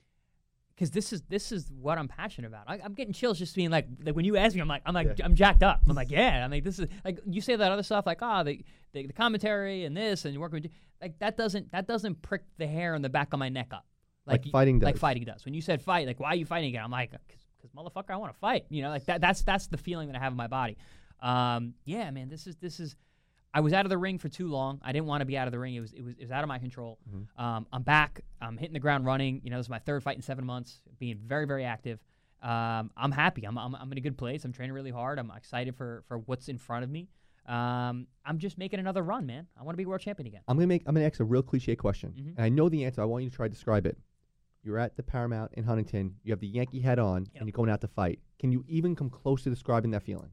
because 0.75 0.93
this 0.93 1.13
is 1.13 1.23
this 1.23 1.51
is 1.51 1.69
what 1.73 1.99
I'm 1.99 2.07
passionate 2.07 2.47
about. 2.47 2.63
I, 2.69 2.79
I'm 2.85 2.95
getting 2.95 3.13
chills 3.13 3.37
just 3.37 3.57
being 3.57 3.69
like, 3.69 3.89
like 4.05 4.15
when 4.15 4.25
you 4.25 4.37
ask 4.37 4.55
me, 4.55 4.61
I'm 4.61 4.69
like, 4.69 4.83
I'm 4.87 4.95
like, 4.95 5.19
Yeah. 5.19 5.25
I'm 5.25 5.35
jacked 5.35 5.65
up. 5.65 5.81
I'm 5.89 5.97
like, 5.97 6.09
yeah. 6.19 6.45
I'm 6.45 6.53
like, 6.53 6.63
this 6.63 6.79
is 6.79 6.87
like 7.05 7.19
you 7.27 7.41
say 7.41 7.57
that 7.57 7.73
other 7.73 7.83
stuff, 7.83 8.07
like, 8.07 8.23
ah, 8.23 8.45
the, 8.45 8.65
the 8.93 9.09
the 9.09 9.13
commentary 9.13 9.85
and 9.87 9.97
this 9.97 10.25
and 10.25 10.39
working 10.39 10.63
with 10.63 10.71
like 11.03 11.19
that 11.19 11.37
doesn't 11.37 11.73
that 11.73 11.89
doesn't 11.89 12.23
prick 12.23 12.43
the 12.59 12.67
hair 12.69 12.95
on 12.95 13.03
the 13.03 13.09
back 13.09 13.33
of 13.33 13.41
my 13.41 13.49
neck 13.49 13.73
up, 13.73 13.85
Like 14.25 14.45
y- 14.45 14.51
fighting 14.53 14.79
like 14.79 14.97
fighting 14.99 15.25
does. 15.25 15.45
When 15.45 15.53
you 15.53 15.61
said 15.63 15.83
fight, 15.83 16.07
like, 16.07 16.21
why 16.21 16.29
are 16.29 16.37
you 16.37 16.47
fighting 16.47 16.69
again? 16.69 16.85
I'm 16.85 16.93
like, 16.93 17.11
because 17.11 17.73
motherfucker, 17.73 18.11
I 18.11 18.17
want 18.17 18.33
to 18.33 18.39
fight. 18.39 18.67
You 18.71 18.83
know, 18.83 18.91
like 18.91 19.05
that. 19.07 19.21
That's 19.21 19.43
that's 19.43 19.67
the 19.67 19.79
feeling 19.79 20.07
that 20.13 20.17
I 20.17 20.21
have 20.21 20.33
in 20.33 20.37
my 20.37 20.47
body. 20.47 20.77
Um, 21.21 21.75
yeah, 21.87 22.09
man, 22.13 22.29
this 22.29 22.47
is 22.47 22.55
this 22.55 22.79
is. 22.79 22.95
I 23.55 23.61
was 23.61 23.73
out 23.73 23.87
of 23.87 23.91
the 23.91 23.99
ring 23.99 24.19
for 24.19 24.29
too 24.29 24.49
long. 24.49 24.81
I 24.83 24.93
didn't 24.93 25.07
want 25.07 25.23
to 25.23 25.25
be 25.25 25.37
out 25.39 25.49
of 25.49 25.53
the 25.53 25.59
ring. 25.59 25.75
It 25.75 25.81
was 25.81 25.93
it 25.93 26.03
was 26.03 26.15
it 26.19 26.23
was 26.23 26.31
out 26.31 26.45
of 26.45 26.49
my 26.49 26.59
control. 26.59 26.99
Mm-hmm. 27.09 27.43
Um, 27.43 27.67
I'm 27.73 27.83
back. 27.83 28.21
I'm 28.41 28.57
hitting 28.57 28.75
the 28.75 28.81
ground 28.81 29.07
running. 29.07 29.41
You 29.43 29.51
know, 29.51 29.57
this 29.57 29.67
is 29.67 29.71
my 29.71 29.79
third 29.79 30.03
fight 30.03 30.17
in 30.17 30.23
seven 30.23 30.45
months. 30.45 30.81
Being 30.99 31.19
very 31.25 31.47
very 31.47 31.65
active. 31.65 31.99
Um, 32.43 32.91
I'm 32.97 33.11
happy. 33.11 33.45
I'm, 33.45 33.57
I'm 33.59 33.75
I'm 33.75 33.91
in 33.91 33.99
a 33.99 34.01
good 34.03 34.17
place. 34.19 34.45
I'm 34.45 34.53
training 34.53 34.75
really 34.75 34.91
hard. 34.91 35.19
I'm 35.19 35.31
excited 35.37 35.75
for 35.77 36.05
for 36.09 36.19
what's 36.19 36.49
in 36.49 36.59
front 36.59 36.85
of 36.85 36.91
me. 36.91 37.09
Um, 37.47 38.07
I'm 38.27 38.37
just 38.39 38.59
making 38.59 38.79
another 38.79 39.03
run, 39.03 39.25
man. 39.25 39.47
I 39.59 39.63
want 39.63 39.73
to 39.75 39.79
be 39.79 39.87
world 39.87 40.03
champion 40.03 40.27
again. 40.27 40.43
I'm 40.47 40.57
gonna 40.59 40.67
make. 40.67 40.83
I'm 40.87 40.95
gonna 40.95 41.07
ask 41.07 41.19
a 41.19 41.25
real 41.25 41.43
cliche 41.43 41.75
question, 41.75 42.13
Mhm. 42.13 42.37
and 42.37 42.41
I 42.45 42.51
know 42.51 42.69
the 42.69 42.85
answer. 42.85 43.01
I 43.01 43.07
want 43.07 43.25
you 43.25 43.31
to 43.31 43.35
try 43.37 43.47
to 43.49 43.53
describe 43.53 43.87
it. 43.87 43.97
You're 44.63 44.79
at 44.79 44.97
the 44.97 45.03
Paramount 45.03 45.53
in 45.55 45.65
Huntington. 45.65 46.17
You 46.23 46.33
have 46.33 46.41
the 46.41 46.47
Yankee 46.49 46.81
hat 46.81 46.99
on, 46.99 47.23
Yep. 47.25 47.31
and 47.37 47.49
you're 47.49 47.53
going 47.53 47.71
out 47.71 47.81
to 47.81 47.89
fight. 47.89 48.21
Can 48.39 48.53
you 48.53 48.65
even 48.69 48.95
come 48.95 49.09
close 49.09 49.43
to 49.45 49.51
describing 49.51 49.93
that 49.93 50.03
feeling? 50.03 50.31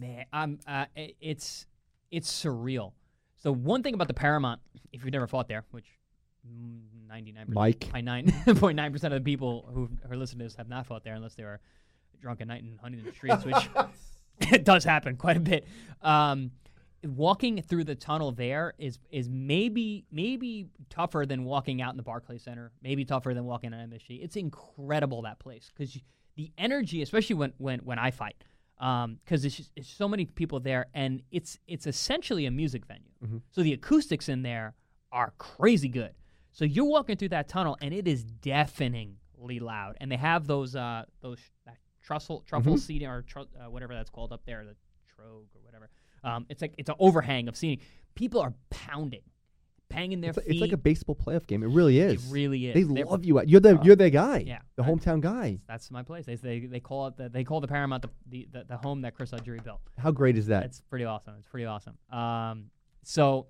Man, 0.00 0.24
I'm. 0.32 0.58
Uh, 0.66 0.86
it's 0.96 1.66
it's 2.10 2.30
surreal. 2.30 2.92
So 3.36 3.52
one 3.52 3.82
thing 3.82 3.94
about 3.94 4.08
the 4.08 4.14
Paramount, 4.14 4.60
if 4.92 5.04
you've 5.04 5.12
never 5.12 5.26
fought 5.26 5.48
there, 5.48 5.64
which 5.70 5.86
ninety 7.08 7.32
nine 7.32 7.46
Mike. 7.48 7.88
nine 8.02 8.32
point 8.56 8.76
nine 8.76 8.92
percent 8.92 9.14
of 9.14 9.20
the 9.20 9.24
people 9.24 9.68
who 9.72 9.88
are 10.08 10.16
listening 10.16 10.40
to 10.40 10.44
this 10.44 10.56
have 10.56 10.68
not 10.68 10.86
fought 10.86 11.04
there 11.04 11.14
unless 11.14 11.34
they 11.34 11.44
were 11.44 11.60
drunk 12.20 12.40
at 12.40 12.48
night 12.48 12.62
and 12.62 12.72
in 12.72 12.78
Huntington 12.78 13.14
streets, 13.14 13.44
which 13.44 13.68
it 14.52 14.64
does 14.64 14.84
happen 14.84 15.16
quite 15.16 15.36
a 15.36 15.40
bit. 15.40 15.66
Um, 16.02 16.50
walking 17.04 17.62
through 17.62 17.84
the 17.84 17.94
tunnel 17.94 18.32
there 18.32 18.74
is 18.78 18.98
is 19.10 19.28
maybe 19.28 20.04
maybe 20.10 20.66
tougher 20.90 21.24
than 21.26 21.44
walking 21.44 21.80
out 21.80 21.92
in 21.92 21.96
the 21.96 22.02
Barclays 22.02 22.42
Center. 22.42 22.72
Maybe 22.82 23.04
tougher 23.04 23.34
than 23.34 23.44
walking 23.44 23.72
on 23.72 23.88
MSG. 23.88 24.22
It's 24.22 24.36
incredible 24.36 25.22
that 25.22 25.38
place 25.38 25.70
because 25.74 25.98
the 26.36 26.52
energy, 26.58 27.02
especially 27.02 27.36
when 27.36 27.52
when 27.58 27.80
when 27.80 27.98
I 27.98 28.10
fight, 28.10 28.36
because 28.78 29.04
um, 29.04 29.18
it's, 29.28 29.56
just, 29.56 29.70
it's 29.76 29.88
so 29.88 30.08
many 30.08 30.24
people 30.26 30.60
there, 30.60 30.86
and 30.94 31.22
it's 31.30 31.58
it's 31.66 31.86
essentially 31.86 32.46
a 32.46 32.50
music 32.50 32.86
venue. 32.86 33.10
Mhm. 33.24 33.42
So 33.50 33.62
the 33.62 33.72
acoustics 33.72 34.28
in 34.28 34.42
there 34.42 34.74
are 35.12 35.32
crazy 35.38 35.88
good. 35.88 36.14
So 36.52 36.64
you're 36.64 36.84
walking 36.84 37.16
through 37.16 37.30
that 37.30 37.48
tunnel, 37.48 37.76
and 37.80 37.92
it 37.92 38.06
is 38.06 38.24
deafeningly 38.24 39.60
loud. 39.60 39.96
And 40.00 40.10
they 40.10 40.16
have 40.16 40.46
those 40.46 40.76
uh 40.76 41.04
those 41.20 41.38
that 41.66 41.76
trussel 42.06 42.44
truffle 42.46 42.74
Mhm. 42.74 42.78
seating 42.78 43.08
or 43.08 43.22
tru- 43.22 43.46
uh, 43.60 43.70
whatever 43.70 43.94
that's 43.94 44.10
called 44.10 44.32
up 44.32 44.44
there, 44.46 44.64
the 44.64 44.76
trogue 45.14 45.46
or 45.54 45.60
whatever. 45.62 45.90
Um, 46.24 46.46
it's 46.48 46.62
like 46.62 46.74
it's 46.78 46.88
an 46.88 46.96
overhang 46.98 47.48
of 47.48 47.56
seating. 47.56 47.84
People 48.14 48.40
are 48.40 48.54
pounding, 48.70 49.22
banging 49.88 50.20
their 50.20 50.30
It's 50.30 50.36
like, 50.38 50.46
feet. 50.46 50.52
it's 50.56 50.60
like 50.60 50.72
a 50.72 50.76
baseball 50.76 51.14
playoff 51.16 51.46
game. 51.46 51.62
It 51.62 51.68
really 51.68 51.98
It 51.98 52.12
is. 52.12 52.26
really 52.30 52.66
is. 52.66 52.74
They 52.74 52.82
They're- 52.82 53.06
love 53.06 53.24
you. 53.24 53.40
You're 53.42 53.60
the 53.60 53.78
Uh, 53.78 53.82
you're 53.82 53.96
their 53.96 54.10
guy. 54.10 54.38
yeah. 54.38 54.60
The 54.76 54.82
I- 54.82 54.86
hometown 54.88 55.20
guy. 55.20 55.58
That's 55.66 55.90
my 55.90 56.02
place. 56.02 56.26
They 56.26 56.36
they, 56.36 56.60
they 56.60 56.80
call 56.80 57.06
it 57.08 57.16
the, 57.16 57.28
they 57.28 57.44
call 57.44 57.60
the 57.60 57.68
Paramount 57.68 58.02
the, 58.02 58.10
the, 58.26 58.48
the, 58.52 58.64
the 58.64 58.76
home 58.76 59.02
that 59.02 59.14
Chris 59.14 59.30
Algieri 59.32 59.62
built. 59.62 59.80
How 59.96 60.10
great 60.10 60.36
is 60.36 60.46
that? 60.46 60.64
It's 60.64 60.80
pretty 60.80 61.04
awesome. 61.04 61.34
It's 61.38 61.48
pretty 61.48 61.66
awesome. 61.66 61.96
Um, 62.10 62.70
so 63.02 63.46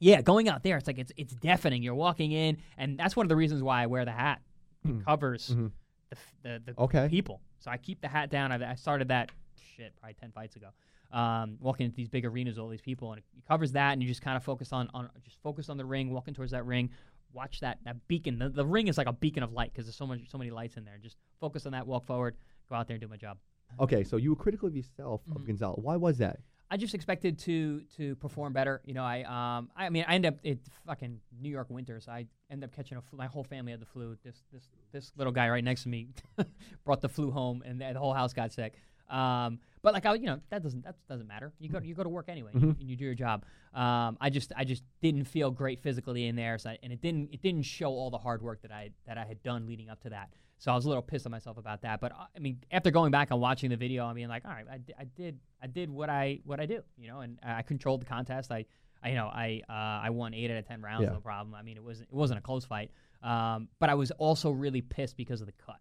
yeah, 0.00 0.20
going 0.22 0.48
out 0.48 0.62
there, 0.62 0.76
it's 0.76 0.86
like 0.86 0.98
it's 0.98 1.12
it's 1.16 1.34
deafening. 1.34 1.82
You're 1.82 1.94
walking 1.94 2.32
in, 2.32 2.58
and 2.76 2.98
that's 2.98 3.16
one 3.16 3.24
of 3.24 3.28
the 3.28 3.36
reasons 3.36 3.62
why 3.62 3.82
I 3.82 3.86
wear 3.86 4.04
the 4.04 4.12
hat. 4.12 4.42
It 4.84 4.88
Mhm. 4.90 5.04
covers 5.04 5.50
Mhm. 5.50 5.70
the, 6.10 6.16
the 6.42 6.62
the 6.74 6.80
Okay. 6.82 7.08
people. 7.08 7.40
So 7.60 7.70
I 7.70 7.78
keep 7.78 8.00
the 8.02 8.08
hat 8.08 8.30
down. 8.30 8.52
I, 8.52 8.72
I 8.72 8.74
started 8.74 9.08
that 9.08 9.30
shit 9.76 9.94
probably 9.98 10.14
ten 10.14 10.30
fights 10.32 10.56
ago. 10.56 10.68
Um, 11.12 11.58
walking 11.60 11.86
into 11.86 11.96
these 11.96 12.08
big 12.08 12.24
arenas, 12.24 12.58
all 12.58 12.68
these 12.68 12.80
people, 12.80 13.12
and 13.12 13.18
it 13.18 13.24
covers 13.46 13.70
that, 13.72 13.92
and 13.92 14.02
you 14.02 14.08
just 14.08 14.22
kind 14.22 14.36
of 14.36 14.42
focus 14.42 14.72
on 14.72 14.88
on 14.94 15.08
just 15.24 15.38
focus 15.42 15.68
on 15.68 15.76
the 15.76 15.84
ring, 15.84 16.10
walking 16.10 16.34
towards 16.34 16.50
that 16.52 16.66
ring. 16.66 16.90
Watch 17.32 17.60
that 17.60 17.78
that 17.84 17.96
beacon. 18.08 18.38
The, 18.38 18.48
the 18.48 18.66
ring 18.66 18.88
is 18.88 18.98
like 18.98 19.06
a 19.06 19.12
beacon 19.12 19.42
of 19.44 19.52
light 19.52 19.72
because 19.72 19.86
there's 19.86 19.96
so 19.96 20.06
much 20.06 20.20
so 20.28 20.38
many 20.38 20.50
lights 20.50 20.76
in 20.76 20.84
there. 20.84 20.98
Just 21.00 21.16
focus 21.40 21.66
on 21.66 21.72
that. 21.72 21.86
Walk 21.86 22.04
forward. 22.04 22.36
Go 22.68 22.74
out 22.74 22.88
there 22.88 22.94
and 22.96 23.00
do 23.02 23.08
my 23.08 23.16
job. 23.16 23.38
Okay, 23.78 24.02
so 24.04 24.16
you 24.16 24.30
were 24.30 24.36
critical 24.36 24.66
of 24.68 24.74
yourself 24.76 25.20
of 25.30 25.42
Mhm. 25.42 25.46
Gonzalez. 25.46 25.78
Why 25.82 25.96
was 25.96 26.18
that? 26.18 26.40
I 26.70 26.76
just 26.76 26.94
expected 26.94 27.38
to 27.40 27.82
to 27.96 28.16
perform 28.16 28.52
better. 28.52 28.80
You 28.84 28.94
know, 28.94 29.04
I 29.04 29.22
um 29.22 29.70
I 29.76 29.90
mean 29.90 30.04
I 30.08 30.14
end 30.14 30.26
up 30.26 30.36
it 30.42 30.58
fucking 30.86 31.20
New 31.40 31.50
York 31.50 31.70
winters. 31.70 32.08
I 32.08 32.26
end 32.50 32.64
up 32.64 32.72
catching 32.72 32.98
a 32.98 33.02
flu. 33.02 33.18
My 33.18 33.26
whole 33.26 33.44
family 33.44 33.70
had 33.70 33.80
the 33.80 33.86
flu. 33.86 34.16
This 34.24 34.42
this 34.52 34.68
this 34.90 35.12
little 35.16 35.32
guy 35.32 35.48
right 35.48 35.62
next 35.62 35.84
to 35.84 35.88
me 35.88 36.08
brought 36.84 37.00
the 37.02 37.08
flu 37.08 37.30
home, 37.30 37.62
and 37.64 37.80
the 37.80 37.92
the 37.92 38.00
whole 38.00 38.14
house 38.14 38.32
got 38.32 38.52
sick. 38.52 38.74
Um, 39.10 39.60
but 39.84 39.94
like 39.94 40.04
I, 40.04 40.14
you 40.14 40.26
know, 40.26 40.40
that 40.50 40.62
doesn't 40.64 40.82
that 40.82 40.96
doesn't 41.08 41.28
matter. 41.28 41.52
You 41.60 41.68
go 41.68 41.78
you 41.78 41.94
go 41.94 42.02
to 42.02 42.08
work 42.08 42.28
anyway, 42.28 42.50
Mhm. 42.52 42.80
and 42.80 42.90
you 42.90 42.96
do 42.96 43.04
your 43.04 43.14
job. 43.14 43.44
Um, 43.72 44.16
I 44.20 44.30
just 44.30 44.52
I 44.56 44.64
just 44.64 44.82
didn't 45.00 45.24
feel 45.24 45.52
great 45.52 45.78
physically 45.80 46.26
in 46.26 46.34
there, 46.34 46.58
so 46.58 46.70
I, 46.70 46.78
and 46.82 46.92
it 46.92 47.00
didn't 47.00 47.30
it 47.32 47.40
didn't 47.42 47.62
show 47.62 47.90
all 47.90 48.10
the 48.10 48.18
hard 48.18 48.42
work 48.42 48.62
that 48.62 48.72
I 48.72 48.90
that 49.06 49.16
I 49.18 49.24
had 49.24 49.40
done 49.44 49.66
leading 49.66 49.88
up 49.90 50.00
to 50.02 50.10
that. 50.10 50.30
So 50.58 50.72
I 50.72 50.74
was 50.74 50.86
a 50.86 50.88
little 50.88 51.02
pissed 51.02 51.26
at 51.26 51.32
myself 51.32 51.58
about 51.58 51.82
that. 51.82 52.00
But 52.00 52.12
uh, 52.12 52.24
I 52.34 52.38
mean, 52.38 52.58
after 52.70 52.90
going 52.90 53.10
back 53.10 53.30
and 53.30 53.40
watching 53.40 53.70
the 53.70 53.76
video, 53.76 54.06
I 54.06 54.14
mean, 54.14 54.28
like, 54.28 54.44
all 54.46 54.50
right, 54.52 54.66
I, 54.68 54.80
I 54.98 55.04
did 55.04 55.38
I 55.62 55.66
did 55.66 55.90
what 55.90 56.08
I 56.08 56.40
what 56.44 56.58
I 56.58 56.66
do, 56.66 56.80
you 56.96 57.06
know, 57.08 57.20
and 57.20 57.38
I 57.42 57.62
controlled 57.62 58.00
the 58.00 58.06
contest. 58.06 58.50
I, 58.50 58.64
I 59.02 59.10
you 59.10 59.16
know 59.16 59.26
I 59.26 59.60
uh, 59.68 59.72
I 60.06 60.10
won 60.10 60.32
eight 60.34 60.50
out 60.50 60.56
of 60.56 60.66
ten 60.66 60.80
rounds, 60.80 61.02
Yeah. 61.04 61.10
no 61.12 61.20
problem. 61.20 61.54
I 61.54 61.62
mean, 61.62 61.76
it 61.76 61.82
wasn't 61.84 62.08
it 62.08 62.14
wasn't 62.14 62.38
a 62.38 62.42
close 62.42 62.64
fight. 62.64 62.90
Um, 63.22 63.68
but 63.80 63.90
I 63.90 63.94
was 63.94 64.10
also 64.12 64.50
really 64.50 64.80
pissed 64.82 65.16
because 65.16 65.40
of 65.40 65.46
the 65.46 65.52
cut, 65.52 65.78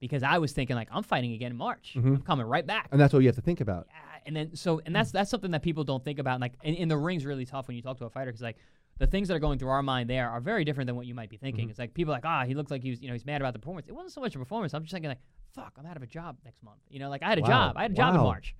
because 0.00 0.22
I 0.22 0.38
was 0.38 0.52
thinking 0.52 0.76
like 0.76 0.88
I'm 0.90 1.02
fighting 1.02 1.32
again 1.32 1.50
in 1.50 1.56
March. 1.56 1.94
Mhm. 1.96 2.06
I'm 2.16 2.22
coming 2.22 2.46
right 2.46 2.66
back. 2.66 2.88
And 2.92 3.00
that's 3.00 3.12
what 3.12 3.20
you 3.20 3.28
have 3.28 3.36
to 3.36 3.42
think 3.42 3.60
about. 3.60 3.86
Yeah, 3.90 3.96
and 4.26 4.36
then 4.36 4.56
so 4.56 4.80
and 4.86 4.94
that's 4.94 5.10
that's 5.10 5.30
something 5.30 5.50
that 5.52 5.62
people 5.62 5.84
don't 5.84 6.04
think 6.04 6.18
about. 6.18 6.40
Like, 6.40 6.54
in, 6.62 6.74
and 6.76 6.90
the 6.90 6.96
ring's 6.96 7.24
really 7.26 7.44
tough 7.46 7.68
when 7.68 7.76
you 7.76 7.82
talk 7.82 7.98
to 7.98 8.04
a 8.04 8.10
fighter 8.10 8.30
because 8.30 8.42
like 8.42 8.56
the 8.98 9.06
things 9.06 9.28
that 9.28 9.34
are 9.34 9.38
going 9.40 9.58
through 9.58 9.68
our 9.70 9.82
mind 9.82 10.10
there 10.10 10.28
are 10.28 10.40
very 10.40 10.64
different 10.64 10.86
than 10.88 10.96
what 10.96 11.06
you 11.06 11.14
might 11.14 11.30
be 11.30 11.36
thinking. 11.36 11.66
Mhm. 11.66 11.70
It's 11.70 11.78
like 11.78 11.94
people 11.94 12.12
are 12.12 12.16
like, 12.16 12.24
ah, 12.26 12.44
he 12.44 12.54
looks 12.54 12.70
like 12.70 12.82
he 12.82 12.90
was, 12.90 13.00
you 13.00 13.08
know, 13.08 13.14
he's 13.14 13.24
mad 13.26 13.40
about 13.40 13.52
the 13.52 13.58
performance. 13.58 13.88
It 13.88 13.92
wasn't 13.94 14.12
so 14.12 14.20
much 14.20 14.34
a 14.34 14.38
performance. 14.38 14.74
I'm 14.74 14.82
just 14.82 14.92
thinking 14.92 15.08
like, 15.08 15.20
fuck, 15.52 15.72
I'm 15.78 15.86
out 15.86 15.96
of 15.96 16.02
a 16.02 16.06
job 16.06 16.36
next 16.44 16.62
month. 16.62 16.78
You 16.88 16.98
know, 16.98 17.08
like 17.08 17.22
I 17.22 17.28
had 17.28 17.38
a 17.38 17.42
Wow. 17.42 17.48
job. 17.48 17.76
I 17.76 17.82
had 17.82 17.92
a 17.92 17.94
job 17.94 18.14
in 18.14 18.20
March. 18.20 18.54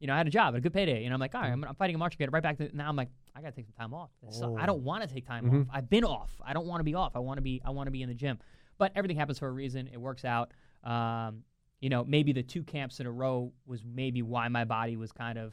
You 0.00 0.08
know, 0.08 0.14
I 0.14 0.16
had 0.16 0.26
a 0.26 0.30
job, 0.30 0.54
a 0.56 0.60
good 0.60 0.72
payday. 0.72 1.06
Know, 1.08 1.14
I'm 1.14 1.20
like, 1.20 1.32
all 1.34 1.42
right, 1.42 1.52
I'm, 1.52 1.62
I'm 1.62 1.74
fighting 1.76 1.94
in 1.94 2.00
March. 2.00 2.18
Get 2.18 2.32
right 2.32 2.42
back 2.42 2.56
to 2.58 2.74
now. 2.76 2.88
I'm 2.88 2.96
like, 2.96 3.08
I 3.36 3.40
gotta 3.40 3.54
take 3.54 3.66
some 3.66 3.74
time 3.74 3.94
off. 3.94 4.10
So 4.30 4.56
I 4.56 4.64
Oh. 4.64 4.66
don't 4.66 4.82
want 4.82 5.06
to 5.08 5.14
take 5.14 5.24
time 5.26 5.44
Mhm. 5.48 5.60
off. 5.62 5.66
I've 5.72 5.88
been 5.88 6.04
off. 6.04 6.30
I 6.44 6.52
don't 6.54 6.66
want 6.66 6.80
to 6.80 6.84
be 6.84 6.94
off. 6.94 7.14
I 7.14 7.20
want 7.20 7.38
to 7.38 7.42
be. 7.42 7.60
I 7.64 7.70
want 7.70 7.86
to 7.86 7.90
be 7.92 8.02
in 8.02 8.08
the 8.08 8.14
gym. 8.14 8.38
But 8.78 8.90
everything 8.96 9.16
happens 9.16 9.38
for 9.38 9.46
a 9.46 9.52
reason. 9.52 9.88
It 9.92 10.00
works 10.00 10.24
out. 10.24 10.52
Um, 10.84 11.44
you 11.80 11.88
know, 11.88 12.04
maybe 12.04 12.32
the 12.32 12.42
two 12.42 12.62
camps 12.62 13.00
in 13.00 13.06
a 13.06 13.10
row 13.10 13.52
was 13.66 13.82
maybe 13.84 14.22
why 14.22 14.48
my 14.48 14.64
body 14.64 14.96
was 14.96 15.10
kind 15.12 15.38
of, 15.38 15.52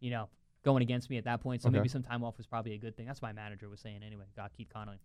you 0.00 0.10
know, 0.10 0.28
going 0.64 0.82
against 0.82 1.10
me 1.10 1.16
at 1.18 1.24
that 1.24 1.40
point. 1.40 1.62
So 1.62 1.68
Okay. 1.68 1.78
maybe 1.78 1.88
some 1.88 2.02
time 2.02 2.22
off 2.24 2.36
was 2.36 2.46
probably 2.46 2.74
a 2.74 2.78
good 2.78 2.96
thing. 2.96 3.06
That's 3.06 3.20
what 3.20 3.28
my 3.28 3.32
manager 3.32 3.68
was 3.68 3.80
saying 3.80 4.02
anyway. 4.04 4.24
Got 4.36 4.52
Keith 4.52 4.68
Connolly. 4.72 4.98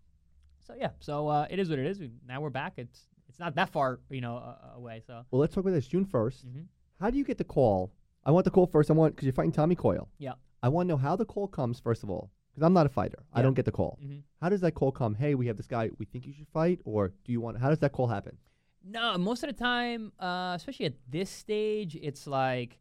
So 0.59 0.75
yeah, 0.75 0.89
so 0.99 1.27
uh, 1.27 1.47
it 1.49 1.57
is 1.59 1.69
what 1.69 1.79
it 1.79 1.85
is. 1.85 1.99
We, 1.99 2.11
now 2.27 2.41
we're 2.41 2.49
back. 2.51 2.73
It's 2.77 3.07
it's 3.27 3.39
not 3.39 3.55
that 3.55 3.69
far, 3.69 3.99
you 4.09 4.21
know, 4.21 4.37
uh, 4.37 4.75
away. 4.75 5.01
So 5.07 5.23
Well, 5.31 5.39
let's 5.39 5.53
talk 5.55 5.63
about 5.63 5.71
this. 5.73 5.87
June 5.87 6.05
1st. 6.05 6.45
Mhm. 6.45 6.65
How 6.99 7.09
do 7.09 7.17
you 7.17 7.23
get 7.23 7.37
the 7.37 7.43
call? 7.43 7.91
I 8.25 8.31
want 8.31 8.43
the 8.45 8.51
call 8.51 8.67
first. 8.67 8.91
I 8.91 8.93
want 8.93 9.15
because 9.15 9.25
you're 9.25 9.33
fighting 9.33 9.51
Tommy 9.53 9.73
Coyle. 9.75 10.09
Yeah. 10.19 10.33
I 10.61 10.69
want 10.69 10.87
to 10.87 10.93
know 10.93 10.97
how 10.97 11.15
the 11.15 11.25
call 11.25 11.47
comes 11.47 11.79
first 11.79 12.03
of 12.03 12.09
all, 12.11 12.29
because 12.51 12.63
I'm 12.63 12.73
not 12.73 12.85
a 12.85 12.89
fighter. 12.89 13.23
I 13.33 13.41
don't 13.41 13.55
get 13.55 13.65
the 13.65 13.71
call. 13.71 13.97
Mhm. 14.03 14.21
How 14.41 14.49
does 14.49 14.61
that 14.61 14.73
call 14.73 14.91
come? 14.91 15.15
Hey, 15.15 15.33
we 15.33 15.47
have 15.47 15.57
this 15.57 15.65
guy. 15.67 15.89
We 15.97 16.05
think 16.05 16.27
you 16.27 16.33
should 16.33 16.47
fight, 16.49 16.81
or 16.85 17.13
do 17.23 17.31
you 17.31 17.41
want? 17.41 17.57
How 17.57 17.69
does 17.69 17.79
that 17.79 17.93
call 17.93 18.07
happen? 18.07 18.37
No, 18.83 19.17
most 19.17 19.43
of 19.43 19.47
the 19.49 19.53
time, 19.55 20.11
uh, 20.19 20.53
especially 20.55 20.87
at 20.87 20.93
this 21.09 21.29
stage, 21.29 21.95
it's 22.01 22.25
like, 22.27 22.79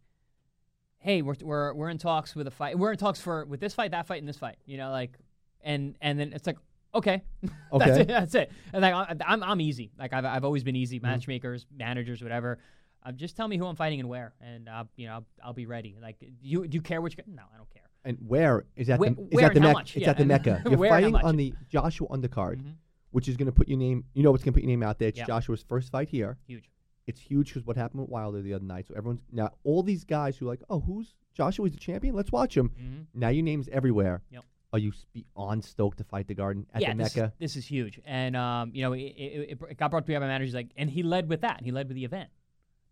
hey, 0.99 1.23
we're, 1.23 1.35
we're 1.43 1.75
we're 1.75 1.89
in 1.91 1.99
talks 1.99 2.35
with 2.35 2.47
a 2.47 2.51
fight. 2.51 2.79
We're 2.79 2.93
in 2.93 2.99
talks 2.99 3.21
for 3.21 3.45
with 3.45 3.61
this 3.61 3.75
fight, 3.75 3.91
that 3.91 4.07
fight, 4.07 4.21
and 4.21 4.29
this 4.29 4.39
fight. 4.39 4.57
You 4.65 4.79
know, 4.79 4.91
like, 4.91 5.19
and 5.63 5.95
and 6.01 6.19
then 6.19 6.33
it's 6.33 6.47
like, 6.47 6.57
okay, 6.95 7.23
that's 7.43 7.53
Okay. 7.73 8.01
it. 8.01 8.09
That's 8.09 8.35
it. 8.35 8.51
And 8.73 8.83
like, 8.83 8.95
I- 8.95 9.15
I'm 9.27 9.43
I'm 9.43 9.61
easy. 9.61 9.91
Like 9.99 10.13
I've 10.13 10.25
I've 10.25 10.45
always 10.45 10.65
been 10.65 10.77
easy. 10.77 10.99
Mhm. 10.99 11.03
Matchmakers, 11.05 11.67
managers, 11.77 12.23
whatever. 12.23 12.59
Uh, 13.05 13.13
just 13.13 13.37
tell 13.37 13.49
me 13.49 13.57
who 13.57 13.67
I'm 13.67 13.77
fighting 13.77 14.01
and 14.01 14.09
where, 14.09 14.35
and 14.43 14.69
uh, 14.69 14.85
you 14.97 15.07
know, 15.07 15.15
I'll, 15.15 15.27
I'll 15.45 15.53
be 15.55 15.65
ready. 15.67 15.97
Like, 16.01 16.17
you 16.43 16.67
do 16.67 16.77
you 16.77 16.83
care 16.83 17.01
which? 17.01 17.17
No, 17.27 17.43
I 17.53 17.57
don't 17.57 17.71
care. 17.71 17.83
And 18.05 18.17
where 18.27 18.65
is 18.77 18.87
that? 18.87 18.99
Where- 18.99 19.11
the 19.11 19.23
is 19.23 19.29
where 19.33 19.47
at 19.47 19.55
the 19.55 19.61
Mecca? 19.61 19.81
It's 19.81 19.97
Yeah, 19.97 20.11
at 20.11 20.17
the 20.19 20.25
Mecca. 20.25 20.63
You're 20.69 20.79
where 20.79 20.95
and 20.95 21.05
how 21.05 21.11
fighting 21.13 21.27
on 21.29 21.37
the 21.37 21.53
Joshua 21.69 22.09
undercard, 22.09 22.63
Mhm. 22.63 22.73
Which 23.11 23.29
is 23.29 23.37
going 23.37 23.47
to 23.47 23.53
put 23.53 23.69
your 23.69 23.79
name. 23.79 24.05
You 24.15 24.23
know 24.23 24.31
what's 24.31 24.45
going 24.45 24.53
to 24.53 24.57
put 24.57 24.63
your 24.63 24.71
name 24.71 24.83
out 24.83 24.99
there. 24.99 25.09
It's 25.09 25.19
Yeah. 25.19 25.27
Joshua's 25.27 25.63
first 25.63 25.91
fight 25.91 26.09
here. 26.09 26.39
Huge. 26.47 26.71
It's 27.07 27.21
huge 27.21 27.49
because 27.49 27.67
what 27.67 27.77
happened 27.77 28.03
with 28.03 28.11
Wilder 28.11 28.41
the 28.41 28.55
other 28.55 28.65
night. 28.65 28.87
So 28.87 28.95
everyone's 28.97 29.23
now 29.33 29.51
all 29.65 29.83
these 29.83 30.05
guys 30.05 30.37
who 30.37 30.47
are 30.47 30.51
like, 30.51 30.63
oh, 30.71 30.81
who's 30.81 31.15
Joshua's 31.35 31.73
the 31.73 31.79
champion? 31.79 32.15
Let's 32.15 32.31
watch 32.31 32.57
him. 32.57 32.69
hmm 32.77 33.03
Now 33.19 33.29
your 33.29 33.43
name's 33.43 33.69
everywhere. 33.69 34.23
Yep. 34.31 34.45
Are 34.73 34.79
you 34.79 34.93
beyond 35.13 35.27
on 35.35 35.63
stoked 35.63 35.99
to 35.99 36.05
fight 36.05 36.29
the 36.29 36.35
Garden 36.35 36.67
at 36.73 36.83
yeah, 36.83 36.93
the 36.93 37.03
this, 37.03 37.17
Mecca? 37.17 37.33
This 37.41 37.57
is 37.57 37.67
huge, 37.67 37.99
and 38.05 38.37
um, 38.37 38.71
you 38.73 38.83
know, 38.83 38.93
it, 38.93 39.01
it, 39.01 39.51
it, 39.51 39.59
it 39.71 39.77
got 39.77 39.91
brought 39.91 40.05
to 40.07 40.09
me 40.09 40.15
by 40.15 40.21
my 40.21 40.29
manager. 40.29 40.45
He's 40.45 40.55
like, 40.55 40.69
and 40.77 40.89
he 40.89 41.03
led 41.03 41.29
with 41.29 41.41
that. 41.41 41.63
He 41.65 41.73
led 41.73 41.89
with 41.89 41.97
the 41.97 42.05
event, 42.05 42.31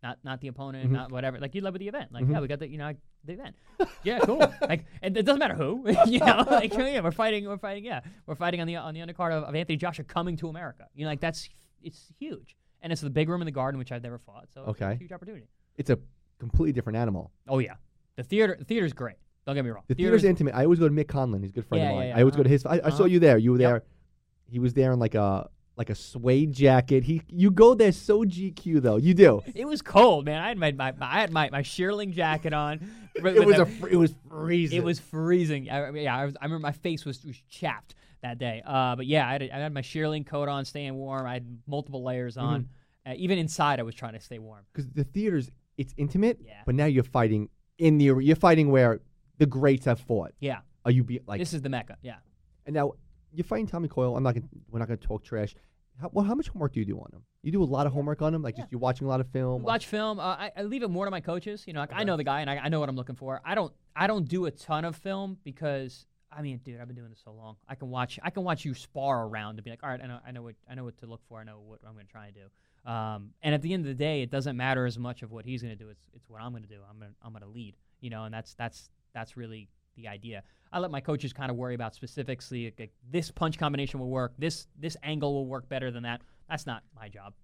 not 0.03 0.19
not 0.25 0.41
the 0.41 0.49
opponent, 0.49 0.89
Mhm. 0.89 0.93
not 0.93 1.13
whatever. 1.13 1.39
Like 1.39 1.55
you 1.55 1.61
led 1.61 1.73
with 1.73 1.81
the 1.81 1.89
event. 1.89 2.13
Like 2.13 2.25
Mhm. 2.25 2.33
yeah, 2.33 2.41
we 2.41 2.49
got 2.49 2.59
the 2.61 2.69
you 2.69 2.79
know 2.79 2.93
the 3.25 3.33
event. 3.33 3.57
yeah, 4.05 4.19
cool. 4.21 4.39
like 4.63 4.85
and 5.03 5.17
it 5.17 5.25
doesn't 5.25 5.39
matter 5.41 5.55
who, 5.55 5.85
you 6.07 6.21
know. 6.21 6.45
Like 6.49 6.73
yeah, 6.77 7.01
we're 7.01 7.11
fighting. 7.11 7.47
We're 7.47 7.59
fighting. 7.59 7.85
Yeah, 7.85 8.01
we're 8.27 8.35
fighting 8.37 8.61
on 8.61 8.67
the 8.67 8.77
on 8.77 8.95
the 8.95 9.01
undercard 9.01 9.33
of, 9.33 9.45
of 9.45 9.55
Anthony 9.55 9.77
Joshua 9.77 10.05
coming 10.05 10.37
to 10.39 10.49
America. 10.49 10.87
You 10.95 11.05
know, 11.05 11.11
like 11.11 11.21
that's 11.21 11.49
it's 11.83 12.13
huge, 12.19 12.57
and 12.83 12.93
it's 12.93 13.03
the 13.03 13.11
big 13.11 13.29
room 13.29 13.41
in 13.43 13.47
the 13.47 13.53
Garden, 13.53 13.79
which 13.79 13.93
I've 13.93 14.03
never 14.03 14.19
fought. 14.19 14.49
So 14.55 14.61
it's 14.69 14.81
a 14.81 14.85
Okay. 14.85 14.97
huge 14.97 15.13
opportunity. 15.13 15.49
It's 15.77 15.91
a 15.91 15.99
completely 16.39 16.73
different 16.73 16.97
animal. 16.97 17.33
Oh 17.49 17.59
yeah, 17.59 17.75
the 18.17 18.23
theater 18.23 18.57
the 18.59 18.65
theater's 18.65 18.93
great. 18.93 19.17
Don't 19.47 19.55
get 19.55 19.65
me 19.65 19.71
wrong. 19.71 19.83
The 19.89 19.95
theater's 19.95 20.25
intimate. 20.25 20.55
I 20.55 20.65
always 20.65 20.79
go 20.79 20.87
to 20.89 20.95
Mick 20.95 21.07
Conlan. 21.07 21.41
He's 21.43 21.51
a 21.51 21.55
good 21.55 21.67
friend 21.67 21.83
Yeah, 21.83 21.91
of 21.91 21.97
mine. 21.97 22.03
yeah, 22.09 22.11
yeah, 22.15 22.19
I 22.19 22.21
always 22.21 22.35
go 22.37 22.41
uh-huh. 22.41 22.45
to 22.45 22.49
his. 22.51 22.67
I, 22.67 22.75
I 22.85 22.91
saw 22.91 22.97
Uh-huh. 22.97 23.05
you 23.07 23.19
there. 23.19 23.39
You 23.39 23.53
were 23.53 23.59
Yep. 23.59 23.71
there. 23.71 23.83
He 24.51 24.59
was 24.59 24.75
there 24.75 24.93
in 24.93 24.99
like 24.99 25.15
a 25.15 25.49
like 25.79 25.89
a 25.91 25.95
suede 25.95 26.53
jacket. 26.53 27.05
He 27.05 27.23
you 27.29 27.51
go 27.51 27.75
there 27.75 27.93
so 27.93 28.25
GQ 28.25 28.83
though. 28.83 28.97
You 28.97 29.15
do. 29.15 29.43
It 29.55 29.65
was 29.67 29.81
cold, 29.81 30.25
man. 30.27 30.43
I 30.43 30.49
had 30.49 30.59
my, 30.59 30.73
my, 30.73 30.93
I 31.01 31.21
had 31.21 31.33
my, 31.33 31.49
my 31.51 31.63
shearling 31.63 32.13
jacket 32.13 32.53
on. 32.53 32.91
It 33.19 33.45
was 33.47 33.59
a- 33.59 33.63
a 33.63 33.67
fr- 33.67 33.89
it 33.89 33.97
was 33.97 34.15
freezing. 34.29 34.79
It 34.79 34.85
was 34.85 35.01
freezing. 35.01 35.69
I, 35.69 35.91
yeah, 35.91 36.17
I, 36.17 36.25
was, 36.27 36.37
I 36.41 36.45
remember 36.45 36.63
my 36.63 36.71
face 36.73 37.05
was, 37.05 37.25
was 37.25 37.37
chapped 37.49 37.97
that 38.23 38.39
day. 38.39 38.63
Uh, 38.65 38.95
but 38.95 39.07
yeah, 39.07 39.27
I 39.29 39.33
had, 39.33 39.43
I 39.43 39.59
had 39.59 39.75
my 39.75 39.81
shearling 39.83 40.25
coat 40.25 40.49
on, 40.49 40.65
staying 40.65 40.95
warm. 40.95 41.27
I 41.27 41.33
had 41.33 41.59
multiple 41.67 42.05
layers 42.05 42.37
on. 42.37 42.61
Mm-hmm. 43.07 43.11
Uh, 43.11 43.15
even 43.17 43.37
inside, 43.39 43.81
I 43.81 43.83
was 43.83 43.97
trying 43.97 44.13
to 44.13 44.21
stay 44.21 44.39
warm. 44.39 44.65
because 44.73 44.89
the 44.91 45.03
theater's 45.03 45.51
it's 45.77 45.93
intimate. 45.97 46.39
Yeah. 46.45 46.63
But 46.65 46.77
now 46.77 46.85
you're 46.85 47.03
fighting 47.03 47.49
in 47.79 47.99
the 47.99 48.05
you're 48.05 48.37
fighting 48.37 48.71
where 48.71 49.01
the 49.39 49.47
greats 49.47 49.87
have 49.87 49.99
fought. 49.99 50.33
Yeah, 50.39 50.59
Are 50.85 50.93
you 50.93 51.03
be 51.03 51.19
like 51.27 51.41
this 51.41 51.53
is 51.53 51.63
the 51.63 51.69
mecca. 51.71 51.97
Yeah. 52.03 52.17
and 52.67 52.75
now 52.75 52.93
you're 53.33 53.45
fighting 53.45 53.67
Tommy 53.67 53.89
Coyle. 53.89 54.17
I'm 54.17 54.23
not 54.23 54.35
gonna 54.35 54.47
we're 54.71 54.79
not 54.79 54.89
gonna 54.89 54.97
talk 54.99 55.25
trash. 55.25 55.55
How, 56.01 56.11
well, 56.13 56.25
how 56.25 56.35
much 56.35 56.49
homework 56.49 56.73
do 56.75 56.81
you 56.81 56.87
do 56.87 56.97
on 56.97 57.11
him? 57.13 57.23
You 57.43 57.51
do 57.51 57.63
a 57.63 57.65
lot 57.65 57.87
of 57.87 57.93
homework 57.93 58.23
on 58.23 58.33
him, 58.33 58.43
like 58.43 58.57
just 58.57 58.71
you're 58.71 58.79
watching 58.79 59.07
a 59.07 59.11
lot 59.11 59.21
of 59.21 59.29
film. 59.29 59.63
Watch 59.63 59.87
film. 59.87 60.21
Uh, 60.21 60.23
I, 60.23 60.53
I 60.57 60.63
leave 60.63 60.85
it 60.85 60.91
more 60.91 61.05
to 61.05 61.11
my 61.11 61.21
coaches. 61.21 61.65
You 61.67 61.73
know, 61.73 61.81
like 61.81 61.91
I 61.93 62.05
know 62.05 62.17
the 62.17 62.25
guy 62.25 62.41
and 62.41 62.49
I, 62.49 62.57
I 62.57 62.69
know 62.69 62.79
what 62.79 62.89
I'm 62.89 62.97
looking 62.97 63.17
for. 63.17 63.41
I 63.45 63.55
don't 63.55 63.73
I 63.97 64.07
don't 64.07 64.29
do 64.29 64.47
a 64.47 64.51
ton 64.51 64.85
of 64.85 64.95
film 64.95 65.39
because 65.43 66.07
I, 66.31 66.43
mean, 66.43 66.61
dude, 66.65 66.81
I've 66.81 66.87
been 66.87 66.97
doing 66.97 67.11
this 67.11 67.21
so 67.25 67.33
long. 67.33 67.57
I 67.69 67.75
can 67.75 67.91
watch. 67.91 68.19
I 68.23 68.31
can 68.31 68.45
watch 68.45 68.65
you 68.65 68.75
spar 68.75 69.27
around 69.27 69.57
and 69.57 69.65
be 69.65 69.71
like, 69.71 69.83
all 69.83 69.91
right, 69.91 70.01
I 70.03 70.07
know, 70.07 70.19
I 70.27 70.31
know 70.31 70.43
what, 70.43 70.55
I 70.71 70.75
know 70.75 70.85
what 70.85 70.99
to 70.99 71.07
look 71.07 71.21
for. 71.29 71.41
I 71.41 71.45
know 71.45 71.61
what 71.65 71.81
I'm 71.87 71.95
going 71.95 72.07
to 72.07 72.13
try 72.13 72.27
and 72.27 72.35
do. 72.35 72.91
Um, 72.91 73.31
and 73.43 73.55
at 73.55 73.63
the 73.63 73.73
end 73.73 73.85
of 73.85 73.89
the 73.89 73.95
day, 73.95 74.23
it 74.23 74.31
doesn't 74.31 74.57
matter 74.57 74.87
as 74.87 74.99
much 74.99 75.23
of 75.23 75.33
what 75.33 75.45
he's 75.45 75.63
going 75.63 75.77
to 75.77 75.85
do. 75.85 75.91
It's, 75.91 76.03
it's 76.15 76.29
what 76.29 76.41
I'm 76.43 76.53
going 76.53 76.63
to 76.63 76.69
do. 76.69 76.79
I'm 76.89 76.99
going, 76.99 77.11
to 77.11 77.17
I'm 77.23 77.33
going 77.33 77.43
to 77.43 77.49
lead. 77.49 77.75
You 78.01 78.11
know, 78.11 78.25
and 78.25 78.33
that's, 78.33 78.55
that's, 78.55 78.91
that's 79.15 79.37
really 79.37 79.69
the 79.99 80.09
idea. 80.09 80.43
I 80.73 80.79
let 80.79 80.91
my 80.91 81.01
coaches 81.01 81.33
kind 81.33 81.51
of 81.51 81.57
worry 81.57 81.75
about 81.75 81.95
specifics. 81.95 82.51
Like, 82.51 82.75
like 82.79 82.93
this 83.11 83.31
punch 83.31 83.59
combination 83.59 84.01
will 84.01 84.09
work. 84.11 84.33
This, 84.39 84.67
this 84.79 84.97
angle 85.03 85.35
will 85.35 85.47
work 85.47 85.69
better 85.69 85.91
than 85.91 86.05
that. 86.05 86.23
That's 86.49 86.67
not 86.67 86.83
my 86.95 87.09
job. 87.09 87.35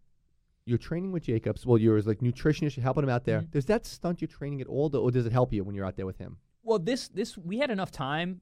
You're 0.67 0.79
training 0.79 1.13
with 1.13 1.25
Jacobs. 1.25 1.67
Well, 1.67 1.77
you're 1.79 1.97
as 1.99 2.07
like 2.07 2.21
nutritionist. 2.21 2.77
You're 2.77 2.85
helping 2.85 3.03
him 3.05 3.11
out 3.11 3.25
there. 3.25 3.43
Mhm. 3.43 3.51
Does 3.51 3.67
that 3.67 3.85
stunt 3.85 4.21
your 4.23 4.29
training 4.29 4.61
at 4.63 4.67
all, 4.67 4.95
or 4.97 5.11
does 5.11 5.27
it 5.27 5.33
help 5.33 5.53
you 5.53 5.63
when 5.65 5.75
you're 5.75 5.85
out 5.85 5.97
there 5.97 6.07
with 6.07 6.17
him? 6.19 6.39
Well, 6.63 6.79
this, 6.79 7.09
this, 7.09 7.37
we 7.37 7.59
had 7.59 7.71
enough 7.71 7.91
time, 7.91 8.41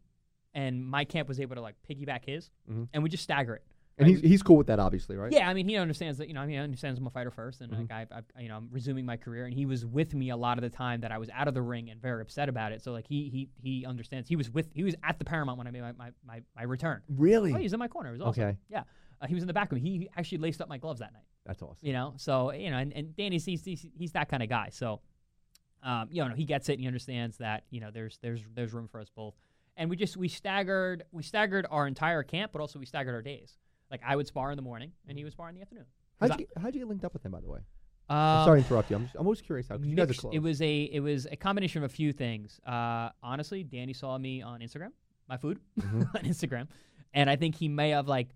and 0.54 0.84
my 0.86 1.04
camp 1.04 1.26
was 1.28 1.40
able 1.40 1.56
to 1.56 1.60
like 1.62 1.74
piggyback 1.88 2.24
his, 2.24 2.50
Mhm. 2.70 2.88
and 2.92 3.02
we 3.02 3.08
just 3.08 3.24
stagger 3.24 3.54
it. 3.56 3.64
And 3.98 4.08
he's 4.08 4.20
he's 4.20 4.42
cool 4.42 4.56
with 4.56 4.66
that, 4.68 4.78
obviously, 4.78 5.16
right? 5.16 5.30
Yeah, 5.30 5.48
I 5.48 5.54
mean, 5.54 5.68
he 5.68 5.76
understands 5.76 6.18
that. 6.18 6.26
You 6.28 6.34
know, 6.34 6.40
I 6.40 6.46
mean, 6.46 6.56
he 6.56 6.62
understands 6.62 6.98
I'm 6.98 7.06
a 7.06 7.10
fighter 7.10 7.30
first, 7.30 7.60
and 7.60 7.72
Mhm. 7.72 7.78
like 7.90 7.90
I, 8.10 8.20
I, 8.36 8.42
you 8.42 8.48
know, 8.48 8.56
I'm 8.56 8.68
resuming 8.70 9.04
my 9.04 9.16
career, 9.18 9.44
and 9.44 9.52
he 9.54 9.66
was 9.66 9.84
with 9.84 10.14
me 10.14 10.30
a 10.30 10.36
lot 10.36 10.56
of 10.58 10.62
the 10.62 10.70
time 10.70 11.02
that 11.02 11.12
I 11.12 11.18
was 11.18 11.28
out 11.30 11.46
of 11.46 11.54
the 11.54 11.60
ring 11.62 11.90
and 11.90 12.00
very 12.00 12.22
upset 12.22 12.48
about 12.48 12.72
it. 12.72 12.82
So 12.82 12.92
like 12.92 13.06
he 13.06 13.28
he 13.28 13.50
he 13.62 13.84
understands. 13.86 14.28
He 14.28 14.36
was 14.36 14.50
with 14.50 14.70
he 14.72 14.82
was 14.82 14.94
at 15.02 15.18
the 15.18 15.24
Paramount 15.26 15.58
when 15.58 15.66
I 15.66 15.70
made 15.70 15.82
my 15.82 15.92
my, 15.92 16.10
my, 16.26 16.42
my 16.56 16.62
return. 16.62 17.02
Really? 17.08 17.52
Oh, 17.52 17.56
he 17.56 17.64
was 17.64 17.72
in 17.74 17.78
my 17.78 17.88
corner. 17.88 18.08
It 18.10 18.12
was 18.12 18.22
awesome. 18.22 18.42
Okay. 18.44 18.56
Yeah, 18.70 18.84
uh, 19.20 19.26
he 19.26 19.34
was 19.34 19.42
in 19.42 19.46
the 19.46 19.52
back 19.52 19.70
me. 19.72 19.80
He 19.80 20.08
actually 20.16 20.38
laced 20.38 20.62
up 20.62 20.68
my 20.68 20.78
gloves 20.78 21.00
that 21.00 21.12
night. 21.12 21.26
That's 21.44 21.60
awesome. 21.60 21.86
You 21.86 21.92
know, 21.92 22.14
so 22.16 22.52
you 22.52 22.70
know, 22.70 22.78
and, 22.78 22.92
and 22.94 23.14
Danny's 23.14 23.44
he's, 23.44 23.62
he's 23.64 23.86
he's 23.94 24.12
that 24.12 24.28
kind 24.30 24.42
of 24.42 24.48
guy. 24.48 24.70
So, 24.70 25.00
um, 25.82 26.08
you 26.10 26.26
know, 26.26 26.34
he 26.34 26.44
gets 26.44 26.68
it. 26.68 26.74
and 26.74 26.80
He 26.80 26.86
understands 26.86 27.36
that 27.38 27.64
you 27.70 27.80
know 27.80 27.90
there's 27.90 28.18
there's 28.22 28.40
there's 28.54 28.72
room 28.72 28.88
for 28.88 29.00
us 29.00 29.10
both. 29.14 29.34
And 29.76 29.88
we 29.90 29.96
just 29.96 30.16
we 30.16 30.28
staggered 30.28 31.04
we 31.12 31.22
staggered 31.22 31.66
our 31.70 31.86
entire 31.86 32.22
camp, 32.22 32.52
but 32.52 32.60
also 32.60 32.78
we 32.78 32.86
staggered 32.86 33.14
our 33.14 33.22
days. 33.22 33.58
Like 33.92 34.00
I 34.04 34.16
would 34.16 34.26
spar 34.26 34.50
in 34.50 34.56
the 34.56 34.62
morning, 34.62 34.90
and 35.06 35.16
he 35.16 35.22
would 35.22 35.32
spar 35.32 35.48
in 35.50 35.54
the 35.54 35.60
afternoon. 35.60 35.84
How'd 36.20 36.40
you, 36.40 36.46
how'd 36.60 36.74
you 36.74 36.80
get 36.80 36.88
linked 36.88 37.04
up 37.04 37.12
with 37.12 37.24
him, 37.24 37.30
by 37.32 37.40
the 37.40 37.48
way? 37.48 37.60
Um, 38.08 38.44
sorry 38.44 38.60
to 38.62 38.66
interrupt 38.66 38.90
you. 38.90 38.96
I'm, 38.96 39.04
just, 39.04 39.14
I'm 39.16 39.26
always 39.26 39.40
curious 39.42 39.68
how 39.68 39.76
you 39.78 39.94
guys 39.94 40.10
are 40.10 40.14
close. 40.14 40.34
It 40.34 40.38
was 40.40 40.60
a 40.62 40.82
it 40.84 41.00
was 41.00 41.26
a 41.30 41.36
combination 41.36 41.84
of 41.84 41.90
a 41.90 41.94
few 41.94 42.12
things. 42.12 42.58
Uh, 42.66 43.10
honestly, 43.22 43.62
Danny 43.62 43.92
saw 43.92 44.16
me 44.18 44.40
on 44.42 44.60
Instagram, 44.60 44.92
my 45.28 45.36
food 45.36 45.60
Mhm. 45.80 46.00
on 46.16 46.22
Instagram, 46.22 46.68
and 47.14 47.28
I 47.30 47.36
think 47.36 47.54
he 47.54 47.68
may 47.68 47.90
have 47.90 48.08
like 48.08 48.30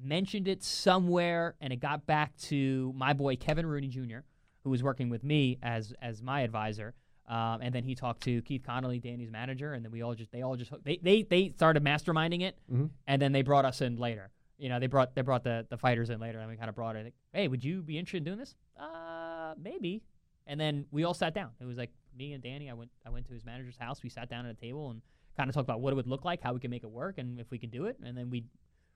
mentioned 0.00 0.48
it 0.48 0.62
somewhere, 0.62 1.54
and 1.60 1.72
it 1.72 1.76
got 1.76 2.06
back 2.06 2.36
to 2.36 2.92
my 2.96 3.12
boy 3.12 3.36
Kevin 3.36 3.66
Rooney 3.66 3.88
Jr., 3.88 4.18
who 4.64 4.70
was 4.70 4.82
working 4.82 5.08
with 5.10 5.22
me 5.24 5.58
as 5.62 5.92
as 6.02 6.22
my 6.22 6.40
advisor. 6.42 6.94
Um, 7.28 7.60
and 7.60 7.74
then 7.74 7.84
he 7.84 7.94
talked 7.94 8.22
to 8.22 8.40
Keith 8.42 8.62
Connolly, 8.64 8.98
Danny's 9.00 9.30
manager, 9.30 9.74
and 9.74 9.84
then 9.84 9.92
we 9.92 10.00
all 10.02 10.14
just 10.14 10.32
they 10.32 10.42
all 10.42 10.56
just 10.56 10.72
they 10.84 10.98
they, 11.02 11.22
they 11.22 11.52
started 11.56 11.84
masterminding 11.84 12.42
it, 12.42 12.58
Mhm. 12.72 12.90
and 13.06 13.20
then 13.22 13.32
they 13.32 13.42
brought 13.42 13.64
us 13.64 13.80
in 13.80 13.96
later. 13.96 14.30
You 14.58 14.68
know, 14.68 14.80
they 14.80 14.86
brought 14.88 15.14
they 15.14 15.22
brought 15.22 15.44
the 15.44 15.66
the 15.70 15.76
fighters 15.78 16.10
in 16.10 16.18
later, 16.20 16.38
and 16.40 16.48
we 16.50 16.56
kind 16.56 16.68
of 16.68 16.74
brought 16.74 16.96
it. 16.96 17.04
Like, 17.04 17.14
hey, 17.32 17.48
would 17.48 17.64
you 17.64 17.80
be 17.82 17.96
interested 17.98 18.18
in 18.18 18.24
doing 18.24 18.38
this? 18.38 18.56
Uh, 18.78 19.54
maybe. 19.60 20.02
And 20.46 20.58
then 20.58 20.86
we 20.90 21.04
all 21.04 21.14
sat 21.14 21.34
down. 21.34 21.50
It 21.60 21.64
was 21.64 21.76
like 21.76 21.90
me 22.16 22.32
and 22.32 22.42
Danny. 22.42 22.68
I 22.70 22.74
went 22.74 22.90
I 23.06 23.10
went 23.10 23.26
to 23.28 23.32
his 23.34 23.44
manager's 23.44 23.76
house. 23.76 24.02
We 24.02 24.08
sat 24.08 24.28
down 24.28 24.46
at 24.46 24.52
a 24.52 24.60
table 24.60 24.90
and 24.90 25.00
kind 25.36 25.48
of 25.48 25.54
talked 25.54 25.66
about 25.66 25.80
what 25.80 25.92
it 25.92 25.96
would 25.96 26.08
look 26.08 26.24
like, 26.24 26.42
how 26.42 26.52
we 26.52 26.60
could 26.60 26.70
make 26.70 26.82
it 26.82 26.90
work, 26.90 27.18
and 27.18 27.38
if 27.38 27.50
we 27.50 27.58
could 27.58 27.70
do 27.70 27.84
it. 27.86 27.96
And 28.02 28.16
then 28.16 28.30
we 28.30 28.44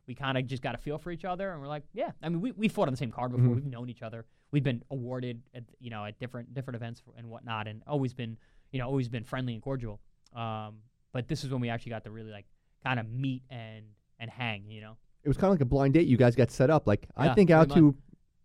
we 0.08 0.14
kind 0.16 0.36
of 0.36 0.46
just 0.46 0.62
got 0.62 0.74
a 0.74 0.78
feel 0.78 0.98
for 0.98 1.12
each 1.12 1.24
other, 1.24 1.52
and 1.52 1.60
we're 1.60 1.68
like, 1.68 1.84
yeah. 1.92 2.10
I 2.22 2.28
mean, 2.28 2.40
we 2.40 2.50
we 2.52 2.68
fought 2.68 2.88
on 2.88 2.92
the 2.94 2.96
same 2.98 3.12
card 3.12 3.30
before. 3.30 3.46
Mhm. 3.46 3.54
We've 3.54 3.66
known 3.66 3.88
each 3.88 4.02
other. 4.02 4.24
We've 4.50 4.64
been 4.64 4.82
awarded 4.90 5.42
at 5.54 5.62
you 5.78 5.90
know 5.90 6.04
at 6.04 6.18
different 6.18 6.52
different 6.54 6.74
events 6.76 7.02
and 7.16 7.28
whatnot, 7.28 7.68
and 7.68 7.82
always 7.86 8.14
been 8.14 8.36
you 8.72 8.80
know 8.80 8.86
always 8.88 9.08
been 9.08 9.22
friendly 9.24 9.52
and 9.54 9.62
cordial. 9.62 10.00
Um, 10.34 10.78
but 11.12 11.28
this 11.28 11.44
is 11.44 11.50
when 11.50 11.60
we 11.60 11.68
actually 11.68 11.90
got 11.90 12.02
to 12.04 12.10
really 12.10 12.32
like 12.32 12.46
kind 12.82 12.98
of 12.98 13.08
meet 13.08 13.42
and 13.50 13.84
and 14.18 14.28
hang. 14.28 14.68
You 14.68 14.80
know. 14.80 14.96
It 15.24 15.28
was 15.28 15.36
kind 15.36 15.46
of 15.48 15.52
like 15.52 15.60
a 15.60 15.66
blind 15.66 15.94
date. 15.94 16.06
You 16.06 16.16
guys 16.16 16.34
got 16.34 16.50
set 16.50 16.70
up. 16.70 16.86
Like 16.86 17.06
I 17.16 17.26
Yeah, 17.26 17.34
think 17.34 17.50
out 17.50 17.68
pretty 17.68 17.80
to 17.80 17.96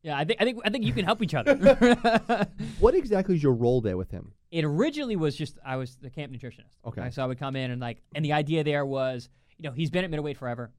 Yeah, 0.03 0.17
I 0.17 0.25
think 0.25 0.41
I 0.41 0.45
think 0.45 0.59
I 0.65 0.69
think 0.69 0.85
you 0.85 0.93
can 0.93 1.05
help 1.05 1.21
each 1.23 1.33
other. 1.33 1.55
what 2.79 2.95
exactly 2.95 3.35
is 3.35 3.43
your 3.43 3.53
role 3.53 3.81
there 3.81 3.97
with 3.97 4.11
him? 4.11 4.33
it 4.49 4.63
originally 4.63 5.17
was 5.17 5.35
just 5.35 5.57
I 5.65 5.75
was 5.75 5.97
the 5.97 6.09
camp 6.09 6.31
nutritionist. 6.31 6.77
Okay. 6.85 7.09
so 7.11 7.21
I 7.21 7.25
would 7.25 7.37
come 7.37 7.55
in 7.57 7.69
and 7.71 7.81
like, 7.81 8.01
and 8.15 8.23
the 8.23 8.31
idea 8.31 8.63
there 8.63 8.85
was, 8.85 9.27
you 9.57 9.63
know, 9.69 9.73
he's 9.73 9.89
been 9.89 10.05
at 10.05 10.09
middleweight 10.09 10.37
forever. 10.37 10.71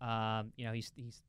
Um, 0.00 0.52
you 0.56 0.64
know, 0.64 0.72
he's 0.72 0.92
he's 0.96 1.20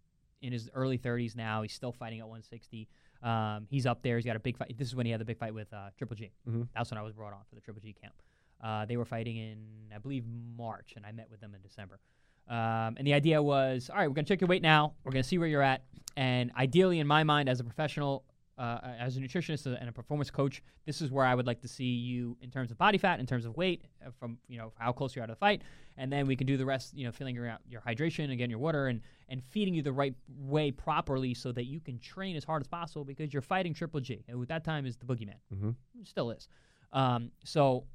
in 0.42 0.54
his 0.54 0.70
early 0.74 0.98
30s 0.98 1.36
now. 1.36 1.62
He's 1.62 1.74
still 1.74 1.92
fighting 1.92 2.20
at 2.20 2.26
160. 2.28 2.88
Um, 3.22 3.68
he's 3.70 3.86
up 3.86 4.02
there. 4.02 4.18
He's 4.18 4.26
got 4.26 4.36
a 4.36 4.40
big 4.40 4.58
fight. 4.58 4.76
This 4.78 4.88
is 4.88 4.96
when 4.96 5.06
he 5.06 5.12
had 5.12 5.20
the 5.22 5.26
big 5.26 5.38
fight 5.38 5.54
with 5.54 5.72
uh, 5.74 5.90
Triple 5.98 6.16
G. 6.16 6.32
Mhm. 6.50 6.68
That's 6.76 6.90
when 6.92 6.98
I 6.98 7.02
was 7.02 7.14
brought 7.14 7.34
on 7.34 7.40
for 7.50 7.56
the 7.56 7.62
Triple 7.62 7.82
G 7.82 7.94
camp. 7.94 8.14
Uh, 8.62 8.86
they 8.86 8.96
were 8.98 9.06
fighting 9.06 9.36
in, 9.38 9.58
I 9.94 9.98
believe, 9.98 10.24
March, 10.58 10.94
and 10.96 11.06
I 11.06 11.12
met 11.12 11.30
with 11.30 11.42
them 11.42 11.54
in 11.54 11.62
December. 11.62 12.00
Um, 12.48 12.96
and 12.98 13.08
the 13.08 13.14
idea 13.14 13.42
was, 13.42 13.90
all 13.90 13.98
right, 13.98 14.08
we're 14.08 14.14
gonna 14.16 14.26
check 14.28 14.42
your 14.42 14.48
weight 14.50 14.62
now. 14.62 14.94
We're 15.04 15.12
gonna 15.12 15.24
see 15.24 15.38
where 15.38 15.48
you're 15.48 15.62
at, 15.62 15.84
and 16.18 16.52
ideally, 16.58 17.00
in 17.00 17.08
my 17.08 17.24
mind, 17.24 17.48
as 17.50 17.60
a 17.60 17.64
professional, 17.64 18.24
uh, 18.58 18.78
as 19.00 19.18
a 19.18 19.20
nutritionist 19.20 19.66
and 19.66 19.90
a 19.90 19.92
performance 19.92 20.30
coach, 20.30 20.62
this 20.86 21.02
is 21.02 21.10
where 21.10 21.26
I 21.26 21.34
would 21.34 21.48
like 21.48 21.62
to 21.62 21.68
see 21.68 21.86
you 21.86 22.38
in 22.42 22.52
terms 22.52 22.70
of 22.70 22.78
body 22.78 23.00
fat, 23.00 23.20
in 23.20 23.26
terms 23.26 23.46
of 23.46 23.58
weight, 23.58 23.86
uh, 24.06 24.12
from 24.20 24.38
you 24.48 24.58
know 24.58 24.74
how 24.78 24.92
close 24.92 25.16
you're 25.16 25.24
out 25.24 25.30
of 25.30 25.38
the 25.38 25.40
fight, 25.40 25.64
and 25.98 26.12
then 26.12 26.28
we 26.28 26.36
can 26.36 26.46
do 26.46 26.56
the 26.58 26.66
rest. 26.66 26.94
You 26.96 27.06
know, 27.06 27.12
filling 27.12 27.34
your 27.34 27.58
your 27.68 27.82
hydration 27.82 28.26
and 28.26 28.38
getting 28.38 28.52
your 28.52 28.60
water 28.60 28.88
and 28.88 29.02
and 29.30 29.42
feeding 29.44 29.74
you 29.74 29.82
the 29.82 29.94
right 29.94 30.14
way 30.38 30.70
properly 30.70 31.34
so 31.34 31.52
that 31.54 31.64
you 31.66 31.80
can 31.80 31.98
train 31.98 32.36
as 32.36 32.44
hard 32.44 32.62
as 32.62 32.68
possible 32.68 33.04
because 33.06 33.34
you're 33.34 33.42
fighting 33.42 33.74
Triple 33.74 34.02
G, 34.02 34.24
and 34.28 34.40
at 34.40 34.48
that 34.50 34.64
time 34.64 34.86
is 34.86 34.98
the 34.98 35.06
boogeyman 35.06 35.40
Mm-hmm. 35.52 35.72
still 36.04 36.30
is. 36.30 36.48
Um, 36.92 37.32
so 37.44 37.86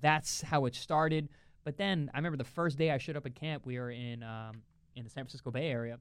that's 0.00 0.42
how 0.42 0.66
it 0.66 0.74
started. 0.76 1.28
But 1.64 1.76
then 1.76 2.10
I 2.14 2.18
remember 2.18 2.36
the 2.38 2.44
first 2.44 2.78
day 2.78 2.90
I 2.90 2.98
showed 2.98 3.16
up 3.16 3.26
at 3.26 3.34
camp, 3.34 3.66
we 3.66 3.78
were 3.78 3.90
in 3.90 4.22
um, 4.22 4.62
in 4.96 5.04
the 5.04 5.10
San 5.10 5.24
Francisco 5.24 5.50
Bay 5.50 5.68
Area. 5.70 5.98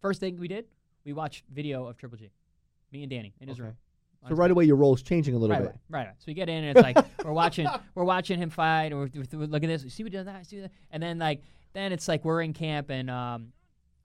First 0.00 0.20
thing 0.20 0.38
we 0.38 0.48
did, 0.48 0.66
we 1.04 1.12
watched 1.12 1.44
video 1.52 1.86
of 1.86 1.96
Triple 1.96 2.18
G, 2.18 2.30
me 2.92 3.02
and 3.02 3.10
Danny 3.10 3.34
in 3.40 3.48
his 3.48 3.58
Okay. 3.58 3.66
room. 3.66 3.76
So 4.28 4.34
right 4.34 4.50
away, 4.50 4.64
your 4.64 4.76
role's 4.76 5.02
changing 5.02 5.34
a 5.34 5.38
little 5.38 5.54
right 5.54 5.62
bit. 5.62 5.68
away, 5.70 5.78
right 5.88 6.02
away. 6.06 6.12
So 6.18 6.24
we 6.26 6.34
get 6.34 6.48
in 6.48 6.64
and 6.64 6.76
it's 6.76 6.82
like 6.82 6.96
we're 7.24 7.32
watching 7.32 7.68
we're 7.94 8.04
watching 8.04 8.38
him 8.38 8.50
fight, 8.50 8.92
and 8.92 8.96
we're, 8.98 9.10
we're, 9.14 9.38
we're 9.40 9.46
looking 9.46 9.70
at 9.70 9.80
this. 9.82 9.94
See 9.94 10.02
what 10.02 10.12
does 10.12 10.26
that, 10.26 10.46
see 10.46 10.60
that, 10.60 10.70
and 10.90 11.02
then 11.02 11.18
like 11.18 11.42
then 11.74 11.92
it's 11.92 12.08
like 12.08 12.24
we're 12.24 12.42
in 12.42 12.52
camp 12.52 12.90
and 12.90 13.08
um, 13.10 13.52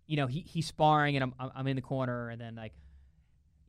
you 0.08 0.18
know 0.18 0.28
he 0.28 0.42
he's 0.42 0.68
sparring 0.68 1.16
and 1.16 1.24
I'm 1.40 1.52
I'm 1.56 1.68
in 1.68 1.76
the 1.76 1.82
corner 1.82 2.30
and 2.30 2.40
then 2.40 2.56
like 2.56 2.74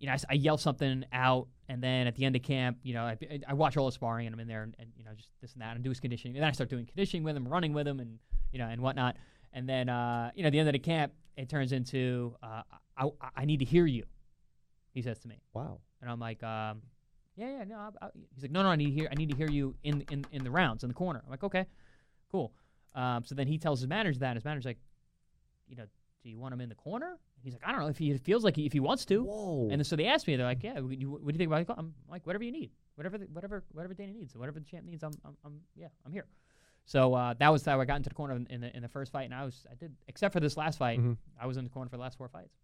you 0.03 0.09
know 0.09 0.12
I, 0.12 0.19
I 0.29 0.35
yell 0.35 0.59
something 0.59 1.05
out 1.15 1.49
and 1.71 1.83
then 1.83 2.07
at 2.07 2.15
the 2.17 2.27
end 2.27 2.37
of 2.37 2.43
camp 2.43 2.77
you 2.83 2.93
know 2.93 3.05
I, 3.05 3.17
I 3.49 3.55
watch 3.55 3.79
all 3.79 3.87
the 3.87 3.93
sparring 3.93 4.27
and 4.27 4.35
I'm 4.35 4.41
in 4.41 4.49
there 4.49 4.65
and, 4.65 4.77
and 4.79 4.91
you 4.97 5.05
know 5.05 5.12
just 5.17 5.31
this 5.41 5.55
and 5.55 5.62
that 5.62 5.75
and 5.75 5.83
do 5.83 5.88
his 5.88 6.01
conditioning 6.01 6.37
and 6.37 6.43
then 6.43 6.51
I 6.51 6.53
start 6.53 6.69
doing 6.69 6.85
conditioning 6.85 7.25
with 7.25 7.37
him, 7.37 7.49
running 7.49 7.73
with 7.73 7.88
him 7.88 8.01
and 8.01 8.19
you 8.53 8.59
know 8.59 8.67
and 8.67 8.83
whatnot 8.83 9.17
and 9.55 9.67
then 9.67 9.88
uh, 9.88 10.31
you 10.35 10.43
know 10.43 10.49
at 10.49 10.53
the 10.53 10.59
end 10.59 10.69
of 10.69 10.75
the 10.75 10.79
camp 10.79 11.12
it 11.38 11.49
turns 11.49 11.73
into 11.73 12.35
uh, 12.43 12.62
I, 12.97 13.07
I 13.21 13.29
I 13.37 13.45
need 13.45 13.61
to 13.61 13.65
hear 13.65 13.87
you, 13.87 14.05
he 14.93 15.03
says 15.03 15.19
to 15.21 15.29
me. 15.29 15.41
Wow. 15.55 15.81
And 16.01 16.11
I'm 16.11 16.21
like, 16.21 16.43
um, 16.43 16.83
yeah, 17.37 17.59
yeah, 17.59 17.65
no. 17.65 17.77
I, 17.77 18.07
I, 18.07 18.09
he's 18.35 18.43
like, 18.43 18.51
no, 18.51 18.62
no, 18.62 18.69
I 18.69 18.77
need 18.77 18.87
to 18.87 18.93
hear, 18.93 19.09
I 19.11 19.15
need 19.15 19.31
to 19.31 19.37
hear 19.37 19.49
you 19.49 19.75
in, 19.83 20.05
in, 20.11 20.25
in 20.33 20.45
the 20.45 20.51
rounds 20.51 20.83
in 20.83 20.88
the 20.88 20.95
corner. 20.95 21.23
I'm 21.25 21.31
like, 21.31 21.45
okay, 21.45 21.67
cool. 22.31 22.53
Um, 22.95 23.25
so 23.25 23.35
then 23.35 23.47
he 23.47 23.59
tells 23.59 23.81
his 23.81 23.88
manager 23.88 24.19
that, 24.21 24.29
and 24.29 24.37
his 24.37 24.45
manager's 24.45 24.67
like, 24.67 24.79
you 25.69 25.77
know, 25.77 25.85
do 26.23 26.29
you 26.29 26.38
want 26.38 26.53
him 26.53 26.61
in 26.61 26.69
the 26.69 26.75
corner? 26.75 27.19
He's 27.43 27.53
like, 27.55 27.63
I 27.67 27.73
don't 27.73 27.81
know 27.81 27.89
if 27.89 27.99
he 27.99 28.17
feels 28.19 28.45
like 28.45 28.57
he, 28.57 28.67
if 28.67 28.73
he 28.73 28.81
wants 28.81 29.05
to. 29.07 29.25
Whoa. 29.25 29.69
And 29.71 29.85
so 29.87 29.97
they 29.97 30.07
asked 30.07 30.27
me, 30.27 30.37
they're 30.37 30.47
like, 30.47 30.63
yeah, 30.63 30.75
what 30.81 30.91
do 30.91 30.97
you, 30.97 31.11
what 31.11 31.27
do 31.27 31.33
you 31.33 31.39
think 31.39 31.49
about 31.49 31.61
it? 31.63 31.69
I'm 31.77 31.95
like, 32.09 32.27
whatever 32.27 32.45
you 32.45 32.53
need, 32.53 32.71
whatever, 32.95 33.19
the, 33.19 33.25
whatever, 33.27 33.65
whatever 33.73 33.95
Danny 33.95 34.13
needs, 34.13 34.37
whatever 34.37 34.61
the 34.61 34.65
champ 34.67 34.85
needs, 34.87 35.03
I'm, 35.03 35.13
I'm, 35.25 35.37
I'm 35.45 35.61
yeah, 35.75 35.89
I'm 36.07 36.13
here. 36.13 36.27
So 36.85 37.15
uh, 37.15 37.35
that 37.39 37.49
was 37.51 37.65
how 37.65 37.81
I 37.81 37.85
got 37.85 37.97
into 37.97 38.09
the 38.09 38.15
corner 38.15 38.35
in, 38.35 38.47
in 38.51 38.61
the 38.61 38.77
in 38.77 38.83
the 38.83 38.89
first 38.89 39.13
fight, 39.13 39.23
and 39.25 39.35
I 39.35 39.45
was, 39.45 39.67
I 39.71 39.75
did, 39.77 39.95
except 40.09 40.33
for 40.33 40.41
this 40.41 40.57
last 40.57 40.79
fight, 40.79 40.99
Mhm. 41.01 41.17
I 41.41 41.47
was 41.47 41.57
in 41.57 41.65
the 41.65 41.71
corner 41.71 41.89
for 41.89 41.97
the 41.97 42.03
last 42.03 42.19
four 42.19 42.29
fights. 42.29 42.55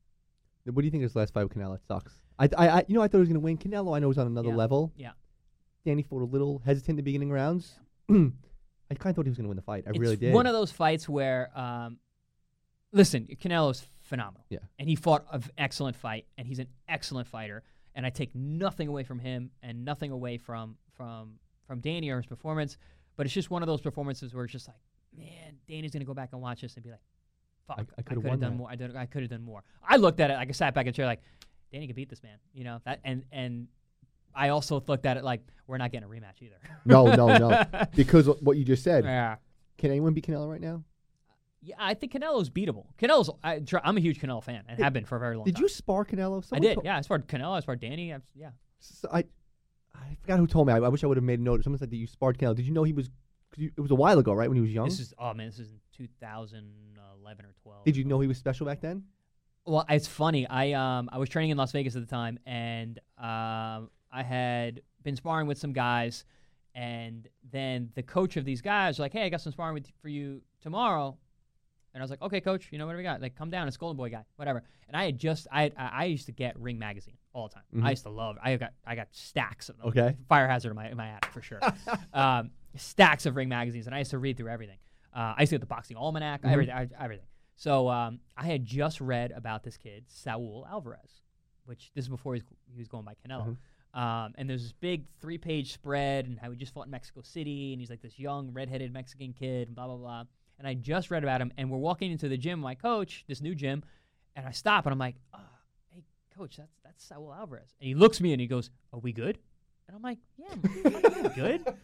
What 0.64 0.74
do 0.82 0.84
you 0.84 0.90
think 0.90 1.02
of 1.04 1.10
this 1.10 1.16
last 1.16 1.32
fight 1.32 1.44
with 1.44 1.54
Canelo? 1.56 1.76
It 1.76 1.82
sucks. 1.86 2.12
I, 2.38 2.48
I, 2.58 2.68
I, 2.68 2.84
you 2.88 2.94
know, 2.94 3.00
I 3.02 3.08
thought 3.08 3.18
he 3.18 3.20
was 3.20 3.28
going 3.28 3.34
to 3.34 3.40
win. 3.40 3.56
Canelo, 3.56 3.96
I 3.96 4.00
know, 4.00 4.10
is 4.10 4.18
on 4.18 4.26
another 4.26 4.48
Yeah. 4.50 4.56
level. 4.56 4.92
Yeah. 4.96 5.12
Danny 5.86 6.02
fought 6.02 6.22
a 6.22 6.24
little 6.26 6.58
hesitant 6.64 6.90
in 6.90 6.96
the 6.96 7.02
beginning 7.02 7.30
rounds. 7.30 7.74
I 8.10 8.14
kind 8.14 8.32
of 8.90 9.16
thought 9.16 9.24
he 9.24 9.30
was 9.30 9.38
going 9.38 9.44
to 9.44 9.48
win 9.48 9.56
the 9.56 9.62
fight. 9.62 9.84
I 9.86 9.90
it's 9.90 9.98
really 9.98 10.16
did. 10.16 10.34
One 10.34 10.46
of 10.46 10.52
those 10.52 10.70
fights 10.72 11.08
where, 11.08 11.50
um, 11.58 11.98
listen, 12.92 13.28
Canelo's 13.40 13.86
phenomenal. 14.08 14.44
Yeah. 14.50 14.58
And 14.78 14.88
he 14.88 14.96
fought 14.96 15.24
an 15.32 15.42
excellent 15.56 15.96
fight, 15.96 16.26
and 16.36 16.46
he's 16.46 16.58
an 16.58 16.68
excellent 16.88 17.28
fighter. 17.28 17.62
And 17.94 18.04
I 18.06 18.10
take 18.10 18.34
nothing 18.34 18.88
away 18.88 19.02
from 19.04 19.18
him 19.18 19.50
and 19.62 19.84
nothing 19.84 20.10
away 20.10 20.38
from 20.38 20.76
from 20.96 21.34
from 21.66 21.80
Danny 21.80 22.10
or 22.10 22.16
his 22.18 22.26
performance. 22.26 22.76
But 23.16 23.26
it's 23.26 23.34
just 23.34 23.50
one 23.50 23.62
of 23.62 23.66
those 23.66 23.80
performances 23.80 24.32
where 24.34 24.44
it's 24.44 24.52
just 24.52 24.68
like, 24.68 24.76
man, 25.16 25.56
Danny's 25.68 25.92
gonna 25.92 26.04
go 26.04 26.14
back 26.14 26.30
and 26.32 26.40
watch 26.40 26.60
this 26.60 26.74
and 26.74 26.84
be 26.84 26.90
like, 26.90 27.00
fuck, 27.66 27.78
I- 27.80 27.98
I 27.98 28.02
could 28.02 28.16
have 28.18 28.24
done 28.24 28.40
that. 28.40 28.50
more. 28.52 28.68
I, 28.70 28.76
did, 28.76 28.94
I 28.96 29.06
could 29.06 29.22
have 29.22 29.30
done 29.30 29.42
more. 29.42 29.62
I 29.82 29.96
looked 29.96 30.20
at 30.20 30.30
it 30.30 30.34
like 30.34 30.48
I 30.48 30.52
sat 30.52 30.74
back 30.74 30.86
in 30.86 30.92
chair 30.92 31.06
like, 31.06 31.20
Danny 31.72 31.86
could 31.88 31.96
beat 31.96 32.08
this 32.08 32.22
man, 32.22 32.38
you 32.54 32.64
know 32.64 32.80
that, 32.84 33.00
and 33.04 33.24
and 33.32 33.66
I 34.34 34.50
also 34.50 34.82
looked 34.86 35.04
at 35.06 35.16
it 35.16 35.24
like 35.24 35.40
we're 35.66 35.78
not 35.78 35.90
getting 35.90 36.08
a 36.08 36.10
rematch 36.10 36.40
either. 36.40 36.56
No, 36.84 37.12
no, 37.14 37.36
no. 37.36 37.64
because 37.96 38.26
what 38.40 38.56
you 38.56 38.64
just 38.64 38.84
said. 38.84 39.04
yeah. 39.04 39.36
Can 39.76 39.90
anyone 39.90 40.12
beat 40.14 40.26
Canelo 40.26 40.48
right 40.50 40.60
now? 40.60 40.82
Yeah, 41.60 41.74
I 41.78 41.94
think 41.94 42.12
Canelo's 42.12 42.50
beatable. 42.50 42.86
Canelo's, 42.98 43.30
I, 43.42 43.60
I'm 43.82 43.96
a 43.96 44.00
huge 44.00 44.20
Canelo 44.20 44.42
fan 44.42 44.62
and 44.68 44.78
have 44.82 44.92
been 44.92 45.04
for 45.04 45.16
a 45.16 45.20
very 45.20 45.36
long 45.36 45.44
time. 45.44 45.46
Did 45.52 45.56
time. 45.56 45.62
you 45.62 45.68
spar 45.68 46.04
Canelo? 46.04 46.44
I 46.52 46.58
did. 46.60 46.74
told- 46.74 46.84
Yeah, 46.84 46.96
I 46.98 47.00
sparred 47.00 47.26
Canelo. 47.26 47.52
I 47.56 47.60
sparred 47.60 47.80
Danny. 47.80 48.14
I, 48.14 48.18
yeah. 48.34 48.50
S- 48.80 49.04
I, 49.12 49.24
I 49.94 50.16
forgot 50.22 50.38
who 50.38 50.46
told 50.46 50.68
me. 50.68 50.72
I, 50.72 50.76
I 50.78 50.88
wish 50.88 51.02
I 51.02 51.08
would 51.08 51.16
have 51.16 51.24
made 51.24 51.40
a 51.40 51.42
note. 51.42 51.64
Someone 51.64 51.78
said 51.78 51.90
that 51.90 51.96
you 51.96 52.06
sparred 52.06 52.38
Canelo. 52.38 52.54
Did 52.54 52.66
you 52.66 52.72
know 52.72 52.84
he 52.84 52.92
was 52.92 53.08
'cause 53.50 53.58
you, 53.58 53.72
it 53.76 53.80
was 53.80 53.90
a 53.90 53.94
while 53.96 54.18
ago, 54.18 54.32
right? 54.32 54.48
When 54.48 54.56
he 54.56 54.60
was 54.62 54.72
young. 54.72 54.88
This 54.88 55.00
is 55.00 55.12
oh 55.18 55.34
man, 55.34 55.46
this 55.46 55.58
is 55.58 55.70
in 55.72 55.80
2011 55.96 57.44
or 57.44 57.54
12. 57.62 57.84
Did 57.84 57.96
you 57.96 58.04
know 58.04 58.20
he 58.20 58.28
was 58.28 58.38
special 58.38 58.66
back 58.66 58.80
then? 58.80 59.04
Well, 59.66 59.84
it's 59.88 60.06
funny. 60.06 60.46
I 60.46 60.72
um 60.72 61.08
I 61.12 61.18
was 61.18 61.28
training 61.28 61.50
in 61.50 61.56
Las 61.58 61.72
Vegas 61.72 61.96
at 61.96 62.02
the 62.02 62.06
time, 62.08 62.38
and 62.46 62.98
um 63.18 63.90
I 64.10 64.22
had 64.22 64.80
been 65.02 65.16
sparring 65.16 65.46
with 65.46 65.58
some 65.58 65.72
guys, 65.72 66.24
and 66.74 67.28
then 67.50 67.90
the 67.94 68.02
coach 68.02 68.36
of 68.36 68.44
these 68.44 68.60
guys 68.62 68.94
was 68.94 69.00
like, 69.00 69.12
"Hey, 69.12 69.24
I 69.24 69.28
got 69.28 69.40
some 69.40 69.52
sparring 69.52 69.74
with, 69.74 69.86
for 70.00 70.08
you 70.08 70.40
tomorrow." 70.62 71.16
And 71.94 72.02
I 72.02 72.04
was 72.04 72.10
like, 72.10 72.20
"Okay, 72.22 72.40
coach, 72.40 72.68
you 72.70 72.78
know 72.78 72.86
what 72.86 72.92
do 72.92 72.98
we 72.98 73.02
got? 73.02 73.20
Like, 73.20 73.34
come 73.34 73.50
down, 73.50 73.66
it's 73.66 73.76
Golden 73.76 73.96
Boy 73.96 74.10
guy, 74.10 74.24
whatever." 74.36 74.62
And 74.86 74.96
I 74.96 75.04
had 75.04 75.18
just 75.18 75.46
I 75.50 75.64
I, 75.76 75.90
I 75.92 76.04
used 76.04 76.26
to 76.26 76.32
get 76.32 76.58
Ring 76.58 76.78
magazine 76.78 77.16
all 77.32 77.48
the 77.48 77.54
time. 77.54 77.64
Mhm. 77.74 77.84
I 77.86 77.90
used 77.90 78.02
to 78.04 78.10
love. 78.10 78.36
I 78.42 78.56
got 78.56 78.72
I 78.86 78.94
got 78.94 79.08
stacks 79.12 79.68
of 79.68 79.78
them. 79.78 79.88
Okay. 79.88 80.16
Fire 80.28 80.46
hazard 80.48 80.70
in 80.70 80.76
my 80.76 80.88
in 80.90 80.96
my 80.96 81.08
attic 81.08 81.30
for 81.32 81.42
sure. 81.42 81.60
um, 82.12 82.50
stacks 82.76 83.26
of 83.26 83.36
Ring 83.36 83.48
magazines, 83.48 83.86
and 83.86 83.94
I 83.94 83.98
used 83.98 84.10
to 84.12 84.18
read 84.18 84.36
through 84.36 84.50
everything. 84.50 84.78
Uh, 85.14 85.34
I 85.36 85.42
used 85.42 85.50
to 85.50 85.54
get 85.56 85.60
the 85.60 85.66
boxing 85.66 85.96
almanac, 85.96 86.42
Mhm. 86.42 86.52
everything, 86.52 86.74
I- 86.74 86.88
everything. 87.04 87.26
So 87.56 87.88
um, 87.88 88.20
I 88.36 88.44
had 88.46 88.64
just 88.64 89.00
read 89.00 89.32
about 89.32 89.64
this 89.64 89.76
kid, 89.76 90.04
Saul 90.08 90.64
Alvarez, 90.70 91.22
which 91.64 91.90
this 91.94 92.04
is 92.04 92.08
before 92.08 92.34
he 92.34 92.40
was, 92.42 92.48
he 92.72 92.78
was 92.78 92.86
going 92.88 93.04
by 93.04 93.14
Canelo. 93.26 93.56
Um, 93.94 94.34
and 94.36 94.48
there's 94.48 94.62
this 94.62 94.72
big 94.74 95.06
three 95.18 95.38
page 95.38 95.72
spread 95.72 96.26
and 96.26 96.38
how 96.38 96.50
he 96.50 96.56
just 96.56 96.72
fought 96.74 96.84
in 96.84 96.90
Mexico 96.92 97.22
City 97.22 97.72
and 97.72 97.80
he's 97.80 97.90
like 97.90 98.02
this 98.02 98.18
young 98.18 98.52
redheaded 98.52 98.92
Mexican 98.92 99.32
kid 99.32 99.66
and 99.68 99.74
blah 99.74 99.86
blah 99.86 99.96
blah. 99.96 100.24
And 100.58 100.66
I 100.66 100.74
just 100.74 101.10
read 101.10 101.22
about 101.22 101.40
him 101.40 101.52
and 101.56 101.70
we're 101.70 101.78
walking 101.78 102.10
into 102.10 102.28
the 102.28 102.36
gym, 102.36 102.58
my 102.58 102.74
coach, 102.74 103.24
this 103.28 103.40
new 103.40 103.54
gym, 103.54 103.84
and 104.34 104.46
I 104.46 104.50
stop 104.50 104.86
and 104.86 104.92
I'm 104.92 104.98
like, 104.98 105.16
uh, 105.32 105.38
hey 105.94 106.04
coach, 106.36 106.56
that's 106.56 106.78
that's 106.84 107.04
Saul 107.04 107.32
Alvarez. 107.32 107.74
And 107.80 107.88
he 107.88 107.94
looks 107.94 108.18
at 108.18 108.22
me 108.22 108.32
and 108.32 108.40
he 108.40 108.46
goes, 108.46 108.70
Are 108.92 108.98
we 108.98 109.12
good? 109.12 109.38
And 109.86 109.96
I'm 109.96 110.02
like, 110.02 110.18
Yeah, 110.36 110.54
I'm 110.84 111.32
good. 111.32 111.64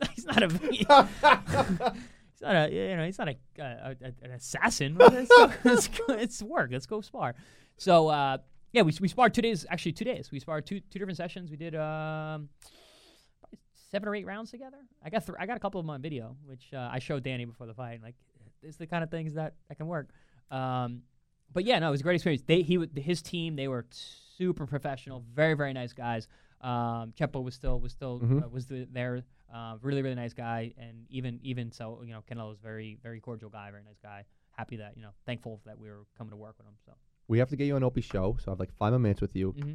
he's 0.14 0.26
not 0.26 0.42
a 0.42 0.48
he's 0.48 0.88
not 2.42 2.54
a 2.54 2.70
you 2.70 2.96
know 2.96 3.04
he's 3.04 3.18
not 3.18 3.28
a, 3.28 3.36
a, 3.58 3.96
a 4.00 4.12
an 4.22 4.30
assassin. 4.32 4.96
Let's, 4.96 5.30
let's, 5.64 5.88
go, 5.88 6.46
work. 6.46 6.70
Let's 6.72 6.86
go 6.86 7.00
spar. 7.00 7.34
So 7.76 8.08
uh, 8.08 8.38
yeah, 8.72 8.82
we 8.82 8.92
we 9.00 9.08
sparred 9.08 9.34
two 9.34 9.42
days. 9.42 9.66
Actually, 9.68 9.92
two 9.92 10.04
days. 10.04 10.30
We 10.30 10.40
sparred 10.40 10.66
two 10.66 10.80
two 10.80 10.98
different 10.98 11.16
sessions. 11.16 11.50
We 11.50 11.56
did 11.56 11.74
um, 11.74 12.48
seven 13.90 14.08
or 14.08 14.14
eight 14.14 14.26
rounds 14.26 14.50
together. 14.50 14.78
I 15.02 15.10
got 15.10 15.26
th- 15.26 15.36
I 15.40 15.46
got 15.46 15.56
a 15.56 15.60
couple 15.60 15.80
of 15.80 15.84
them 15.86 15.90
on 15.90 16.00
video, 16.02 16.36
which 16.44 16.70
uh, 16.72 16.88
I 16.92 16.98
showed 16.98 17.22
Danny 17.22 17.44
before 17.44 17.66
the 17.66 17.74
fight. 17.74 18.00
Like, 18.02 18.14
it's 18.62 18.76
the 18.76 18.86
kind 18.86 19.02
of 19.04 19.10
things 19.10 19.34
that 19.34 19.54
that 19.68 19.76
can 19.76 19.86
work. 19.86 20.10
Um, 20.50 21.02
but 21.52 21.64
yeah, 21.64 21.78
no, 21.78 21.88
it 21.88 21.90
was 21.92 22.00
a 22.00 22.04
great 22.04 22.16
experience. 22.16 22.42
They 22.46 22.62
he 22.62 22.76
w- 22.76 23.00
his 23.00 23.22
team 23.22 23.56
they 23.56 23.68
were 23.68 23.86
super 23.90 24.66
professional, 24.66 25.24
very 25.34 25.54
very 25.54 25.72
nice 25.72 25.92
guys. 25.92 26.28
Um, 26.60 27.12
Chepo 27.18 27.42
was 27.42 27.54
still 27.54 27.78
was 27.80 27.92
still 27.92 28.20
Mhm. 28.20 28.44
uh, 28.44 28.48
was 28.48 28.66
the, 28.66 28.86
there. 28.90 29.22
Uh, 29.54 29.76
really 29.80 30.02
really 30.02 30.14
nice 30.14 30.34
guy, 30.34 30.74
and 30.76 31.06
even 31.08 31.40
even 31.42 31.72
so, 31.72 32.02
you 32.04 32.12
know, 32.12 32.22
Canelo 32.30 32.50
was 32.50 32.58
very 32.58 32.98
very 33.02 33.18
cordial 33.20 33.48
guy, 33.48 33.70
very 33.70 33.82
nice 33.84 33.98
guy. 34.02 34.24
Happy 34.50 34.76
that 34.76 34.94
you 34.96 35.02
know, 35.02 35.10
thankful 35.24 35.60
that 35.64 35.78
we 35.78 35.88
were 35.88 36.04
coming 36.18 36.30
to 36.32 36.36
work 36.36 36.56
with 36.58 36.66
him. 36.66 36.74
So. 36.84 36.92
We 37.28 37.38
have 37.38 37.48
to 37.50 37.56
get 37.56 37.66
you 37.66 37.76
on 37.76 37.82
Opie's 37.82 38.04
show, 38.06 38.36
so 38.40 38.50
I 38.50 38.52
have 38.52 38.60
like 38.60 38.72
five 38.72 38.92
more 38.92 38.98
minutes 38.98 39.20
with 39.20 39.34
you, 39.36 39.52
hmm 39.52 39.74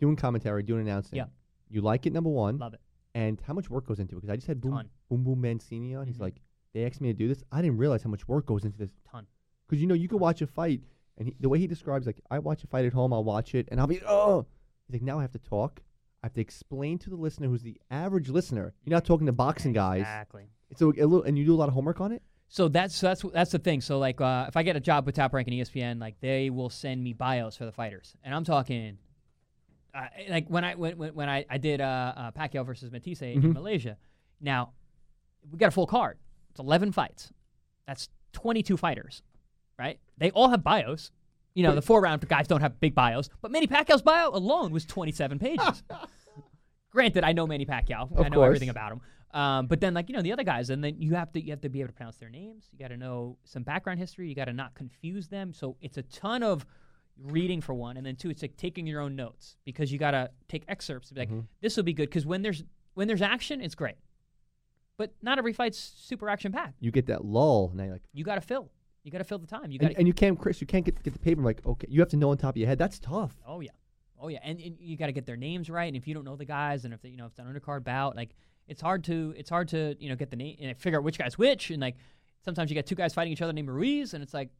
doing 0.00 0.16
commentary, 0.16 0.64
doing 0.64 0.80
announcing. 0.80 1.16
Yeah. 1.16 1.26
You 1.68 1.82
like 1.82 2.06
it, 2.06 2.12
number 2.12 2.30
one, 2.30 2.58
Love 2.58 2.74
it. 2.74 2.80
And 3.14 3.40
how 3.46 3.52
much 3.54 3.68
work 3.70 3.86
goes 3.86 3.98
into 4.00 4.16
it? 4.16 4.20
Because 4.20 4.30
I 4.32 4.36
just 4.36 4.46
had 4.46 4.60
Boom 4.60 4.72
Ton. 4.72 4.88
Boom 5.08 5.24
Boom 5.24 5.40
Mancini 5.40 5.94
on. 5.94 6.06
He's 6.06 6.16
Mhm. 6.18 6.20
like, 6.22 6.40
they 6.72 6.86
asked 6.86 7.00
me 7.00 7.08
to 7.08 7.14
do 7.14 7.28
this. 7.28 7.42
I 7.52 7.60
didn't 7.62 7.76
realize 7.78 8.02
how 8.02 8.10
much 8.10 8.26
work 8.28 8.46
goes 8.46 8.64
into 8.64 8.78
this. 8.78 8.92
Ton. 9.10 9.26
Because 9.68 9.80
you 9.80 9.86
know, 9.86 9.94
you 9.94 10.08
could 10.08 10.20
watch 10.20 10.40
a 10.42 10.46
fight, 10.46 10.82
and 11.18 11.28
he, 11.28 11.36
the 11.40 11.48
way 11.48 11.58
he 11.58 11.66
describes, 11.66 12.06
like, 12.06 12.20
I 12.30 12.38
watch 12.38 12.64
a 12.64 12.66
fight 12.66 12.84
at 12.84 12.92
home, 12.92 13.12
I'll 13.12 13.24
watch 13.24 13.54
it, 13.54 13.68
and 13.70 13.80
I'll 13.80 13.86
be, 13.86 14.00
oh. 14.06 14.46
He's 14.86 14.94
like, 14.94 15.02
now 15.02 15.18
I 15.18 15.22
have 15.22 15.32
to 15.32 15.38
talk. 15.38 15.82
I 16.22 16.26
have 16.26 16.34
to 16.34 16.40
explain 16.40 16.98
to 16.98 17.10
the 17.10 17.16
listener, 17.16 17.48
who's 17.48 17.62
the 17.62 17.80
average 17.90 18.28
listener. 18.28 18.72
You're 18.84 18.94
not 18.94 19.04
talking 19.04 19.26
to 19.26 19.32
boxing 19.32 19.72
guys. 19.72 20.00
Exactly. 20.00 20.44
So 20.76 20.90
a 20.90 21.04
little, 21.04 21.22
and 21.22 21.36
you 21.38 21.44
do 21.44 21.54
a 21.54 21.56
lot 21.56 21.68
of 21.68 21.74
homework 21.74 22.00
on 22.00 22.12
it. 22.12 22.22
So 22.48 22.68
that's 22.68 22.94
so 22.94 23.06
that's 23.08 23.22
that's 23.22 23.50
the 23.52 23.58
thing. 23.58 23.80
So 23.80 23.98
like, 23.98 24.20
uh, 24.20 24.44
if 24.46 24.56
I 24.58 24.62
get 24.62 24.76
a 24.76 24.80
job 24.80 25.06
with 25.06 25.14
Top 25.14 25.32
Rank 25.32 25.48
and 25.48 25.56
ESPN, 25.56 25.98
like 26.00 26.20
they 26.20 26.50
will 26.50 26.68
send 26.68 27.02
me 27.02 27.12
bios 27.14 27.56
for 27.56 27.64
the 27.64 27.72
fighters, 27.72 28.14
and 28.22 28.34
I'm 28.34 28.44
talking, 28.44 28.98
uh, 29.94 30.06
like 30.28 30.48
when 30.48 30.64
I 30.64 30.74
when 30.74 30.96
when, 30.98 31.14
when 31.14 31.28
I, 31.28 31.44
I 31.50 31.58
did 31.58 31.80
uh, 31.80 32.12
uh, 32.16 32.30
Pacquiao 32.32 32.64
versus 32.64 32.90
Matthysse 32.90 33.22
in 33.22 33.42
Mhm. 33.42 33.52
Malaysia. 33.54 33.96
Now, 34.40 34.72
we 35.50 35.58
got 35.58 35.68
a 35.68 35.70
full 35.72 35.86
card. 35.86 36.18
It's 36.50 36.60
11 36.60 36.92
fights. 36.92 37.32
That's 37.86 38.08
22 38.32 38.76
fighters, 38.76 39.22
right? 39.78 39.98
They 40.18 40.30
all 40.30 40.48
have 40.48 40.62
bios. 40.64 41.10
You 41.54 41.62
know, 41.64 41.74
the 41.74 41.82
four 41.82 42.00
round 42.00 42.26
guys 42.28 42.48
don't 42.48 42.60
have 42.62 42.80
big 42.80 42.94
bios, 42.94 43.28
but 43.42 43.50
Manny 43.50 43.66
Pacquiao's 43.66 44.02
bio 44.02 44.30
alone 44.30 44.72
was 44.72 44.84
27 44.86 45.38
pages. 45.38 45.82
Granted, 46.90 47.24
I 47.24 47.32
know 47.32 47.46
Manny 47.46 47.64
Pacquiao. 47.66 48.10
Of 48.12 48.26
I 48.26 48.28
know 48.28 48.36
course. 48.36 48.46
everything 48.46 48.68
about 48.68 48.92
him. 48.92 49.00
Um, 49.32 49.66
but 49.66 49.80
then, 49.80 49.94
like 49.94 50.08
you 50.10 50.14
know, 50.14 50.20
the 50.22 50.32
other 50.32 50.44
guys, 50.44 50.68
and 50.68 50.84
then 50.84 50.96
you 51.00 51.14
have 51.14 51.32
to 51.32 51.42
you 51.42 51.50
have 51.50 51.62
to 51.62 51.68
be 51.70 51.80
able 51.80 51.88
to 51.88 51.94
pronounce 51.94 52.16
their 52.16 52.28
names. 52.28 52.68
You 52.70 52.78
got 52.78 52.88
to 52.88 52.98
know 52.98 53.38
some 53.44 53.62
background 53.62 53.98
history. 53.98 54.28
You 54.28 54.34
got 54.34 54.44
to 54.46 54.52
not 54.52 54.74
confuse 54.74 55.28
them. 55.28 55.54
So 55.54 55.76
it's 55.80 55.96
a 55.96 56.02
ton 56.02 56.42
of 56.42 56.66
reading 57.18 57.60
for 57.60 57.74
one, 57.74 57.96
and 57.96 58.04
then 58.06 58.16
two, 58.16 58.30
it's 58.30 58.42
like 58.42 58.56
taking 58.56 58.86
your 58.86 59.00
own 59.00 59.14
notes 59.16 59.56
because 59.64 59.92
you 59.92 59.98
got 59.98 60.12
to 60.12 60.30
take 60.48 60.64
excerpts. 60.68 61.08
To 61.08 61.14
be 61.14 61.20
like, 61.20 61.30
Mhm. 61.30 61.46
this 61.60 61.76
will 61.76 61.84
be 61.84 61.92
good 61.92 62.08
because 62.08 62.26
when 62.26 62.42
there's 62.42 62.64
when 62.94 63.08
there's 63.08 63.22
action, 63.22 63.60
it's 63.60 63.74
great. 63.74 63.96
But 64.98 65.12
not 65.22 65.38
every 65.38 65.52
fight's 65.52 65.78
super 65.78 66.28
action 66.28 66.52
packed. 66.52 66.74
You 66.80 66.90
get 66.90 67.06
that 67.06 67.24
lull, 67.24 67.70
and 67.70 67.80
you're 67.80 67.92
like, 67.92 68.02
You 68.12 68.24
got 68.24 68.34
to 68.36 68.40
fill. 68.40 68.70
You 69.04 69.10
got 69.10 69.18
to 69.18 69.24
fill 69.24 69.38
the 69.38 69.46
time. 69.46 69.70
You 69.72 69.78
got 69.78 69.90
and, 69.90 69.98
and 70.00 70.06
you 70.06 70.14
can't, 70.14 70.38
Chris, 70.38 70.60
you 70.60 70.66
can't 70.66 70.84
get 70.84 71.02
get 71.02 71.12
the 71.12 71.18
paper. 71.18 71.42
Like, 71.42 71.64
okay, 71.66 71.86
you 71.90 72.00
have 72.00 72.10
to 72.10 72.16
know 72.16 72.30
on 72.30 72.36
top 72.36 72.54
of 72.54 72.56
your 72.58 72.68
head. 72.68 72.78
That's 72.78 72.98
tough. 72.98 73.34
Oh 73.46 73.60
yeah, 73.60 73.70
oh 74.20 74.28
yeah, 74.28 74.38
and, 74.44 74.60
and 74.60 74.76
you 74.78 74.96
got 74.96 75.06
to 75.06 75.12
get 75.12 75.26
their 75.26 75.36
names 75.36 75.68
right. 75.70 75.86
And 75.88 75.96
if 75.96 76.06
you 76.06 76.14
don't 76.14 76.24
know 76.24 76.36
the 76.36 76.44
guys, 76.44 76.84
and 76.84 76.94
if 76.94 77.02
they, 77.02 77.08
you 77.08 77.16
know 77.16 77.26
if 77.26 77.32
it's 77.32 77.38
an 77.40 77.46
undercard 77.46 77.82
bout, 77.84 78.14
like 78.16 78.30
it's 78.68 78.80
hard 78.80 79.02
to 79.04 79.34
it's 79.36 79.50
hard 79.50 79.68
to 79.68 79.96
you 79.98 80.08
know 80.08 80.14
get 80.16 80.30
the 80.30 80.36
name 80.36 80.56
and 80.60 80.76
figure 80.78 80.98
out 80.98 81.04
which 81.04 81.18
guy's 81.18 81.36
which. 81.36 81.70
And 81.70 81.80
like 81.80 81.96
sometimes 82.44 82.70
you 82.70 82.74
get 82.74 82.86
two 82.86 82.94
guys 82.94 83.12
fighting 83.14 83.32
each 83.32 83.42
other 83.42 83.52
named 83.52 83.68
Ruiz, 83.70 84.14
and 84.14 84.22
it's 84.22 84.34
like 84.34 84.50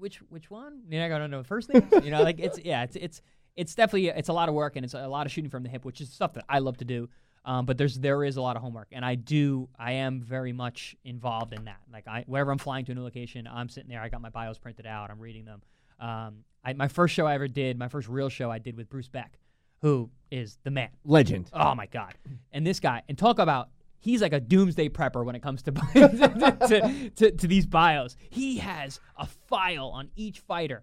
which 0.00 0.18
which 0.30 0.50
one? 0.50 0.80
You're 0.88 1.02
not 1.02 1.08
gonna 1.08 1.28
know 1.28 1.42
the 1.42 1.48
first 1.48 1.72
name. 1.72 1.88
you 2.02 2.10
know, 2.10 2.22
like 2.22 2.40
it's 2.40 2.58
yeah, 2.64 2.82
it's 2.82 2.96
it's 2.96 3.22
it's 3.56 3.74
definitely 3.74 4.08
it's 4.08 4.28
a 4.28 4.32
lot 4.32 4.48
of 4.48 4.54
work 4.54 4.76
and 4.76 4.84
it's 4.84 4.94
a 4.94 5.06
lot 5.06 5.26
of 5.26 5.32
shooting 5.32 5.50
from 5.50 5.62
the 5.62 5.68
hip, 5.68 5.84
which 5.84 6.00
is 6.00 6.10
stuff 6.10 6.32
that 6.34 6.44
I 6.48 6.58
love 6.58 6.78
to 6.78 6.84
do. 6.84 7.08
Um, 7.44 7.64
but 7.66 7.78
there's 7.78 7.98
there 7.98 8.24
is 8.24 8.36
a 8.36 8.42
lot 8.42 8.56
of 8.56 8.62
homework, 8.62 8.88
and 8.92 9.04
I 9.04 9.14
do 9.14 9.68
I 9.78 9.92
am 9.92 10.20
very 10.20 10.52
much 10.52 10.96
involved 11.04 11.52
in 11.52 11.64
that. 11.64 11.80
Like 11.92 12.06
I 12.06 12.24
wherever 12.26 12.50
I'm 12.50 12.58
flying 12.58 12.84
to 12.86 12.92
a 12.92 12.94
new 12.94 13.02
location, 13.02 13.48
I'm 13.50 13.68
sitting 13.68 13.88
there. 13.88 14.00
I 14.00 14.08
got 14.08 14.20
my 14.20 14.30
bios 14.30 14.58
printed 14.58 14.86
out. 14.86 15.10
I'm 15.10 15.20
reading 15.20 15.44
them. 15.44 15.62
Um, 16.00 16.44
I, 16.64 16.72
my 16.74 16.88
first 16.88 17.14
show 17.14 17.26
I 17.26 17.34
ever 17.34 17.48
did, 17.48 17.78
my 17.78 17.88
first 17.88 18.08
real 18.08 18.28
show 18.28 18.50
I 18.50 18.58
did 18.58 18.76
with 18.76 18.88
Bruce 18.90 19.08
Beck, 19.08 19.38
who 19.80 20.10
is 20.30 20.58
the 20.64 20.70
man. 20.70 20.90
Legend. 21.04 21.50
Oh 21.52 21.74
my 21.74 21.86
god! 21.86 22.14
And 22.52 22.66
this 22.66 22.80
guy, 22.80 23.02
and 23.08 23.16
talk 23.16 23.38
about 23.38 23.70
he's 24.00 24.22
like 24.22 24.32
a 24.32 24.40
doomsday 24.40 24.88
prepper 24.88 25.24
when 25.24 25.36
it 25.36 25.42
comes 25.42 25.62
to 25.64 25.72
to, 25.72 27.10
to, 27.16 27.30
to 27.30 27.46
these 27.46 27.66
bios. 27.66 28.16
He 28.30 28.58
has 28.58 28.98
a 29.16 29.26
file 29.26 29.88
on 29.88 30.10
each 30.16 30.40
fighter, 30.40 30.82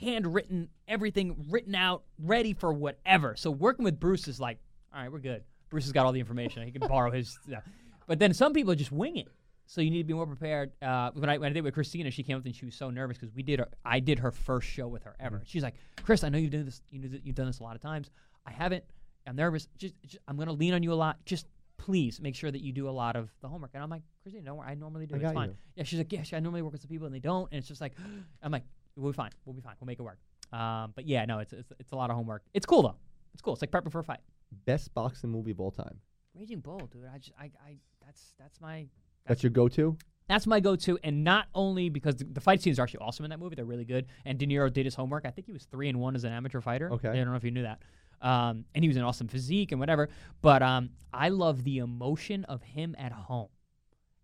handwritten, 0.00 0.68
everything 0.88 1.46
written 1.50 1.74
out, 1.74 2.02
ready 2.18 2.52
for 2.52 2.72
whatever. 2.72 3.36
So 3.36 3.50
working 3.50 3.84
with 3.84 4.00
Bruce 4.00 4.26
is 4.26 4.40
like, 4.40 4.58
all 4.94 5.02
right, 5.02 5.12
we're 5.12 5.18
good. 5.18 5.44
Bruce 5.68 5.84
has 5.84 5.92
got 5.92 6.06
all 6.06 6.12
the 6.12 6.20
information. 6.20 6.62
He 6.64 6.72
can 6.72 6.80
borrow 6.88 7.10
his. 7.10 7.38
Yeah. 7.46 7.60
But 8.06 8.18
then 8.18 8.34
some 8.34 8.52
people 8.52 8.74
just 8.74 8.92
wing 8.92 9.16
it. 9.16 9.28
So 9.68 9.80
you 9.80 9.90
need 9.90 9.98
to 9.98 10.04
be 10.04 10.14
more 10.14 10.26
prepared. 10.26 10.70
Uh, 10.80 11.10
when 11.14 11.28
I 11.28 11.38
when 11.38 11.50
I 11.50 11.52
did 11.52 11.64
with 11.64 11.74
Christina, 11.74 12.10
she 12.12 12.22
came 12.22 12.36
up 12.36 12.44
and 12.44 12.54
she 12.54 12.64
was 12.64 12.76
so 12.76 12.88
nervous 12.88 13.18
because 13.18 13.34
we 13.34 13.42
did. 13.42 13.58
Her, 13.58 13.68
I 13.84 13.98
did 13.98 14.20
her 14.20 14.30
first 14.30 14.68
show 14.68 14.86
with 14.86 15.02
her 15.02 15.16
ever. 15.18 15.42
She's 15.44 15.64
like, 15.64 15.74
Chris, 16.02 16.22
I 16.22 16.28
know 16.28 16.38
you've 16.38 16.52
done 16.52 16.64
this. 16.64 16.80
You 16.90 17.00
know, 17.00 17.18
you've 17.24 17.34
done 17.34 17.46
this 17.46 17.58
a 17.58 17.64
lot 17.64 17.74
of 17.74 17.82
times. 17.82 18.10
I 18.46 18.52
haven't. 18.52 18.84
I'm 19.26 19.34
nervous. 19.34 19.66
Just, 19.76 19.94
just 20.06 20.18
I'm 20.28 20.36
gonna 20.36 20.52
lean 20.52 20.72
on 20.72 20.84
you 20.84 20.92
a 20.92 20.94
lot. 20.94 21.18
Just 21.24 21.46
please 21.86 22.20
make 22.20 22.34
sure 22.34 22.50
that 22.50 22.60
you 22.60 22.72
do 22.72 22.88
a 22.88 22.90
lot 22.90 23.14
of 23.14 23.30
the 23.40 23.48
homework. 23.48 23.70
And 23.72 23.82
I'm 23.82 23.88
like, 23.88 24.02
Christina, 24.22 24.44
don't 24.44 24.56
worry. 24.56 24.68
I 24.68 24.74
normally 24.74 25.06
do. 25.06 25.14
I 25.14 25.18
it's 25.18 25.32
fine. 25.32 25.50
you. 25.50 25.56
Yeah, 25.76 25.84
she's 25.84 25.98
like, 26.00 26.12
yeah, 26.12 26.22
I 26.32 26.40
normally 26.40 26.62
work 26.62 26.72
with 26.72 26.82
some 26.82 26.88
people 26.88 27.06
and 27.06 27.14
they 27.14 27.20
don't. 27.20 27.48
And 27.52 27.58
it's 27.60 27.68
just 27.68 27.80
like, 27.80 27.92
I'm 28.42 28.50
like, 28.50 28.64
we'll 28.96 29.12
be 29.12 29.16
fine. 29.16 29.30
We'll 29.44 29.54
be 29.54 29.62
fine. 29.62 29.74
We'll 29.80 29.86
make 29.86 30.00
it 30.00 30.02
work. 30.02 30.18
Um, 30.52 30.92
but 30.96 31.06
yeah, 31.06 31.24
no, 31.24 31.38
it's, 31.38 31.52
it's 31.52 31.72
it's 31.78 31.92
a 31.92 31.96
lot 31.96 32.10
of 32.10 32.16
homework. 32.16 32.42
It's 32.54 32.66
cool 32.66 32.82
though. 32.82 32.96
It's 33.32 33.40
cool. 33.40 33.52
It's 33.52 33.62
like 33.62 33.70
prepping 33.70 33.92
for 33.92 34.00
a 34.00 34.04
fight. 34.04 34.20
Best 34.64 34.92
boxing 34.94 35.30
movie 35.30 35.52
of 35.52 35.60
all 35.60 35.70
time. 35.70 36.00
Raging 36.34 36.60
Bull, 36.60 36.88
dude. 36.92 37.02
I 37.12 37.18
just, 37.18 37.32
I, 37.38 37.44
I, 37.64 37.76
that's 38.04 38.34
that's 38.38 38.60
my 38.60 38.86
That's 39.26 39.42
your 39.42 39.50
go-to. 39.50 39.96
that's 40.28 40.46
my 40.46 40.60
go-to, 40.60 40.98
and 41.04 41.24
not 41.24 41.46
only 41.54 41.88
because 41.88 42.16
the, 42.16 42.24
the 42.24 42.40
fight 42.40 42.62
scenes 42.62 42.78
are 42.78 42.82
actually 42.82 43.00
awesome 43.00 43.24
in 43.24 43.30
that 43.30 43.38
movie; 43.38 43.54
they're 43.54 43.64
really 43.64 43.84
good. 43.84 44.06
And 44.24 44.38
De 44.38 44.46
Niro 44.46 44.72
did 44.72 44.84
his 44.86 44.94
homework. 44.94 45.24
I 45.24 45.30
think 45.30 45.46
he 45.46 45.52
was 45.52 45.64
three 45.64 45.88
and 45.88 45.98
one 46.00 46.14
as 46.16 46.24
an 46.24 46.32
amateur 46.32 46.60
fighter. 46.60 46.92
Okay. 46.92 47.08
I 47.08 47.14
don't 47.14 47.26
know 47.30 47.36
if 47.36 47.44
you 47.44 47.50
knew 47.52 47.62
that. 47.62 47.80
Um, 48.22 48.64
and 48.74 48.82
he 48.82 48.88
was 48.88 48.96
an 48.96 49.02
awesome 49.02 49.28
physique 49.28 49.72
and 49.72 49.80
whatever. 49.80 50.08
But 50.42 50.62
um, 50.62 50.90
I 51.12 51.28
love 51.28 51.64
the 51.64 51.78
emotion 51.78 52.44
of 52.44 52.62
him 52.62 52.94
at 52.98 53.12
home, 53.12 53.48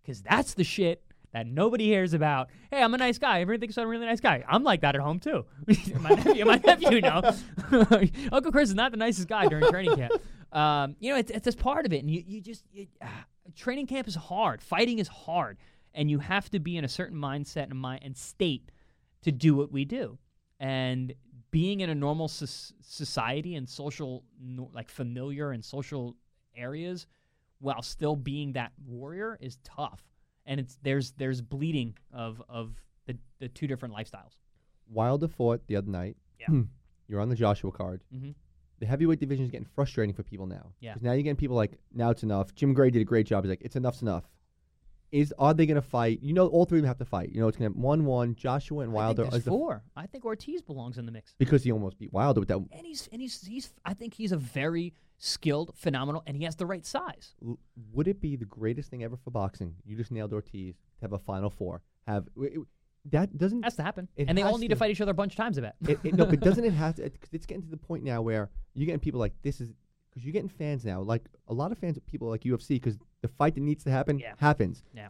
because 0.03 0.23
that's 0.23 0.55
the 0.55 0.65
shit 0.65 1.03
that 1.33 1.47
nobody 1.47 1.87
hears 1.87 2.13
about. 2.13 2.51
Hey, 2.71 2.83
I'm 2.83 2.95
a 2.95 2.99
nice 2.99 3.19
guy. 3.19 3.41
Everyone 3.41 3.61
thinks 3.61 3.79
I'm 3.79 3.87
a 3.87 3.91
really 3.91 4.07
nice 4.07 4.21
guy. 4.21 4.45
I'm 4.47 4.63
like 4.63 4.83
that 4.83 4.95
at 4.95 5.01
home 5.01 5.19
too. 5.19 5.45
my 6.01 6.11
nephew, 6.11 6.45
my 6.45 6.61
nephew, 6.65 6.91
you 6.91 7.01
know. 7.01 7.23
Uncle 8.33 8.53
Chris 8.53 8.69
is 8.69 8.75
not 8.75 8.91
the 8.91 8.99
nicest 8.99 9.29
guy 9.29 9.47
during 9.47 9.69
training 9.71 9.97
camp. 9.97 10.13
Um, 10.53 10.97
you 11.01 11.11
know, 11.11 11.19
it's, 11.19 11.31
it's 11.31 11.45
just 11.45 11.59
part 11.59 11.87
of 11.87 11.93
it, 11.95 12.01
and 12.01 12.11
you, 12.11 12.23
you 12.27 12.41
just 12.43 12.65
you, 12.73 12.87
ah, 13.01 13.25
training 13.57 13.87
camp 13.87 14.07
is 14.07 14.15
hard. 14.15 14.61
Fighting 14.61 14.99
is 14.99 15.09
hard, 15.09 15.57
and 15.95 16.11
you 16.11 16.19
have 16.19 16.51
to 16.51 16.59
be 16.59 16.77
in 16.77 16.85
a 16.85 16.89
certain 16.89 17.17
mindset 17.17 17.71
and 17.71 17.79
mind 17.79 18.03
and 18.05 18.17
state 18.17 18.71
to 19.23 19.33
do 19.33 19.55
what 19.55 19.73
we 19.73 19.87
do. 19.87 20.19
And 20.61 21.15
being 21.53 21.81
in 21.81 21.91
a 21.91 21.95
normal 21.95 22.27
soc- 22.27 22.75
society 22.81 23.55
and 23.55 23.69
social, 23.69 24.25
like 24.73 24.89
familiar 24.89 25.53
and 25.53 25.65
social 25.65 26.17
areas, 26.57 27.07
while 27.61 27.83
still 27.83 28.17
being 28.17 28.53
that 28.55 28.73
warrior 28.85 29.39
is 29.41 29.59
tough, 29.63 30.03
and 30.47 30.59
it's 30.59 30.77
there's 30.83 31.13
there's 31.13 31.41
bleeding 31.41 31.95
of 32.13 32.43
of 32.49 32.75
the 33.07 33.17
the 33.39 33.49
two 33.49 33.69
different 33.69 33.95
lifestyles. 33.95 34.33
Wilder 34.89 35.29
fought 35.29 35.65
the 35.69 35.77
other 35.77 35.91
night. 35.91 36.17
Yeah. 36.41 36.63
You're 37.07 37.21
on 37.21 37.29
the 37.29 37.37
Joshua 37.37 37.71
card. 37.71 38.01
hmm 38.13 38.31
The 38.81 38.87
heavyweight 38.87 39.21
division 39.21 39.45
is 39.45 39.51
getting 39.51 39.69
frustrating 39.77 40.15
for 40.15 40.23
people 40.25 40.47
now. 40.47 40.73
Yeah. 40.81 40.95
now 41.01 41.13
you're 41.13 41.23
getting 41.23 41.37
people 41.37 41.57
like, 41.57 41.79
now 41.93 42.11
it's 42.11 42.23
enough. 42.25 42.55
Jim 42.55 42.75
Gray 42.75 42.91
did 42.91 43.01
a 43.01 43.05
great 43.05 43.27
job. 43.27 43.45
He's 43.45 43.51
like, 43.51 43.63
it's 43.63 43.77
enough's 43.77 44.03
enough. 44.03 44.25
Is 45.13 45.33
are 45.39 45.53
they 45.53 45.67
going 45.67 45.75
to 45.77 45.83
fight? 45.87 46.21
You 46.23 46.33
know, 46.33 46.47
all 46.49 46.65
three 46.65 46.79
of 46.79 46.83
them 46.83 46.89
have 46.89 46.99
to 46.99 47.05
fight. 47.05 47.31
You 47.33 47.41
know, 47.41 47.49
it's 47.49 47.57
going 47.59 47.71
to 47.71 47.77
be 47.77 47.81
one 47.83 48.05
one. 48.07 48.35
Joshua 48.35 48.81
and 48.81 48.91
I 48.93 48.95
Wilder 48.95 49.23
think 49.25 49.35
is 49.35 49.45
the- 49.45 49.51
four. 49.51 49.83
I 49.95 50.07
think 50.07 50.25
Ortiz 50.25 50.63
belongs 50.63 50.97
in 50.99 51.05
the 51.07 51.13
mix, 51.13 51.35
because 51.39 51.63
he 51.63 51.71
almost 51.71 51.99
beat 51.99 52.13
Wilder 52.13 52.41
with 52.41 52.49
that. 52.49 52.57
and 52.57 52.85
he's 52.87 53.09
and 53.13 53.21
he's 53.21 53.41
he's. 53.47 53.73
I 53.85 53.93
think 53.95 54.15
he's 54.15 54.33
a 54.33 54.37
very 54.39 54.95
skilled, 55.19 55.73
phenomenal, 55.77 56.23
and 56.27 56.37
he 56.37 56.45
has 56.45 56.57
the 56.57 56.67
right 56.67 56.85
size. 56.85 57.35
L- 57.47 57.59
Would 57.93 58.09
it 58.09 58.21
be 58.21 58.37
the 58.37 58.47
greatest 58.47 58.91
thing 58.91 59.05
ever 59.05 59.17
for 59.17 59.31
boxing? 59.31 59.75
You 59.85 59.97
just 59.97 60.11
nailed 60.11 60.33
Ortiz 60.33 60.75
to 60.77 61.03
have 61.03 61.13
a 61.13 61.19
final 61.19 61.51
four. 61.51 61.83
Have 62.07 62.25
w- 62.35 62.63
it- 62.63 62.67
that 63.11 63.37
doesn't 63.37 63.65
Has 63.65 63.75
to 63.77 63.83
happen, 63.83 64.09
and 64.17 64.39
they 64.39 64.43
all 64.43 64.59
need 64.59 64.69
to 64.69 64.75
to. 64.77 64.79
fight 64.79 64.93
each 64.93 65.01
other 65.01 65.11
a 65.11 65.15
bunch 65.15 65.33
of 65.33 65.37
times. 65.37 65.59
I 65.59 65.63
bet. 65.63 65.75
it, 65.89 65.99
it, 66.05 66.15
no, 66.15 66.25
but 66.25 66.39
doesn't 66.41 66.65
it 66.65 66.73
have 66.85 66.95
to? 66.97 67.03
Because 67.03 67.31
it's 67.33 67.47
getting 67.47 67.65
to 67.65 67.69
the 67.69 67.77
point 67.77 68.03
now 68.05 68.23
where 68.23 68.49
you're 68.75 68.87
getting 68.87 69.01
people 69.01 69.19
like 69.21 69.35
this 69.43 69.61
is 69.61 69.73
because 70.09 70.25
you're 70.25 70.33
getting 70.33 70.49
fans 70.49 70.85
now. 70.85 71.01
Like 71.03 71.23
a 71.49 71.53
lot 71.55 71.73
of 71.73 71.79
fans, 71.79 71.97
of 71.97 72.07
people 72.07 72.29
like 72.29 72.43
UFC, 72.43 72.69
because 72.77 72.97
the 73.23 73.29
fight 73.29 73.55
that 73.55 73.61
needs 73.63 73.83
to 73.85 73.91
happen 73.91 74.19
Yeah. 74.19 74.35
happens. 74.39 74.85
Yeah. 74.95 75.09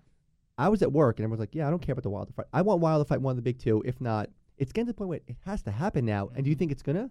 I 0.59 0.69
was 0.69 0.83
at 0.83 0.93
work 0.93 1.19
and 1.19 1.25
everyone's 1.25 1.41
like, 1.41 1.55
"Yeah, 1.55 1.67
I 1.67 1.71
don't 1.71 1.81
care 1.83 1.95
about 1.95 2.03
the 2.05 2.11
Wilder 2.11 2.33
fight. 2.33 2.47
I 2.53 2.63
want 2.63 2.81
Wilder 2.81 3.05
to 3.05 3.09
fight 3.09 3.21
one 3.21 3.33
of 3.33 3.37
the 3.37 3.43
big 3.43 3.59
two. 3.59 3.83
If 3.85 4.01
not, 4.01 4.29
it's 4.59 4.71
getting 4.73 4.87
to 4.87 4.93
the 4.93 4.97
point 4.97 5.09
where 5.09 5.21
it 5.27 5.37
has 5.45 5.63
to 5.63 5.71
happen 5.71 6.05
now. 6.05 6.29
And 6.35 6.45
do 6.45 6.51
you 6.51 6.57
Mhm. 6.57 6.59
think 6.61 6.73
it's 6.73 6.83
gonna? 6.83 7.11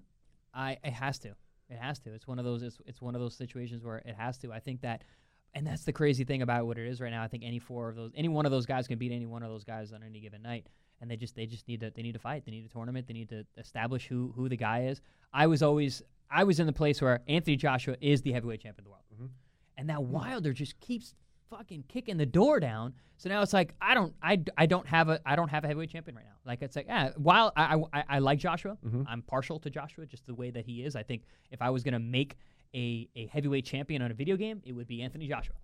I 0.54 0.78
it 0.84 0.94
has 0.94 1.20
to. 1.20 1.30
It 1.70 1.78
has 1.78 2.00
to. 2.02 2.14
It's 2.14 2.28
one 2.28 2.38
of 2.40 2.46
those. 2.46 2.62
It's, 2.64 2.80
it's 2.86 3.02
one 3.02 3.16
of 3.16 3.22
those 3.22 3.36
situations 3.36 3.84
where 3.84 3.98
it 4.00 4.16
has 4.16 4.38
to. 4.40 4.52
I 4.54 4.60
think 4.60 4.82
that, 4.82 5.04
and 5.54 5.66
that's 5.66 5.84
the 5.86 5.94
crazy 5.94 6.24
thing 6.24 6.42
about 6.44 6.66
what 6.68 6.78
it 6.78 6.88
is 6.88 7.02
right 7.02 7.10
now. 7.12 7.24
I 7.24 7.28
think 7.28 7.44
any 7.44 7.60
four 7.60 7.90
of 7.90 7.96
those, 7.96 8.12
any 8.16 8.28
one 8.30 8.46
of 8.46 8.52
those 8.52 8.66
guys 8.66 8.88
can 8.88 9.00
beat 9.00 9.12
any 9.12 9.26
one 9.26 9.42
of 9.44 9.50
those 9.50 9.64
guys 9.64 9.92
on 9.94 10.04
any 10.04 10.20
given 10.20 10.42
night, 10.42 10.68
and 11.00 11.10
they 11.10 11.16
just 11.18 11.36
they 11.36 11.46
just 11.48 11.68
need 11.68 11.80
to 11.80 11.90
they 11.90 12.04
need 12.04 12.12
to 12.14 12.20
fight. 12.20 12.46
They 12.46 12.52
need 12.52 12.66
a 12.66 12.70
tournament. 12.70 13.08
They 13.08 13.14
need 13.14 13.30
to 13.30 13.46
establish 13.58 14.06
who 14.08 14.32
who 14.36 14.50
the 14.50 14.58
guy 14.58 14.84
is. 14.84 15.02
I 15.34 15.48
was 15.48 15.64
always 15.64 16.04
I 16.30 16.44
was 16.44 16.60
in 16.60 16.68
the 16.68 16.74
place 16.74 17.02
where 17.02 17.22
Anthony 17.28 17.56
Joshua 17.58 17.96
is 18.02 18.22
the 18.22 18.32
heavyweight 18.34 18.62
champion 18.62 18.82
of 18.82 18.84
the 18.86 18.90
world, 18.92 19.04
Mhm. 19.14 19.30
And 19.82 19.90
that 19.90 20.04
Wilder 20.04 20.54
just 20.54 20.80
keeps 20.80 21.16
fucking 21.50 21.84
kicking 21.90 22.16
the 22.18 22.26
door 22.26 22.60
down. 22.60 22.94
So 23.18 23.28
now 23.30 23.42
it's 23.42 23.52
like 23.52 23.74
I 23.82 23.94
don't 23.94 24.14
I, 24.22 24.42
I 24.58 24.66
don't 24.68 24.88
have 24.88 25.10
a 25.10 25.20
I 25.26 25.36
don't 25.36 25.50
have 25.50 25.64
a 25.64 25.68
heavyweight 25.68 25.90
champion 25.90 26.16
right 26.16 26.26
now. 26.26 26.36
Like 26.46 26.62
it's 26.62 26.76
like 26.76 26.86
ah, 26.90 27.10
while 27.18 27.52
I 27.58 27.82
I, 27.92 28.04
I- 28.10 28.20
like 28.20 28.40
Joshua, 28.40 28.78
Mhm. 28.86 29.06
I'm 29.08 29.22
partial 29.24 29.60
to 29.60 29.70
Joshua 29.70 30.06
just 30.06 30.26
the 30.28 30.34
way 30.36 30.52
that 30.52 30.66
he 30.66 30.84
is. 30.84 30.96
I 30.96 31.04
think 31.04 31.24
if 31.52 31.62
I 31.62 31.70
was 31.72 31.84
gonna 31.84 32.00
make 32.00 32.38
a, 32.74 33.10
a 33.16 33.26
heavyweight 33.28 33.66
champion 33.66 34.02
on 34.02 34.12
a 34.12 34.14
video 34.14 34.38
game, 34.38 34.62
it 34.64 34.72
would 34.72 34.88
be 34.88 35.02
Anthony 35.02 35.28
Joshua. 35.28 35.56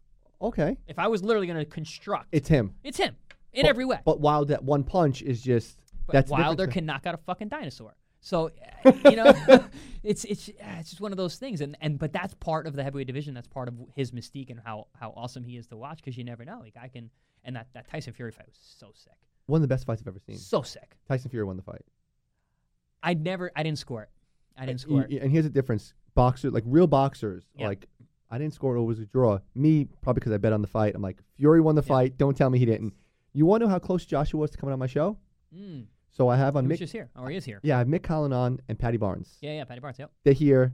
Okay, 0.41 0.77
If 0.87 0.99
I 0.99 1.07
was 1.07 1.23
literally 1.23 1.47
gonna 1.47 1.63
construct, 1.65 2.27
it's 2.31 2.49
him. 2.49 2.73
it's 2.83 2.97
him 2.97 3.15
in 3.53 3.63
But- 3.63 3.69
every 3.69 3.85
way. 3.85 3.99
But 4.03 4.19
Wilder, 4.19 4.53
that 4.53 4.63
one 4.63 4.83
punch 4.83 5.21
is 5.21 5.41
just 5.41 5.79
But 6.05 6.13
that's 6.13 6.31
Wilder 6.31 6.67
can 6.67 6.85
knock 6.85 7.05
out 7.05 7.13
a 7.15 7.17
fucking 7.17 7.47
dinosaur. 7.47 7.95
So 8.27 8.51
uh, 8.83 8.91
you 9.05 9.15
know, 9.15 9.33
it's 10.03 10.25
it's 10.25 10.49
uh, 10.49 10.75
it's 10.79 10.89
just 10.89 11.01
one 11.01 11.13
of 11.13 11.17
those 11.17 11.37
things, 11.37 11.61
and 11.61 11.77
and 11.79 11.97
but 11.97 12.11
that's 12.11 12.33
part 12.33 12.67
of 12.67 12.75
the 12.75 12.83
heavyweight 12.83 13.07
division. 13.07 13.33
That's 13.33 13.47
part 13.47 13.69
of 13.69 13.75
his 13.95 14.11
mystique 14.11 14.49
and 14.49 14.59
how 14.59 14.87
how 14.99 15.13
awesome 15.15 15.45
he 15.45 15.55
is 15.55 15.67
to 15.67 15.77
watch 15.77 15.97
because 15.99 16.17
you 16.17 16.25
never 16.25 16.43
know. 16.43 16.59
Like 16.59 16.75
I 16.81 16.89
can, 16.89 17.09
and 17.45 17.55
that 17.55 17.67
that 17.73 17.89
Tyson 17.89 18.11
Fury 18.11 18.31
fight 18.33 18.47
was 18.47 18.57
so 18.59 18.91
sick, 18.93 19.13
one 19.45 19.59
of 19.59 19.61
the 19.61 19.73
best 19.73 19.85
fights 19.85 20.01
I've 20.01 20.07
ever 20.09 20.19
seen. 20.19 20.37
so 20.37 20.61
sick. 20.61 20.97
Tyson 21.07 21.29
Fury 21.31 21.45
won 21.45 21.55
the 21.55 21.63
fight. 21.63 21.85
I 23.01 23.13
never, 23.13 23.49
I 23.55 23.63
didn't 23.63 23.77
score 23.77 24.03
it. 24.03 24.09
I 24.57 24.65
didn't 24.65 24.81
score 24.81 25.03
it. 25.03 25.21
And 25.21 25.31
here's 25.31 25.45
the 25.45 25.49
difference: 25.49 25.93
boxers, 26.13 26.51
like 26.51 26.63
real 26.65 26.87
boxers, 26.87 27.45
Yeah. 27.55 27.67
like 27.69 27.87
I 28.29 28.37
didn't 28.37 28.55
score 28.55 28.75
it. 28.75 28.81
It 28.81 28.83
was 28.83 28.99
a 28.99 29.05
draw. 29.05 29.39
Me, 29.55 29.85
probably 30.01 30.19
because 30.19 30.33
I 30.33 30.37
bet 30.37 30.51
on 30.51 30.61
the 30.61 30.67
fight. 30.67 30.95
I'm 30.95 31.01
like, 31.01 31.19
Fury 31.37 31.61
won 31.61 31.75
the 31.75 31.81
Yeah. 31.81 31.87
fight. 31.87 32.17
Don't 32.17 32.35
tell 32.35 32.49
me 32.49 32.59
he 32.59 32.65
didn't. 32.65 32.93
You 33.31 33.45
want 33.45 33.61
to 33.61 33.67
know 33.67 33.71
how 33.71 33.79
close 33.79 34.05
Joshua 34.05 34.41
was 34.41 34.51
to 34.51 34.57
coming 34.57 34.73
on 34.73 34.79
my 34.79 34.87
show? 34.87 35.17
Mm. 35.55 35.85
So 36.17 36.27
I 36.29 36.35
have 36.35 36.55
He 36.55 36.57
on 36.57 36.67
was 36.67 36.77
Mick. 36.77 36.79
just 36.79 36.93
here, 36.93 37.09
or 37.15 37.29
he 37.29 37.37
is 37.37 37.45
here. 37.45 37.59
Yeah, 37.61 37.75
I 37.75 37.79
have 37.79 37.87
Mick 37.87 37.99
Conlan 38.01 38.33
on 38.35 38.59
and 38.67 38.79
Paddy 38.79 38.97
Barnes. 38.97 39.37
Yeah, 39.41 39.51
yeah, 39.53 39.65
Paddy 39.65 39.81
Barnes. 39.81 39.99
Yep. 39.99 40.11
They're 40.23 40.33
here. 40.33 40.73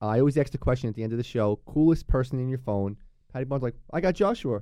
I 0.00 0.18
always 0.18 0.36
ask 0.36 0.50
the 0.50 0.58
question 0.58 0.88
at 0.88 0.96
the 0.96 1.04
end 1.04 1.12
of 1.12 1.18
the 1.18 1.22
show: 1.24 1.60
coolest 1.66 2.08
person 2.08 2.40
in 2.40 2.48
your 2.48 2.58
phone? 2.58 2.96
Paddy 3.32 3.44
Barnes 3.44 3.62
like, 3.62 3.76
I 3.92 4.00
got 4.00 4.14
Joshua. 4.14 4.60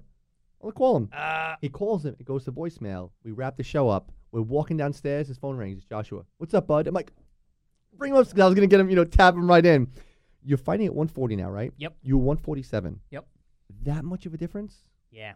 I'll 0.62 0.72
call 0.72 0.98
him. 0.98 1.08
Uh, 1.16 1.54
He 1.62 1.70
calls 1.70 2.04
him. 2.04 2.14
It 2.20 2.26
goes 2.26 2.44
to 2.44 2.52
voicemail. 2.52 3.10
We 3.24 3.30
wrap 3.32 3.56
the 3.56 3.62
show 3.62 3.88
up. 3.88 4.12
We're 4.30 4.42
walking 4.42 4.76
downstairs. 4.76 5.28
His 5.28 5.38
phone 5.38 5.56
rings. 5.56 5.78
It's 5.78 5.86
Joshua. 5.86 6.22
What's 6.36 6.52
up, 6.52 6.66
bud? 6.66 6.86
I'm 6.86 6.92
like, 6.94 7.12
bring 7.96 8.12
him 8.12 8.18
up. 8.18 8.26
'cause 8.26 8.38
I 8.38 8.44
was 8.44 8.54
gonna 8.54 8.66
get 8.66 8.78
him. 8.78 8.90
You 8.90 8.96
know, 8.96 9.04
tap 9.04 9.34
him 9.34 9.48
right 9.48 9.64
in. 9.64 9.88
You're 10.44 10.58
fighting 10.58 10.84
at 10.86 10.92
140 10.94 11.34
now, 11.36 11.50
right? 11.50 11.72
Yep. 11.78 11.96
You're 12.02 12.18
147. 12.18 13.00
Yep. 13.10 13.26
That 13.84 14.04
much 14.04 14.26
of 14.26 14.34
a 14.34 14.36
difference? 14.36 14.76
yeah. 15.10 15.32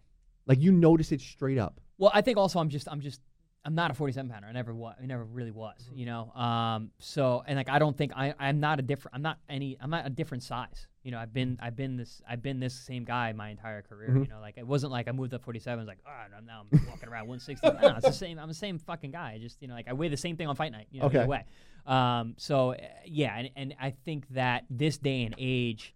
Like 0.47 0.61
you 0.61 0.73
notice 0.73 1.11
it 1.11 1.23
straight 1.23 1.57
up. 1.57 1.81
Well, 1.97 2.11
I 2.13 2.21
think 2.21 2.37
also 2.37 2.59
I'm 2.59 2.69
just 2.69 2.87
I'm 2.93 3.01
just 3.01 3.23
I'm 3.65 3.75
not 3.75 3.91
a 3.91 3.95
47 3.95 4.31
pounder. 4.31 4.47
I 4.47 4.53
never 4.53 4.75
was. 4.75 4.95
I 5.03 5.07
never 5.07 5.25
really 5.25 5.51
was. 5.51 5.77
Mm-hmm. 5.85 5.99
You 5.99 6.07
know. 6.07 6.31
Um. 6.33 6.91
So 6.99 7.43
and 7.47 7.57
like 7.57 7.69
I 7.69 7.79
don't 7.79 7.97
think 7.97 8.13
I 8.15 8.35
I'm 8.39 8.61
not 8.61 8.79
a 8.79 8.83
different. 8.83 9.15
I'm 9.15 9.23
not 9.23 9.39
any. 9.49 9.77
I'm 9.81 9.91
not 9.91 10.07
a 10.07 10.11
different 10.11 10.43
size. 10.43 10.87
You 11.03 11.11
know. 11.13 11.19
I've 11.19 11.33
been 11.33 11.59
I've 11.63 11.77
been 11.77 11.97
this 11.97 12.21
I've 12.29 12.43
been 12.43 12.61
this 12.61 12.75
same 12.75 13.05
guy 13.05 13.33
my 13.33 13.49
entire 13.49 13.81
career. 13.83 14.11
Mhm. 14.11 14.25
You 14.25 14.29
know. 14.29 14.41
Like 14.41 14.59
it 14.59 14.67
wasn't 14.67 14.93
like 14.93 15.09
I 15.09 15.13
moved 15.13 15.33
up 15.33 15.43
47. 15.43 15.81
It's 15.81 15.89
like 15.89 15.99
oh 16.07 16.41
now 16.45 16.67
I'm 16.73 16.81
walking 16.89 17.09
around 17.09 17.27
160. 17.29 17.67
no, 17.83 17.97
it's 17.97 18.07
the 18.07 18.13
same. 18.13 18.39
I'm 18.39 18.49
the 18.49 18.55
same 18.55 18.79
fucking 18.79 19.13
guy. 19.13 19.33
I 19.37 19.39
just 19.39 19.63
you 19.63 19.69
know 19.69 19.75
like 19.75 19.89
I 19.89 19.95
weigh 19.95 20.09
the 20.09 20.17
same 20.17 20.37
thing 20.37 20.47
on 20.47 20.57
fight 20.57 20.73
night. 20.73 20.89
You 20.91 21.01
know. 21.01 21.07
Okay. 21.07 21.21
Either 21.21 21.29
way. 21.29 21.45
Um. 21.87 22.35
So 22.37 22.73
uh, 22.73 22.77
yeah, 23.07 23.35
and 23.37 23.51
and 23.57 23.75
I 23.81 23.91
think 24.05 24.29
that 24.31 24.65
this 24.69 24.99
day 24.99 25.25
and 25.25 25.35
age. 25.39 25.95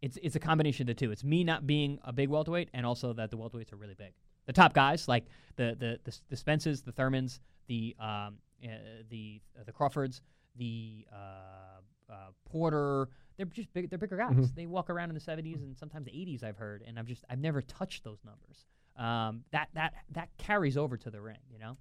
It's, 0.00 0.16
it's 0.22 0.36
a 0.36 0.38
combination 0.38 0.84
of 0.84 0.86
the 0.86 0.94
two. 0.94 1.10
It's 1.10 1.24
me 1.24 1.42
not 1.42 1.66
being 1.66 1.98
a 2.04 2.12
big 2.12 2.28
welterweight, 2.28 2.68
and 2.72 2.86
also 2.86 3.12
that 3.14 3.32
the 3.32 3.36
welterweights 3.36 3.72
are 3.72 3.76
really 3.76 3.96
big 3.98 4.12
the 4.48 4.52
top 4.52 4.72
guys 4.72 5.06
like 5.06 5.26
the 5.56 5.76
the 5.78 6.00
the, 6.02 6.18
the 6.30 6.36
Spences, 6.36 6.82
the 6.82 6.90
Thurmans, 6.92 7.38
the 7.68 7.94
um, 8.00 8.38
uh, 8.64 8.68
the 9.10 9.40
uh, 9.56 9.62
the 9.64 9.72
Crawfords, 9.72 10.22
the 10.56 11.06
uh, 11.12 12.12
uh, 12.12 12.14
Porter. 12.50 13.08
They're 13.36 13.46
just 13.46 13.72
big. 13.72 13.88
They're 13.90 13.98
bigger 14.00 14.16
guys. 14.16 14.34
Mhm. 14.34 14.54
They 14.56 14.66
walk 14.66 14.90
around 14.90 15.10
in 15.10 15.14
the 15.14 15.20
70s 15.20 15.62
and 15.62 15.76
sometimes 15.78 16.06
the 16.06 16.10
80s. 16.10 16.42
I've 16.42 16.56
heard, 16.56 16.82
and 16.84 16.98
I've 16.98 17.06
just 17.06 17.24
I've 17.30 17.38
never 17.38 17.62
touched 17.62 18.02
those 18.02 18.18
numbers. 18.24 18.64
Um, 18.96 19.44
that 19.52 19.68
that 19.74 19.92
that 20.12 20.30
carries 20.38 20.76
over 20.76 20.96
to 20.96 21.10
the 21.10 21.20
ring. 21.20 21.38
You 21.52 21.58
know. 21.60 21.76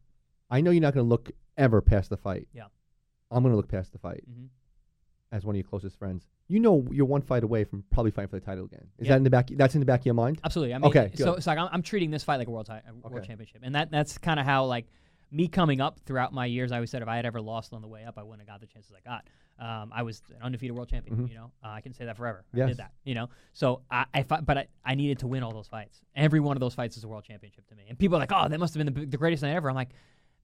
I 0.51 0.61
know 0.61 0.69
you're 0.71 0.81
not 0.81 0.93
gonna 0.93 1.07
look 1.07 1.31
ever 1.57 1.81
past 1.81 2.09
the 2.09 2.17
fight. 2.17 2.47
Yeah. 2.53 2.65
I'm 3.31 3.43
gonna 3.43 3.55
look 3.55 3.69
past 3.69 3.91
the 3.91 3.97
fight 3.99 4.23
hmm 4.25 4.45
as 5.31 5.45
one 5.45 5.55
of 5.55 5.57
your 5.57 5.67
closest 5.69 5.97
friends. 5.97 6.25
You 6.47 6.59
know 6.59 6.85
you're 6.91 7.05
one 7.05 7.21
fight 7.21 7.43
away 7.43 7.63
from 7.65 7.83
probably 7.91 8.11
fighting 8.11 8.29
for 8.29 8.39
the 8.39 8.45
title 8.45 8.65
again. 8.65 8.87
Is 8.97 9.05
Yeah. 9.07 9.13
that 9.13 9.17
in 9.17 9.23
the 9.23 9.29
back? 9.29 9.49
That's 9.51 9.75
in 9.75 9.79
the 9.81 9.85
back 9.85 10.01
of 10.01 10.05
your 10.05 10.15
mind. 10.15 10.39
Absolutely. 10.43 10.73
I 10.73 10.77
mean, 10.77 10.87
Okay, 10.89 11.11
So 11.15 11.25
good. 11.25 11.37
it's 11.39 11.47
like 11.47 11.57
I'm, 11.57 11.67
I'm 11.71 11.81
treating 11.83 12.11
this 12.11 12.23
fight 12.23 12.37
like 12.37 12.47
a 12.47 12.51
world 12.51 12.67
ti- 12.67 12.73
a 12.73 12.93
world 12.93 13.17
Okay. 13.17 13.27
championship, 13.27 13.61
and 13.63 13.75
that 13.75 13.91
that's 13.91 14.17
kind 14.17 14.39
of 14.39 14.45
how 14.45 14.65
like 14.65 14.85
me 15.29 15.49
coming 15.49 15.81
up 15.81 15.99
throughout 16.05 16.31
my 16.31 16.45
years. 16.45 16.71
I 16.71 16.75
always 16.75 16.89
said 16.89 17.01
if 17.01 17.09
I 17.09 17.17
had 17.17 17.25
ever 17.25 17.41
lost 17.41 17.73
on 17.73 17.81
the 17.81 17.87
way 17.89 18.05
up, 18.05 18.17
I 18.17 18.23
wouldn't 18.23 18.47
have 18.47 18.47
got 18.47 18.61
the 18.61 18.67
chances 18.73 18.93
I 18.95 19.01
got. 19.01 19.27
Um, 19.59 19.91
I 19.93 20.03
was 20.03 20.21
an 20.29 20.41
undefeated 20.41 20.73
world 20.73 20.87
champion. 20.87 21.17
Mhm. 21.17 21.29
You 21.29 21.35
know, 21.35 21.51
uh, 21.61 21.69
I 21.69 21.81
can 21.81 21.91
say 21.93 22.05
that 22.05 22.15
forever. 22.15 22.45
I 22.53 22.59
did 22.67 22.77
that. 22.77 22.91
You 23.03 23.15
know, 23.15 23.27
so 23.51 23.81
I, 23.91 24.05
I 24.13 24.23
fought, 24.23 24.45
but 24.45 24.57
I, 24.57 24.67
I 24.85 24.95
needed 24.95 25.19
to 25.19 25.27
win 25.27 25.43
all 25.43 25.51
those 25.51 25.67
fights. 25.67 25.99
Every 26.15 26.39
one 26.39 26.55
of 26.55 26.61
those 26.61 26.75
fights 26.75 26.95
is 26.95 27.03
a 27.03 27.07
world 27.09 27.25
championship 27.25 27.67
to 27.67 27.75
me. 27.75 27.83
And 27.89 27.99
people 27.99 28.15
are 28.15 28.19
like, 28.19 28.31
oh, 28.31 28.47
that 28.47 28.57
must 28.59 28.73
have 28.75 28.85
been 28.85 28.93
the, 28.93 29.05
the 29.05 29.17
greatest 29.17 29.43
night 29.43 29.53
ever. 29.55 29.67
I'm 29.67 29.75
like, 29.75 29.89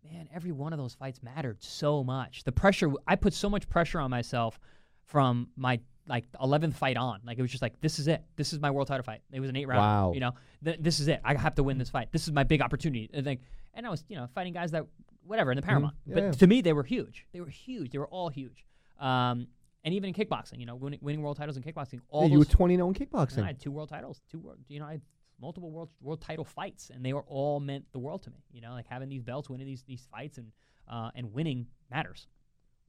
man, 0.04 0.28
every 0.34 0.52
one 0.52 0.74
of 0.74 0.80
those 0.80 0.94
fights 0.94 1.22
mattered 1.24 1.62
so 1.64 2.04
much. 2.04 2.44
The 2.44 2.52
pressure, 2.52 2.92
I 3.08 3.16
put 3.16 3.34
so 3.34 3.50
much 3.50 3.70
pressure 3.70 4.00
on 4.00 4.10
myself 4.10 4.60
from 5.06 5.50
my 5.56 5.80
like 6.08 6.26
11th 6.34 6.74
fight 6.76 6.98
on. 6.98 7.22
Like 7.26 7.38
it 7.38 7.42
was 7.42 7.52
just 7.52 7.62
like, 7.62 7.80
this 7.82 8.00
is 8.00 8.08
it. 8.08 8.24
This 8.36 8.54
is 8.54 8.60
my 8.60 8.72
world 8.72 8.88
title 8.88 9.04
fight. 9.04 9.22
It 9.32 9.40
was 9.40 9.50
an 9.50 9.56
eight 9.56 9.68
round. 9.68 9.80
Wow. 9.80 10.12
You 10.14 10.20
know, 10.20 10.32
th- 10.64 10.78
this 10.80 11.00
is 11.00 11.08
it. 11.08 11.22
I 11.24 11.36
have 11.36 11.56
to 11.56 11.64
win 11.64 11.78
this 11.78 11.90
fight. 11.90 12.12
This 12.12 12.28
is 12.28 12.34
my 12.34 12.44
big 12.44 12.62
opportunity. 12.62 13.10
And 13.14 13.26
like, 13.26 13.42
and 13.74 13.86
I 13.86 13.90
was, 13.90 14.04
you 14.08 14.16
know, 14.16 14.28
fighting 14.36 14.54
guys 14.54 14.72
that 14.72 14.86
whatever 15.26 15.52
in 15.52 15.56
the 15.56 15.62
Paramount. 15.62 15.96
Yeah, 16.06 16.16
but 16.16 16.40
to 16.40 16.48
me, 16.48 16.62
they 16.62 16.74
were 16.74 16.84
huge. 16.84 17.26
They 17.32 17.40
were 17.40 17.50
huge. 17.50 17.92
They 17.92 17.98
were 17.98 18.08
all 18.08 18.30
huge. 18.30 18.66
Um, 19.00 19.48
and 19.86 19.94
even 19.94 20.10
in 20.10 20.14
kickboxing, 20.14 20.60
you 20.60 20.66
know, 20.66 20.76
winning, 20.76 21.00
winning 21.02 21.22
world 21.22 21.38
titles 21.38 21.58
in 21.58 21.64
kickboxing, 21.64 22.00
all 22.10 22.24
Yeah, 22.24 22.34
you 22.34 22.40
were 22.40 22.46
20 22.46 22.76
0 22.76 22.88
in 22.88 22.94
kickboxing. 22.94 23.44
I 23.44 23.48
had 23.48 23.60
two 23.60 23.72
world 23.72 23.90
titles, 23.90 24.22
two 24.32 24.40
world, 24.40 24.60
you 24.70 24.80
know, 24.80 24.86
I 24.86 24.94
had 24.94 25.02
multiple 25.44 25.72
world 25.72 25.90
world 26.02 26.22
title 26.22 26.46
fights, 26.46 26.90
and 26.94 27.06
they 27.06 27.14
were 27.14 27.26
all 27.28 27.60
meant 27.60 27.86
the 27.92 28.00
world 28.00 28.24
to 28.24 28.32
me. 28.32 28.38
You 28.52 28.62
know, 28.62 28.72
like 28.72 28.88
having 28.88 29.10
these 29.10 29.22
belts, 29.22 29.50
winning 29.50 29.68
these 29.68 29.84
these 29.84 30.08
fights, 30.12 30.38
and 30.38 30.48
uh, 30.88 31.12
and 31.16 31.34
winning 31.34 31.68
matters. 31.92 32.28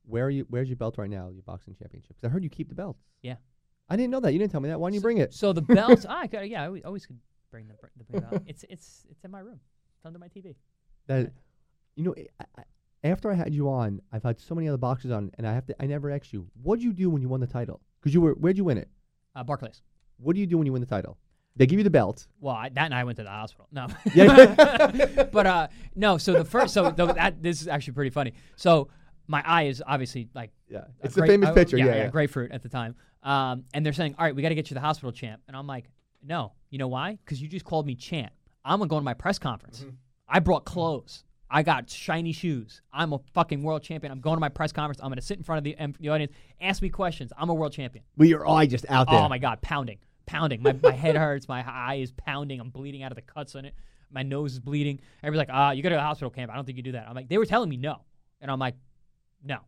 Where 0.07 0.25
are 0.27 0.31
you? 0.31 0.47
Where's 0.49 0.69
your 0.69 0.77
belt 0.77 0.97
right 0.99 1.11
now? 1.11 1.29
Your 1.31 1.43
boxing 1.43 1.75
championship? 1.75 2.17
'Cause 2.17 2.29
I 2.29 2.33
heard 2.33 2.45
you 2.45 2.51
keep 2.51 2.69
the 2.69 2.75
belts. 2.75 3.03
Yeah. 3.23 3.37
I 3.89 3.97
didn't 3.97 4.13
know 4.13 4.21
that. 4.21 4.33
You 4.33 4.39
didn't 4.39 4.53
tell 4.53 4.61
me 4.63 4.69
that. 4.71 4.81
Why 4.81 4.89
didn't 4.89 4.95
you 4.97 5.01
bring 5.03 5.19
it? 5.19 5.35
So 5.35 5.53
the 5.53 5.61
belts, 5.63 6.07
ah, 6.09 6.21
I 6.21 6.27
could, 6.27 6.47
yeah, 6.49 6.63
I 6.63 6.67
always, 6.67 6.85
always 6.85 7.07
could 7.07 7.19
bring. 7.51 7.67
The 7.69 7.75
bring 8.05 8.23
them. 8.23 8.45
It's 8.47 8.65
it's 8.71 9.07
it's 9.11 9.25
in 9.25 9.31
my 9.31 9.41
room. 9.41 9.61
It's 9.97 10.07
under 10.07 10.19
my 10.19 10.29
TV. 10.29 10.55
That, 11.07 11.33
you 11.97 12.05
know, 12.05 12.15
I, 12.41 12.45
I, 12.59 12.63
after 13.03 13.31
I 13.31 13.35
had 13.35 13.53
you 13.53 13.69
on, 13.69 14.01
I've 14.13 14.23
had 14.23 14.41
so 14.41 14.55
many 14.55 14.69
other 14.69 14.79
boxers 14.79 15.11
on, 15.11 15.31
and 15.37 15.47
I 15.47 15.53
have 15.53 15.67
to. 15.67 15.83
I 15.83 15.87
never 15.87 16.11
asked 16.11 16.33
you, 16.33 16.47
what 16.63 16.77
did 16.77 16.85
you 16.85 16.93
do 16.95 17.11
when 17.11 17.21
you 17.21 17.29
won 17.29 17.41
the 17.41 17.47
title? 17.47 17.81
Because 18.01 18.15
you 18.15 18.21
were. 18.23 18.33
Where'd 18.35 18.57
you 18.57 18.65
win 18.65 18.79
it? 18.79 18.89
Uh, 19.37 19.45
Barclays. 19.45 19.83
What 20.17 20.35
do 20.35 20.41
you 20.41 20.47
do 20.47 20.57
when 20.57 20.67
you 20.67 20.73
win 20.73 20.81
the 20.81 20.87
title? 20.87 21.19
They 21.57 21.67
give 21.67 21.79
you 21.79 21.85
the 21.85 21.91
belt. 21.91 22.27
Well, 22.41 22.55
I, 22.55 22.69
that 22.71 22.85
and 22.87 22.95
I 22.95 23.05
went 23.05 23.17
to 23.19 23.23
the 23.23 23.31
hospital. 23.31 23.69
No, 23.71 23.87
Yeah. 24.15 25.25
but 25.33 25.47
uh, 25.47 25.69
no. 25.95 26.19
So 26.19 26.33
the 26.33 26.45
first, 26.45 26.75
so 26.75 26.91
the, 26.91 27.07
that 27.13 27.43
this 27.43 27.61
is 27.63 27.69
actually 27.69 27.93
pretty 27.95 28.11
funny. 28.11 28.33
So 28.57 28.89
my 29.29 29.43
eye 29.47 29.65
is 29.65 29.83
obviously 29.87 30.29
like 30.35 30.51
Yeah, 30.69 30.79
a 30.79 31.07
it's 31.07 31.15
the 31.15 31.21
grape- 31.21 31.31
famous 31.31 31.51
I- 31.51 31.55
picture. 31.55 31.79
Yeah, 31.79 31.85
Yeah, 31.87 31.95
yeah. 31.97 32.09
grapefruit 32.09 32.51
at 32.53 32.63
the 32.63 32.69
time. 32.69 32.97
Um, 33.23 33.65
and 33.73 33.87
they're 33.87 33.93
saying, 33.95 34.17
"All 34.19 34.25
right, 34.25 34.35
we 34.37 34.43
got 34.43 34.51
to 34.51 34.55
get 34.55 34.67
you 34.67 34.69
to 34.71 34.75
the 34.75 34.81
hospital 34.81 35.13
champ." 35.13 35.41
And 35.49 35.57
I'm 35.57 35.67
like, 35.67 35.87
No. 36.23 36.53
You 36.71 36.79
know 36.79 36.89
why? 36.89 37.19
Because 37.25 37.41
you 37.41 37.47
just 37.49 37.65
called 37.65 37.87
me 37.87 37.95
champ. 37.95 38.33
I'm 38.65 38.81
gonna 38.81 38.89
go 38.89 38.97
to 38.97 39.03
my 39.05 39.15
press 39.15 39.39
conference. 39.39 39.81
Mm-hmm. 39.81 39.91
I 40.29 40.41
brought 40.41 40.65
clothes. 40.65 41.23
I 41.51 41.63
got 41.63 41.89
shiny 41.89 42.33
shoes. 42.33 42.83
I'm 42.93 43.13
a 43.13 43.21
fucking 43.33 43.63
world 43.63 43.83
champion. 43.85 44.11
I'm 44.11 44.21
going 44.21 44.35
to 44.37 44.41
my 44.41 44.49
press 44.49 44.73
conference. 44.73 44.99
I'm 45.01 45.09
gonna 45.11 45.21
sit 45.23 45.37
in 45.39 45.45
front 45.45 45.59
of 45.59 45.65
the, 45.65 45.79
um, 45.79 45.95
the 46.01 46.09
audience, 46.09 46.33
ask 46.61 46.83
me 46.83 46.89
questions. 46.89 47.31
I'm 47.39 47.49
a 47.49 47.55
world 47.55 47.73
champion. 47.73 48.05
With 48.17 48.29
your 48.29 48.49
eye 48.49 48.67
just 48.67 48.87
out 48.89 49.09
there. 49.09 49.21
Oh 49.21 49.29
my 49.29 49.39
god, 49.39 49.63
pounding, 49.63 49.99
pounding. 50.27 50.63
My 50.63 50.73
my 50.83 50.93
head 50.93 51.17
hurts. 51.17 51.49
My 51.49 51.65
eye 51.67 51.97
is 51.97 52.13
pounding. 52.13 52.61
I'm 52.61 52.71
bleeding 52.71 53.03
out 53.03 53.13
of 53.13 53.17
the 53.17 53.23
cuts 53.23 53.55
on 53.55 53.65
it. 53.65 53.75
My 54.11 54.23
nose 54.23 54.53
is 54.53 54.61
bleeding. 54.61 55.01
Everybody's 55.23 55.49
like, 55.49 55.57
ah, 55.57 55.73
you 55.73 55.83
go 55.83 55.89
to 55.89 55.95
the 55.95 56.01
hospital 56.01 56.31
camp. 56.31 56.51
I 56.51 56.55
don't 56.55 56.65
think 56.65 56.77
you 56.77 56.83
do 56.83 56.93
that. 56.93 57.09
I'm 57.09 57.15
like, 57.15 57.29
they 57.29 57.39
were 57.39 57.47
telling 57.47 57.69
me 57.69 57.77
no, 57.77 58.03
and 58.41 58.51
I'm 58.51 58.59
like, 58.59 58.77
no. 59.43 59.59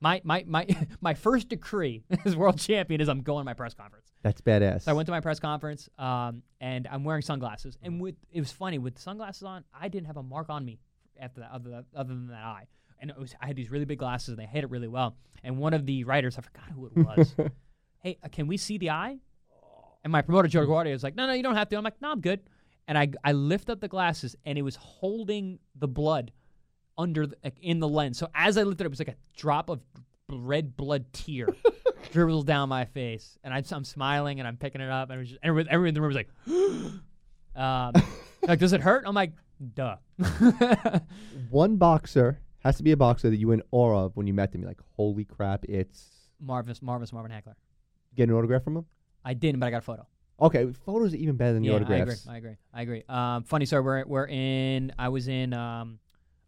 My 0.00 0.20
my 0.24 0.44
my 0.46 0.66
my 1.00 1.14
first 1.14 1.48
decree 1.48 2.04
as 2.24 2.36
world 2.36 2.58
champion 2.58 3.00
is 3.00 3.08
I'm 3.08 3.22
going 3.22 3.42
to 3.42 3.44
my 3.44 3.54
press 3.54 3.74
conference. 3.74 4.12
That's 4.22 4.40
badass. 4.40 4.82
So 4.82 4.90
I 4.90 4.94
went 4.94 5.06
to 5.06 5.12
my 5.12 5.20
press 5.20 5.40
conference, 5.40 5.88
um, 5.98 6.42
and 6.60 6.88
I'm 6.90 7.04
wearing 7.04 7.22
sunglasses. 7.22 7.78
And 7.82 8.00
with 8.00 8.16
it 8.32 8.40
was 8.40 8.52
funny 8.52 8.78
with 8.78 8.98
sunglasses 8.98 9.44
on, 9.44 9.64
I 9.78 9.88
didn't 9.88 10.06
have 10.06 10.16
a 10.16 10.22
mark 10.22 10.50
on 10.50 10.64
me 10.64 10.80
after 11.18 11.40
that, 11.40 11.50
other 11.52 11.70
than, 11.70 11.84
other 11.94 12.08
than 12.08 12.28
that 12.28 12.44
eye. 12.44 12.66
And 13.00 13.10
it 13.10 13.18
was 13.18 13.34
I 13.40 13.46
had 13.46 13.56
these 13.56 13.70
really 13.70 13.84
big 13.84 13.98
glasses, 13.98 14.30
and 14.30 14.38
they 14.38 14.46
hit 14.46 14.64
it 14.64 14.70
really 14.70 14.88
well. 14.88 15.16
And 15.42 15.58
one 15.58 15.74
of 15.74 15.86
the 15.86 16.04
writers, 16.04 16.38
I 16.38 16.42
forgot 16.42 16.64
who 16.74 16.86
it 16.86 16.96
was. 16.96 17.34
hey, 18.02 18.18
uh, 18.22 18.28
can 18.28 18.46
we 18.46 18.56
see 18.56 18.78
the 18.78 18.90
eye? 18.90 19.18
And 20.04 20.12
my 20.12 20.22
promoter 20.22 20.48
Joe 20.48 20.66
DeGuardia 20.66 20.92
was 20.92 21.02
like, 21.02 21.16
no, 21.16 21.26
no, 21.26 21.32
you 21.32 21.42
don't 21.42 21.56
have 21.56 21.68
to. 21.70 21.76
I'm 21.76 21.82
like, 21.84 22.00
no, 22.00 22.10
I'm 22.10 22.20
good. 22.20 22.40
And 22.86 22.98
I 22.98 23.08
I 23.24 23.32
lift 23.32 23.70
up 23.70 23.80
the 23.80 23.88
glasses, 23.88 24.36
and 24.44 24.58
it 24.58 24.62
was 24.62 24.76
holding 24.76 25.58
the 25.74 25.88
blood 25.88 26.30
under 26.98 27.26
the, 27.26 27.36
like, 27.42 27.58
in 27.60 27.80
the 27.80 27.88
lens. 27.88 28.18
So 28.18 28.28
as 28.34 28.58
I 28.58 28.62
lifted 28.62 28.84
it, 28.84 28.86
it 28.86 28.90
was 28.90 28.98
like 28.98 29.08
a 29.08 29.16
drop 29.36 29.70
of 29.70 29.80
red 30.30 30.76
blood 30.76 31.06
tear 31.12 31.48
dribbled 32.12 32.46
down 32.46 32.68
my 32.68 32.84
face, 32.84 33.38
and 33.42 33.54
I, 33.54 33.62
I'm 33.72 33.84
smiling 33.84 34.38
and 34.38 34.46
I'm 34.46 34.58
picking 34.58 34.82
it 34.82 34.90
up, 34.90 35.08
and 35.08 35.16
it 35.16 35.20
was 35.20 35.28
just, 35.30 35.40
everyone, 35.42 35.68
everyone 35.70 35.88
in 35.88 35.94
the 35.94 36.00
room 36.02 36.12
was 36.12 36.16
like, 36.16 36.28
um, 37.56 37.92
like, 38.42 38.58
does 38.58 38.74
it 38.74 38.82
hurt? 38.82 39.04
I'm 39.06 39.14
like, 39.14 39.32
duh. 39.74 39.96
One 41.50 41.76
boxer 41.76 42.40
has 42.58 42.76
to 42.76 42.82
be 42.82 42.92
a 42.92 42.96
boxer 42.96 43.30
that 43.30 43.36
you 43.36 43.48
were 43.48 43.54
in 43.54 43.62
awe 43.70 44.04
of 44.04 44.16
when 44.16 44.26
you 44.26 44.34
met 44.34 44.52
them. 44.52 44.60
You're 44.60 44.70
like, 44.70 44.80
holy 44.96 45.24
crap, 45.24 45.64
it's 45.64 46.30
Marvis, 46.40 46.82
Marvis, 46.82 47.12
Marvin 47.12 47.32
Hagler. 47.32 47.54
get 48.14 48.28
an 48.28 48.34
autograph 48.34 48.64
from 48.64 48.76
him. 48.76 48.86
I 49.24 49.34
didn't, 49.34 49.60
but 49.60 49.66
I 49.66 49.70
got 49.70 49.78
a 49.78 49.80
photo. 49.82 50.06
Okay, 50.40 50.66
photos 50.84 51.14
are 51.14 51.16
even 51.16 51.36
better 51.36 51.52
than 51.54 51.62
the 51.62 51.68
yeah, 51.68 51.74
autographs. 51.76 52.26
I 52.28 52.36
agree. 52.36 52.50
I 52.74 52.82
agree. 52.82 53.04
I 53.04 53.04
agree. 53.04 53.04
Um, 53.08 53.44
funny 53.44 53.66
story. 53.66 53.82
We're 53.82 54.04
we're 54.04 54.26
in. 54.26 54.92
I 54.98 55.08
was 55.08 55.28
in 55.28 55.52
um, 55.54 55.98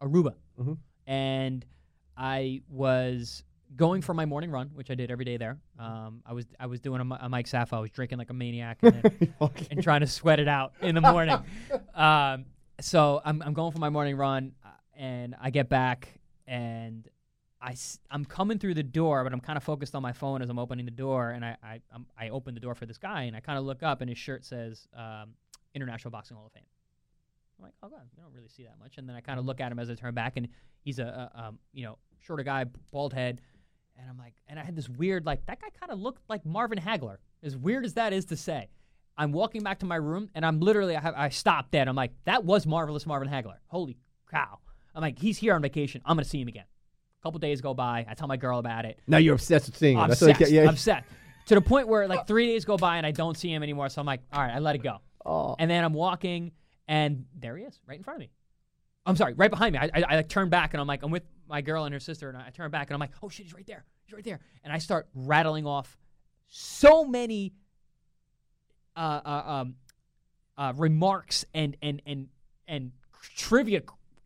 Aruba, 0.02 0.34
Mhm. 0.60 0.76
and 1.06 1.64
I 2.16 2.62
was 2.68 3.44
going 3.76 4.02
for 4.02 4.12
my 4.14 4.24
morning 4.26 4.50
run, 4.50 4.70
which 4.74 4.90
I 4.90 4.94
did 4.94 5.10
every 5.10 5.24
day 5.24 5.36
there. 5.36 5.58
Um, 5.78 6.22
I 6.26 6.32
was 6.32 6.46
I 6.58 6.66
was 6.66 6.80
doing 6.80 7.00
a, 7.00 7.04
Mi- 7.04 7.16
a 7.20 7.28
Mike 7.28 7.46
Safo. 7.46 7.74
I 7.74 7.80
was 7.80 7.90
drinking 7.90 8.18
like 8.18 8.30
a 8.30 8.34
maniac 8.34 8.78
and, 8.82 9.02
then- 9.02 9.30
and 9.70 9.82
trying 9.82 10.00
to 10.00 10.06
sweat 10.08 10.40
it 10.40 10.48
out 10.48 10.72
in 10.82 10.94
the 10.94 11.00
morning. 11.00 11.38
um, 11.94 12.46
so 12.80 13.20
I'm 13.24 13.40
I'm 13.42 13.54
going 13.54 13.70
for 13.72 13.78
my 13.78 13.88
morning 13.90 14.16
run, 14.16 14.52
uh, 14.64 14.68
and 14.96 15.34
I 15.40 15.50
get 15.50 15.68
back 15.68 16.08
and. 16.46 17.08
I, 17.60 17.74
I'm 18.10 18.24
coming 18.24 18.58
through 18.58 18.74
the 18.74 18.82
door, 18.82 19.24
but 19.24 19.32
I'm 19.32 19.40
kind 19.40 19.56
of 19.56 19.62
focused 19.62 19.94
on 19.94 20.02
my 20.02 20.12
phone 20.12 20.42
as 20.42 20.50
I'm 20.50 20.58
opening 20.58 20.84
the 20.84 20.90
door, 20.90 21.30
and 21.30 21.44
I 21.44 21.56
I, 21.62 21.80
I'm, 21.92 22.06
I 22.18 22.28
open 22.28 22.54
the 22.54 22.60
door 22.60 22.74
for 22.74 22.86
this 22.86 22.98
guy, 22.98 23.22
and 23.22 23.36
I 23.36 23.40
kind 23.40 23.58
of 23.58 23.64
look 23.64 23.82
up, 23.82 24.00
and 24.00 24.10
his 24.10 24.18
shirt 24.18 24.44
says 24.44 24.86
um, 24.94 25.30
International 25.74 26.10
Boxing 26.10 26.36
Hall 26.36 26.46
of 26.46 26.52
Fame. 26.52 26.64
I'm 27.58 27.64
like, 27.64 27.74
oh 27.82 27.88
god, 27.88 28.02
you 28.14 28.22
don't 28.22 28.32
really 28.34 28.48
see 28.48 28.64
that 28.64 28.78
much. 28.78 28.98
And 28.98 29.08
then 29.08 29.16
I 29.16 29.20
kind 29.20 29.38
of 29.38 29.46
look 29.46 29.60
at 29.60 29.72
him 29.72 29.78
as 29.78 29.88
I 29.88 29.94
turn 29.94 30.14
back, 30.14 30.36
and 30.36 30.48
he's 30.80 30.98
a, 30.98 31.30
a 31.34 31.44
um, 31.44 31.58
you 31.72 31.84
know 31.84 31.98
shorter 32.20 32.42
guy, 32.42 32.64
bald 32.92 33.14
head, 33.14 33.40
and 33.98 34.08
I'm 34.08 34.18
like, 34.18 34.34
and 34.48 34.58
I 34.58 34.64
had 34.64 34.76
this 34.76 34.88
weird 34.88 35.24
like 35.24 35.46
that 35.46 35.60
guy 35.60 35.68
kind 35.80 35.92
of 35.92 36.00
looked 36.00 36.22
like 36.28 36.44
Marvin 36.44 36.78
Hagler. 36.78 37.16
As 37.42 37.56
weird 37.56 37.84
as 37.84 37.94
that 37.94 38.12
is 38.12 38.26
to 38.26 38.36
say, 38.36 38.68
I'm 39.16 39.32
walking 39.32 39.62
back 39.62 39.78
to 39.78 39.86
my 39.86 39.96
room, 39.96 40.28
and 40.34 40.44
I'm 40.44 40.60
literally 40.60 40.96
I, 40.96 41.26
I 41.26 41.28
stopped 41.30 41.72
dead. 41.72 41.88
I'm 41.88 41.96
like, 41.96 42.12
that 42.24 42.44
was 42.44 42.66
marvelous 42.66 43.06
Marvin 43.06 43.28
Hagler. 43.28 43.56
Holy 43.68 43.96
cow! 44.30 44.58
I'm 44.94 45.02
like, 45.02 45.18
he's 45.18 45.38
here 45.38 45.54
on 45.54 45.62
vacation. 45.62 46.02
I'm 46.04 46.16
gonna 46.16 46.24
see 46.24 46.40
him 46.40 46.48
again. 46.48 46.64
A 47.20 47.22
couple 47.22 47.38
days 47.40 47.60
go 47.60 47.74
by. 47.74 48.04
I 48.08 48.14
tell 48.14 48.28
my 48.28 48.36
girl 48.36 48.58
about 48.58 48.84
it. 48.84 48.98
Now 49.06 49.18
you're 49.18 49.34
obsessed 49.34 49.66
with 49.66 49.76
seeing 49.76 49.96
him. 49.98 50.08
That's 50.08 50.20
obsessed. 50.22 50.38
get- 50.38 50.50
yeah. 50.50 50.68
Obsessed. 50.68 51.06
To 51.46 51.54
the 51.54 51.60
point 51.60 51.88
where 51.88 52.08
like 52.08 52.26
three 52.26 52.46
days 52.46 52.64
go 52.64 52.76
by 52.76 52.96
and 52.96 53.06
I 53.06 53.12
don't 53.12 53.36
see 53.36 53.52
him 53.52 53.62
anymore. 53.62 53.88
So 53.88 54.00
I'm 54.00 54.06
like, 54.06 54.20
all 54.32 54.40
right, 54.42 54.52
I 54.54 54.58
let 54.58 54.74
it 54.74 54.82
go. 54.82 54.98
Oh. 55.24 55.54
And 55.58 55.70
then 55.70 55.84
I'm 55.84 55.92
walking, 55.94 56.52
and 56.88 57.24
there 57.36 57.56
he 57.56 57.64
is, 57.64 57.80
right 57.86 57.96
in 57.98 58.04
front 58.04 58.16
of 58.16 58.20
me. 58.20 58.30
I'm 59.04 59.16
sorry, 59.16 59.34
right 59.34 59.50
behind 59.50 59.72
me. 59.72 59.78
I, 59.78 59.84
I, 59.94 60.04
I 60.08 60.16
like 60.16 60.28
turn 60.28 60.48
back, 60.48 60.74
and 60.74 60.80
I'm 60.80 60.86
like, 60.86 61.02
I'm 61.02 61.10
with 61.10 61.24
my 61.48 61.60
girl 61.62 61.84
and 61.84 61.92
her 61.92 62.00
sister, 62.00 62.28
and 62.28 62.36
I 62.36 62.50
turn 62.50 62.70
back, 62.70 62.88
and 62.88 62.94
I'm 62.94 63.00
like, 63.00 63.12
oh 63.22 63.28
shit, 63.28 63.46
he's 63.46 63.54
right 63.54 63.66
there, 63.66 63.84
he's 64.04 64.14
right 64.14 64.24
there, 64.24 64.40
and 64.64 64.72
I 64.72 64.78
start 64.78 65.06
rattling 65.14 65.66
off 65.66 65.96
so 66.48 67.04
many 67.04 67.52
uh, 68.96 69.20
uh, 69.24 69.42
um, 69.46 69.74
uh, 70.56 70.72
remarks 70.76 71.44
and 71.54 71.76
and 71.82 72.02
and 72.06 72.28
and 72.66 72.92
trivia 73.36 73.82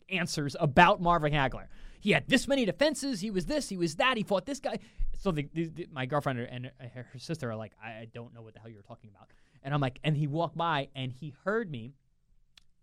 answers 0.09 0.57
about 0.59 1.01
Marvin 1.01 1.33
Hagler. 1.33 1.67
He 2.01 2.13
had 2.13 2.25
this 2.29 2.49
many 2.49 2.65
defenses. 2.65 3.21
He 3.21 3.31
was 3.31 3.47
this. 3.47 3.69
He 3.69 3.77
was 3.77 3.97
that. 3.97 4.17
He 4.17 4.23
fought 4.23 4.47
this 4.47 4.59
guy. 4.61 4.79
So 5.19 5.31
the, 5.31 5.49
the, 5.53 5.67
the- 5.69 5.89
my 5.93 6.07
girlfriend 6.07 6.41
and 6.41 6.71
her 6.95 7.07
sister 7.19 7.51
are 7.51 7.57
like, 7.57 7.73
I, 7.83 8.09
don't 8.13 8.35
know 8.35 8.43
what 8.43 8.55
the 8.55 8.61
hell 8.61 8.71
you're 8.71 8.83
talking 8.83 9.11
about. 9.15 9.29
And 9.63 9.75
I'm 9.75 9.81
like, 9.81 9.99
and 10.03 10.17
he 10.17 10.27
walked 10.27 10.57
by 10.57 10.89
and 10.95 11.13
he 11.13 11.35
heard 11.45 11.71
me, 11.71 11.93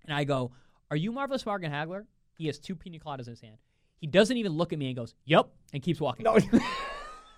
and 0.05 0.13
I 0.15 0.23
go, 0.23 0.51
"Are 0.91 0.97
you 0.97 1.11
marvelous 1.11 1.43
Marvin 1.45 1.71
Hagler?" 1.71 2.05
He 2.37 2.45
has 2.45 2.59
two 2.59 2.75
pina 2.75 2.99
coladas 2.99 3.25
in 3.25 3.31
his 3.31 3.41
hand. 3.41 3.57
He 3.99 4.05
doesn't 4.05 4.37
even 4.37 4.51
look 4.51 4.71
at 4.73 4.77
me 4.77 4.85
and 4.85 4.95
goes, 4.95 5.15
"Yep," 5.25 5.49
and 5.73 5.81
keeps 5.81 5.99
walking. 5.99 6.25
No. 6.25 6.37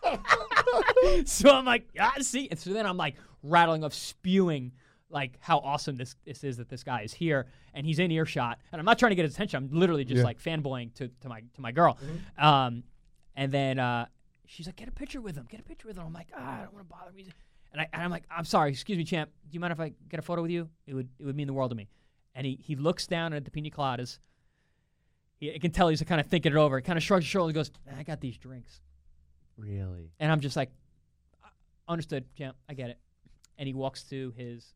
so 1.25 1.49
I'm 1.51 1.65
like, 1.65 1.87
ah, 1.99 2.13
see. 2.19 2.49
And 2.49 2.59
so 2.59 2.73
then 2.73 2.85
I'm 2.85 2.97
like 2.97 3.15
rattling 3.43 3.83
off, 3.83 3.93
spewing 3.93 4.71
like 5.11 5.37
how 5.39 5.57
awesome 5.59 5.95
this 5.95 6.15
this 6.25 6.43
is 6.43 6.57
that 6.57 6.69
this 6.69 6.83
guy 6.83 7.01
is 7.01 7.13
here 7.13 7.47
and 7.73 7.85
he's 7.85 7.99
in 7.99 8.11
earshot. 8.11 8.59
And 8.71 8.79
I'm 8.79 8.85
not 8.85 8.99
trying 8.99 9.09
to 9.11 9.15
get 9.15 9.25
his 9.25 9.33
attention. 9.33 9.57
I'm 9.71 9.79
literally 9.79 10.05
just 10.05 10.19
Yeah. 10.19 10.23
like 10.23 10.39
fanboying 10.41 10.93
to, 10.95 11.07
to 11.21 11.29
my 11.29 11.41
to 11.55 11.61
my 11.61 11.71
girl. 11.71 11.97
Um, 12.37 12.83
and 13.35 13.51
then 13.51 13.79
uh, 13.79 14.05
she's 14.45 14.65
like, 14.67 14.75
get 14.75 14.87
a 14.87 14.91
picture 14.91 15.21
with 15.21 15.35
him. 15.35 15.45
Get 15.49 15.59
a 15.59 15.63
picture 15.63 15.87
with 15.87 15.97
him. 15.97 16.03
I'm 16.05 16.13
like, 16.13 16.27
ah, 16.37 16.59
I 16.59 16.63
don't 16.63 16.73
want 16.73 16.87
to 16.87 16.89
bother 16.93 17.11
me. 17.11 17.27
And, 17.71 17.81
I, 17.81 17.87
and 17.93 18.01
I'm 18.03 18.09
like, 18.11 18.23
I'm 18.35 18.45
sorry, 18.45 18.71
excuse 18.71 18.97
me, 18.97 19.03
champ. 19.03 19.29
Do 19.49 19.53
you 19.53 19.59
mind 19.59 19.71
if 19.71 19.79
I 19.79 19.93
get 20.09 20.19
a 20.19 20.23
photo 20.23 20.41
with 20.41 20.51
you? 20.51 20.69
It 20.87 20.93
would 20.93 21.07
it 21.19 21.25
would 21.25 21.35
mean 21.35 21.47
the 21.47 21.53
world 21.53 21.69
to 21.71 21.75
me. 21.75 21.87
And 22.35 22.45
he 22.45 22.59
he 22.61 22.75
looks 22.75 23.07
down 23.07 23.33
at 23.33 23.45
the 23.45 23.51
pina 23.51 23.69
coladas. 23.69 24.19
He, 25.37 25.53
I 25.53 25.57
can 25.59 25.71
tell 25.71 25.87
he's 25.87 26.01
kind 26.03 26.19
of 26.19 26.27
thinking 26.27 26.51
it 26.51 26.57
over. 26.57 26.77
He 26.77 26.81
kind 26.83 26.97
of 26.97 27.03
shrugs 27.03 27.23
his 27.25 27.29
shoulders 27.29 27.49
and 27.49 27.55
goes, 27.55 27.71
I 27.97 28.03
got 28.03 28.19
these 28.21 28.37
drinks. 28.37 28.81
really? 29.57 30.11
And 30.19 30.31
I'm 30.31 30.39
just 30.41 30.55
like, 30.55 30.69
"Uh, 31.43 31.47
understood, 31.87 32.25
champ. 32.37 32.55
I 32.67 32.73
get 32.73 32.89
it. 32.89 32.99
And 33.57 33.67
he 33.67 33.73
walks 33.73 34.03
to 34.05 34.33
his, 34.37 34.73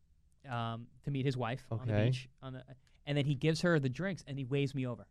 um, 0.50 0.86
to 1.04 1.10
meet 1.10 1.24
his 1.24 1.36
wife 1.36 1.64
on 1.70 1.86
the 1.86 1.92
Okay. 1.94 2.06
beach. 2.06 2.28
On 2.42 2.52
the, 2.54 2.62
and 3.06 3.16
then 3.18 3.24
he 3.24 3.34
gives 3.34 3.60
her 3.62 3.78
the 3.78 3.88
drinks 3.88 4.24
and 4.26 4.38
he 4.38 4.44
waves 4.44 4.74
me 4.74 4.86
over. 4.86 5.06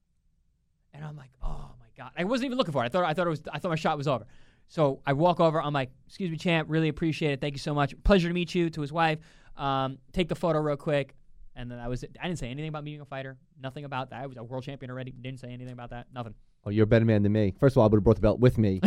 And 0.94 1.04
I'm 1.04 1.16
like, 1.16 1.32
oh 1.44 1.72
my 1.80 1.86
god! 1.98 2.12
I 2.18 2.24
wasn't 2.24 2.46
even 2.46 2.58
looking 2.58 2.72
for 2.72 2.84
it. 2.84 2.86
I 2.86 2.90
thought 2.90 3.04
I 3.06 3.14
thought 3.14 3.28
it 3.28 3.32
was. 3.32 3.42
I 3.52 3.60
thought 3.60 3.70
my 3.70 3.76
shot 3.76 3.98
was 3.98 4.08
over. 4.08 4.26
So 4.68 5.02
I 5.06 5.14
walk 5.14 5.40
over. 5.40 5.62
I'm 5.62 5.74
like, 5.74 5.90
excuse 6.08 6.30
me, 6.32 6.38
champ. 6.38 6.70
Really 6.70 6.88
appreciate 6.90 7.32
it. 7.34 7.42
Thank 7.42 7.54
you 7.56 7.60
so 7.60 7.74
much. 7.74 7.94
Pleasure 8.04 8.28
to 8.28 8.34
meet 8.34 8.54
you. 8.56 8.70
To 8.70 8.82
his 8.82 8.92
wife. 8.94 9.20
Um, 9.58 9.98
take 10.12 10.30
the 10.30 10.36
photo 10.36 10.60
real 10.60 10.78
quick. 10.78 11.16
And 11.56 11.70
then 11.70 11.78
I 11.80 11.88
was 11.88 12.02
it. 12.04 12.16
I 12.22 12.28
didn't 12.28 12.40
say 12.40 12.50
anything 12.50 12.70
about 12.70 12.84
meeting 12.84 13.02
a 13.02 13.06
fighter. 13.06 13.38
Nothing 13.62 13.86
about 13.86 14.10
that. 14.10 14.22
I 14.24 14.26
was 14.28 14.38
a 14.38 14.44
world 14.44 14.64
champion 14.64 14.90
already. 14.90 15.12
Didn't 15.12 15.40
say 15.40 15.50
anything 15.50 15.74
about 15.74 15.92
that. 15.92 16.08
Nothing. 16.14 16.34
Oh, 16.66 16.70
you're 16.70 16.86
a 16.86 16.88
better 16.88 17.06
man 17.06 17.22
than 17.24 17.32
me. 17.32 17.54
First 17.60 17.74
of 17.74 17.80
all, 17.80 17.84
I 17.84 17.88
would 17.90 17.98
have 17.98 18.04
brought 18.04 18.16
the 18.16 18.22
belt 18.22 18.40
with 18.40 18.58
me. 18.58 18.82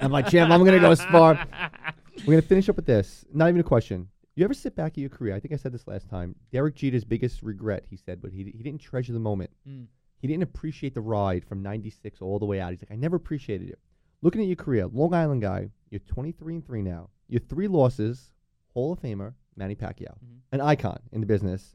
I'm 0.00 0.12
like, 0.12 0.28
champ, 0.28 0.50
I'm 0.50 0.64
gonna 0.64 0.80
go 0.80 0.94
spar. 0.94 1.46
We're 2.26 2.34
gonna 2.34 2.42
finish 2.42 2.68
up 2.68 2.76
with 2.76 2.86
this. 2.86 3.24
Not 3.32 3.48
even 3.48 3.60
a 3.60 3.64
question. 3.64 4.08
You 4.38 4.44
ever 4.44 4.54
sit 4.54 4.76
back 4.76 4.92
at 4.92 4.98
your 4.98 5.08
career? 5.10 5.34
I 5.34 5.40
think 5.40 5.52
I 5.52 5.56
said 5.56 5.72
this 5.72 5.88
last 5.88 6.08
time. 6.08 6.36
Derek 6.52 6.76
Jeter's 6.76 7.04
biggest 7.04 7.42
regret, 7.42 7.84
he 7.90 7.96
said, 7.96 8.22
but 8.22 8.30
he 8.30 8.44
he 8.44 8.62
didn't 8.62 8.80
treasure 8.80 9.12
the 9.12 9.18
moment. 9.18 9.50
Mm. 9.68 9.86
He 10.20 10.28
didn't 10.28 10.44
appreciate 10.44 10.94
the 10.94 11.00
ride 11.00 11.44
from 11.44 11.60
'96 11.60 12.22
all 12.22 12.38
the 12.38 12.46
way 12.46 12.60
out. 12.60 12.70
He's 12.70 12.80
like, 12.80 12.92
I 12.92 12.94
never 12.94 13.16
appreciated 13.16 13.68
it. 13.68 13.80
Looking 14.22 14.40
at 14.42 14.46
your 14.46 14.54
career, 14.54 14.86
Long 14.86 15.12
Island 15.12 15.42
guy, 15.42 15.70
you're 15.90 15.98
23 15.98 16.54
and 16.54 16.64
three 16.64 16.82
now. 16.82 17.10
Your 17.26 17.40
three 17.40 17.66
losses, 17.66 18.30
Hall 18.74 18.92
of 18.92 19.00
Famer 19.00 19.34
Manny 19.56 19.74
Pacquiao, 19.74 20.16
Mhm. 20.18 20.38
an 20.52 20.60
icon 20.60 21.00
in 21.10 21.20
the 21.20 21.26
business. 21.26 21.74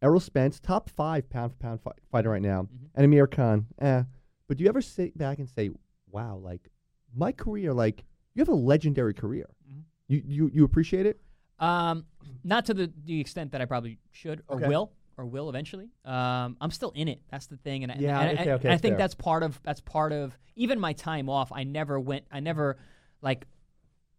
Errol 0.00 0.20
Spence, 0.20 0.60
top 0.60 0.88
five 0.88 1.28
pound 1.28 1.50
for 1.50 1.58
pound 1.58 1.80
fi- 1.80 1.90
fighter 2.12 2.30
right 2.30 2.40
now, 2.40 2.62
Mhm. 2.62 2.90
and 2.94 3.04
Amir 3.04 3.26
Khan. 3.26 3.66
Eh. 3.80 4.04
But 4.46 4.58
do 4.58 4.62
you 4.62 4.68
ever 4.68 4.80
sit 4.80 5.18
back 5.18 5.40
and 5.40 5.48
say, 5.48 5.70
"Wow, 6.06 6.36
like 6.36 6.70
my 7.12 7.32
career, 7.32 7.74
like 7.74 8.04
you 8.34 8.40
have 8.42 8.48
a 8.48 8.54
legendary 8.54 9.12
career. 9.12 9.50
Mhm. 9.68 9.82
You 10.06 10.22
you 10.24 10.50
you 10.54 10.64
appreciate 10.64 11.04
it? 11.06 11.20
Um, 11.60 12.06
not 12.42 12.64
to 12.66 12.74
the, 12.74 12.90
the 13.04 13.20
extent 13.20 13.52
that 13.52 13.60
I 13.60 13.66
probably 13.66 13.98
should 14.12 14.42
or 14.48 14.56
Okay. 14.56 14.68
will 14.68 14.92
or 15.16 15.26
will 15.26 15.48
eventually. 15.50 15.90
Um, 16.04 16.56
I'm 16.60 16.70
still 16.70 16.90
in 16.92 17.06
it. 17.08 17.20
That's 17.30 17.46
the 17.46 17.58
thing, 17.58 17.82
and 17.84 17.92
I- 17.92 17.96
Yeah, 17.98 18.18
and, 18.20 18.38
okay, 18.38 18.50
and- 18.50 18.60
okay, 18.60 18.68
I 18.72 18.76
think 18.78 18.92
fair. 18.92 18.98
that's 18.98 19.14
part 19.14 19.42
of 19.42 19.60
that's 19.62 19.80
part 19.80 20.12
of 20.12 20.36
even 20.56 20.80
my 20.80 20.92
time 20.94 21.28
off. 21.28 21.52
I 21.52 21.64
never 21.64 22.00
went. 22.00 22.24
I 22.32 22.40
never 22.40 22.78
like 23.22 23.46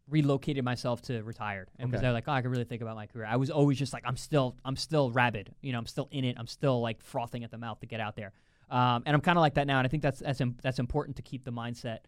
relocated 0.10 0.66
myself 0.66 1.02
to 1.04 1.22
retired 1.24 1.70
and 1.80 1.90
was 1.92 2.02
there 2.02 2.12
like 2.12 2.26
oh 2.28 2.34
I 2.34 2.42
could 2.42 2.52
really 2.52 2.66
think 2.66 2.82
about 2.82 2.96
my 2.96 3.08
career. 3.08 3.26
I 3.26 3.38
was 3.38 3.50
always 3.50 3.78
just 3.80 3.94
like 3.94 4.04
I'm 4.06 4.18
still 4.18 4.58
I'm 4.66 4.76
still 4.76 5.10
rabid. 5.12 5.56
You 5.62 5.72
know 5.72 5.78
I'm 5.80 5.86
still 5.86 6.10
in 6.12 6.26
it. 6.26 6.36
I'm 6.38 6.48
still 6.48 6.82
like 6.82 7.02
frothing 7.02 7.44
at 7.44 7.52
the 7.52 7.58
mouth 7.58 7.80
to 7.80 7.86
get 7.88 8.00
out 8.02 8.16
there. 8.16 8.34
Um, 8.70 9.04
and 9.06 9.16
I'm 9.16 9.22
kind 9.22 9.38
of 9.38 9.42
like 9.42 9.54
that 9.56 9.68
now. 9.68 9.80
And 9.80 9.86
I 9.86 9.90
think 9.90 10.04
that's 10.04 10.20
that's 10.20 10.42
im- 10.42 10.58
that's 10.62 10.80
important 10.80 11.16
to 11.18 11.22
keep 11.22 11.44
the 11.46 11.52
mindset 11.52 12.00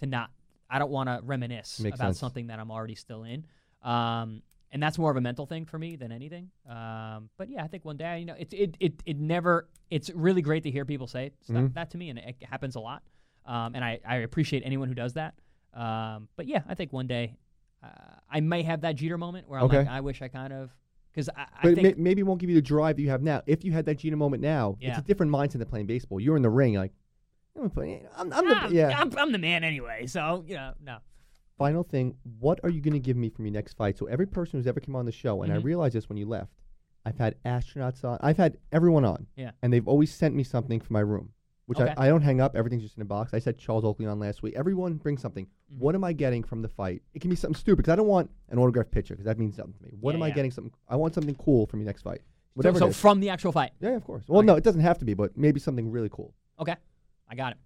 to 0.00 0.06
not. 0.06 0.30
I 0.70 0.78
don't 0.78 0.90
want 0.90 1.08
to 1.08 1.20
reminisce 1.24 1.80
Makes 1.80 1.96
about 1.96 2.08
sense. 2.08 2.18
something 2.18 2.46
that 2.48 2.58
I'm 2.60 2.70
already 2.70 2.94
still 2.94 3.24
in. 3.24 3.44
Um, 3.82 4.42
and 4.72 4.82
that's 4.82 4.98
more 4.98 5.10
of 5.10 5.16
a 5.16 5.20
mental 5.20 5.46
thing 5.46 5.64
for 5.64 5.78
me 5.78 5.96
than 5.96 6.12
anything. 6.12 6.50
Um, 6.68 7.30
but 7.38 7.48
yeah, 7.48 7.64
I 7.64 7.68
think 7.68 7.84
one 7.84 7.96
day, 7.96 8.18
you 8.20 8.26
know, 8.26 8.34
it's 8.38 8.52
it 8.52 8.76
it 8.80 9.02
it 9.06 9.18
never. 9.18 9.68
It's 9.90 10.10
really 10.10 10.42
great 10.42 10.62
to 10.64 10.70
hear 10.70 10.84
people 10.84 11.06
say 11.06 11.32
stuff, 11.42 11.56
Mhm. 11.56 11.74
that 11.74 11.90
to 11.92 11.98
me, 11.98 12.10
and 12.10 12.18
it, 12.18 12.36
happens 12.42 12.76
a 12.76 12.80
lot. 12.80 13.02
Um, 13.46 13.74
and 13.74 13.82
I 13.84 14.00
I 14.06 14.16
appreciate 14.16 14.62
anyone 14.64 14.88
who 14.88 14.94
does 14.94 15.14
that. 15.14 15.34
Um, 15.74 16.28
but 16.36 16.46
yeah, 16.46 16.62
I 16.68 16.74
think 16.74 16.92
one 16.92 17.06
day 17.06 17.36
uh, 17.82 17.88
I 18.30 18.40
may 18.40 18.62
have 18.62 18.80
that 18.82 18.96
Jeter 18.96 19.16
moment 19.18 19.48
where 19.48 19.58
I'm 19.60 19.66
Okay. 19.66 19.78
like, 19.78 19.88
I 19.88 20.00
wish 20.00 20.20
I 20.20 20.28
kind 20.28 20.52
of 20.52 20.70
because 21.10 21.28
I, 21.30 21.42
I 21.42 21.46
But 21.62 21.76
may, 21.76 21.94
maybe 21.96 22.20
it 22.20 22.24
won't 22.24 22.40
give 22.40 22.50
you 22.50 22.56
the 22.56 22.62
drive 22.62 22.96
that 22.96 23.02
you 23.02 23.10
have 23.10 23.22
now. 23.22 23.42
If 23.46 23.64
you 23.64 23.72
had 23.72 23.86
that 23.86 23.98
Jeter 23.98 24.16
moment 24.16 24.42
now, 24.42 24.76
it's 24.80 24.98
a 24.98 25.02
different 25.02 25.32
mindset 25.32 25.58
than 25.58 25.66
playing 25.66 25.86
baseball. 25.86 26.20
You're 26.20 26.36
in 26.36 26.42
the 26.42 26.50
ring, 26.50 26.74
like, 26.74 26.92
I'm, 27.56 27.68
gonna 27.70 28.00
I'm, 28.16 28.32
I'm 28.32 28.48
the 28.68 28.74
yeah. 28.74 28.98
I'm, 29.00 29.16
I'm 29.18 29.32
the 29.32 29.38
man 29.38 29.64
anyway. 29.64 30.06
So 30.06 30.44
you 30.46 30.54
know, 30.54 30.74
no. 30.84 30.98
Final 31.58 31.82
thing, 31.82 32.14
what 32.38 32.60
are 32.62 32.70
you 32.70 32.80
going 32.80 32.94
to 32.94 33.00
give 33.00 33.16
me 33.16 33.28
from 33.28 33.44
your 33.44 33.52
next 33.52 33.74
fight? 33.74 33.98
So 33.98 34.06
every 34.06 34.26
person 34.26 34.58
who's 34.58 34.66
ever 34.68 34.78
come 34.80 34.94
on 34.94 35.04
the 35.04 35.12
show, 35.12 35.42
and 35.42 35.52
I 35.52 35.56
Mhm. 35.58 35.64
realized 35.64 35.94
this 35.94 36.08
when 36.08 36.16
you 36.16 36.26
left, 36.26 36.52
I've 37.04 37.18
had 37.18 37.34
astronauts 37.44 38.04
on. 38.04 38.18
I've 38.20 38.36
had 38.36 38.58
everyone 38.70 39.04
on. 39.04 39.26
Yeah. 39.36 39.50
And 39.62 39.72
they've 39.72 39.86
always 39.88 40.12
sent 40.14 40.34
me 40.36 40.44
something 40.44 40.78
for 40.78 40.92
my 40.92 41.00
room, 41.00 41.32
which 41.66 41.80
Okay. 41.80 41.92
I, 41.96 42.06
I 42.06 42.08
don't 42.08 42.22
hang 42.22 42.40
up. 42.40 42.54
Everything's 42.54 42.82
just 42.82 42.96
in 42.96 43.02
a 43.02 43.06
box. 43.06 43.34
I 43.34 43.40
said 43.40 43.58
Charles 43.58 43.84
Oakley 43.84 44.06
on 44.06 44.20
last 44.20 44.42
week. 44.42 44.54
Everyone 44.54 44.94
brings 44.98 45.20
something. 45.20 45.46
Mhm. 45.46 45.78
What 45.78 45.94
am 45.96 46.04
I 46.04 46.12
getting 46.12 46.44
from 46.44 46.62
the 46.62 46.68
fight? 46.68 47.02
It 47.12 47.20
can 47.20 47.30
be 47.30 47.36
something 47.36 47.56
stupid 47.58 47.78
because 47.78 47.92
I 47.92 47.96
don't 47.96 48.06
want 48.08 48.30
an 48.50 48.58
autographed 48.58 48.92
picture 48.92 49.14
because 49.14 49.24
that 49.26 49.38
means 49.38 49.56
something 49.56 49.74
to 49.74 49.82
me. 49.82 49.96
What 50.00 50.12
Yeah, 50.12 50.18
am 50.18 50.22
I 50.22 50.30
getting? 50.30 50.50
Something. 50.52 50.72
I 50.88 50.94
want 50.96 51.14
something 51.14 51.34
cool 51.36 51.66
from 51.66 51.80
your 51.80 51.86
next 51.86 52.02
fight. 52.02 52.20
Whatever 52.54 52.78
so 52.78 52.86
is. 52.88 53.00
from 53.00 53.18
the 53.20 53.30
actual 53.30 53.52
fight, 53.52 53.72
yeah, 53.80 53.90
of 53.96 54.04
course. 54.04 54.24
Well, 54.28 54.38
Okay. 54.40 54.46
no, 54.46 54.54
it 54.56 54.64
doesn't 54.64 54.80
have 54.80 54.98
to 54.98 55.04
be, 55.04 55.14
but 55.14 55.36
maybe 55.36 55.58
something 55.60 55.90
really 55.90 56.08
cool. 56.10 56.34
okay, 56.60 56.74
I 57.28 57.34
got 57.36 57.52
it. 57.52 57.58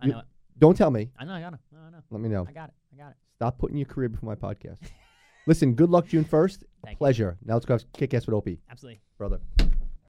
I 0.00 0.06
You- 0.06 0.12
know 0.12 0.18
it. 0.20 0.24
Don't 0.58 0.76
tell 0.76 0.90
me. 0.90 1.10
I 1.16 1.24
know. 1.24 1.32
I 1.32 1.40
got 1.40 1.54
it. 1.54 1.60
No, 1.72 1.78
I 1.80 1.90
know. 1.90 2.02
Let 2.10 2.20
me 2.20 2.28
know. 2.28 2.44
I 2.46 2.52
got 2.52 2.68
it. 2.68 2.74
I 2.92 2.96
got 2.96 3.10
it. 3.12 3.16
Stop 3.36 3.58
putting 3.58 3.76
your 3.76 3.86
career 3.86 4.08
before 4.08 4.28
my 4.28 4.34
podcast. 4.34 4.78
Listen, 5.46 5.74
good 5.74 5.90
luck 5.90 6.06
June 6.06 6.24
1st. 6.24 6.62
Thank 6.84 6.94
you. 6.94 6.98
Pleasure. 6.98 7.38
Now 7.44 7.54
let's 7.54 7.66
go 7.66 7.74
have 7.74 7.92
kick 7.92 8.14
ass 8.14 8.26
with 8.26 8.34
Opie, 8.34 8.60
Absolutely. 8.70 9.00
brother. 9.18 9.40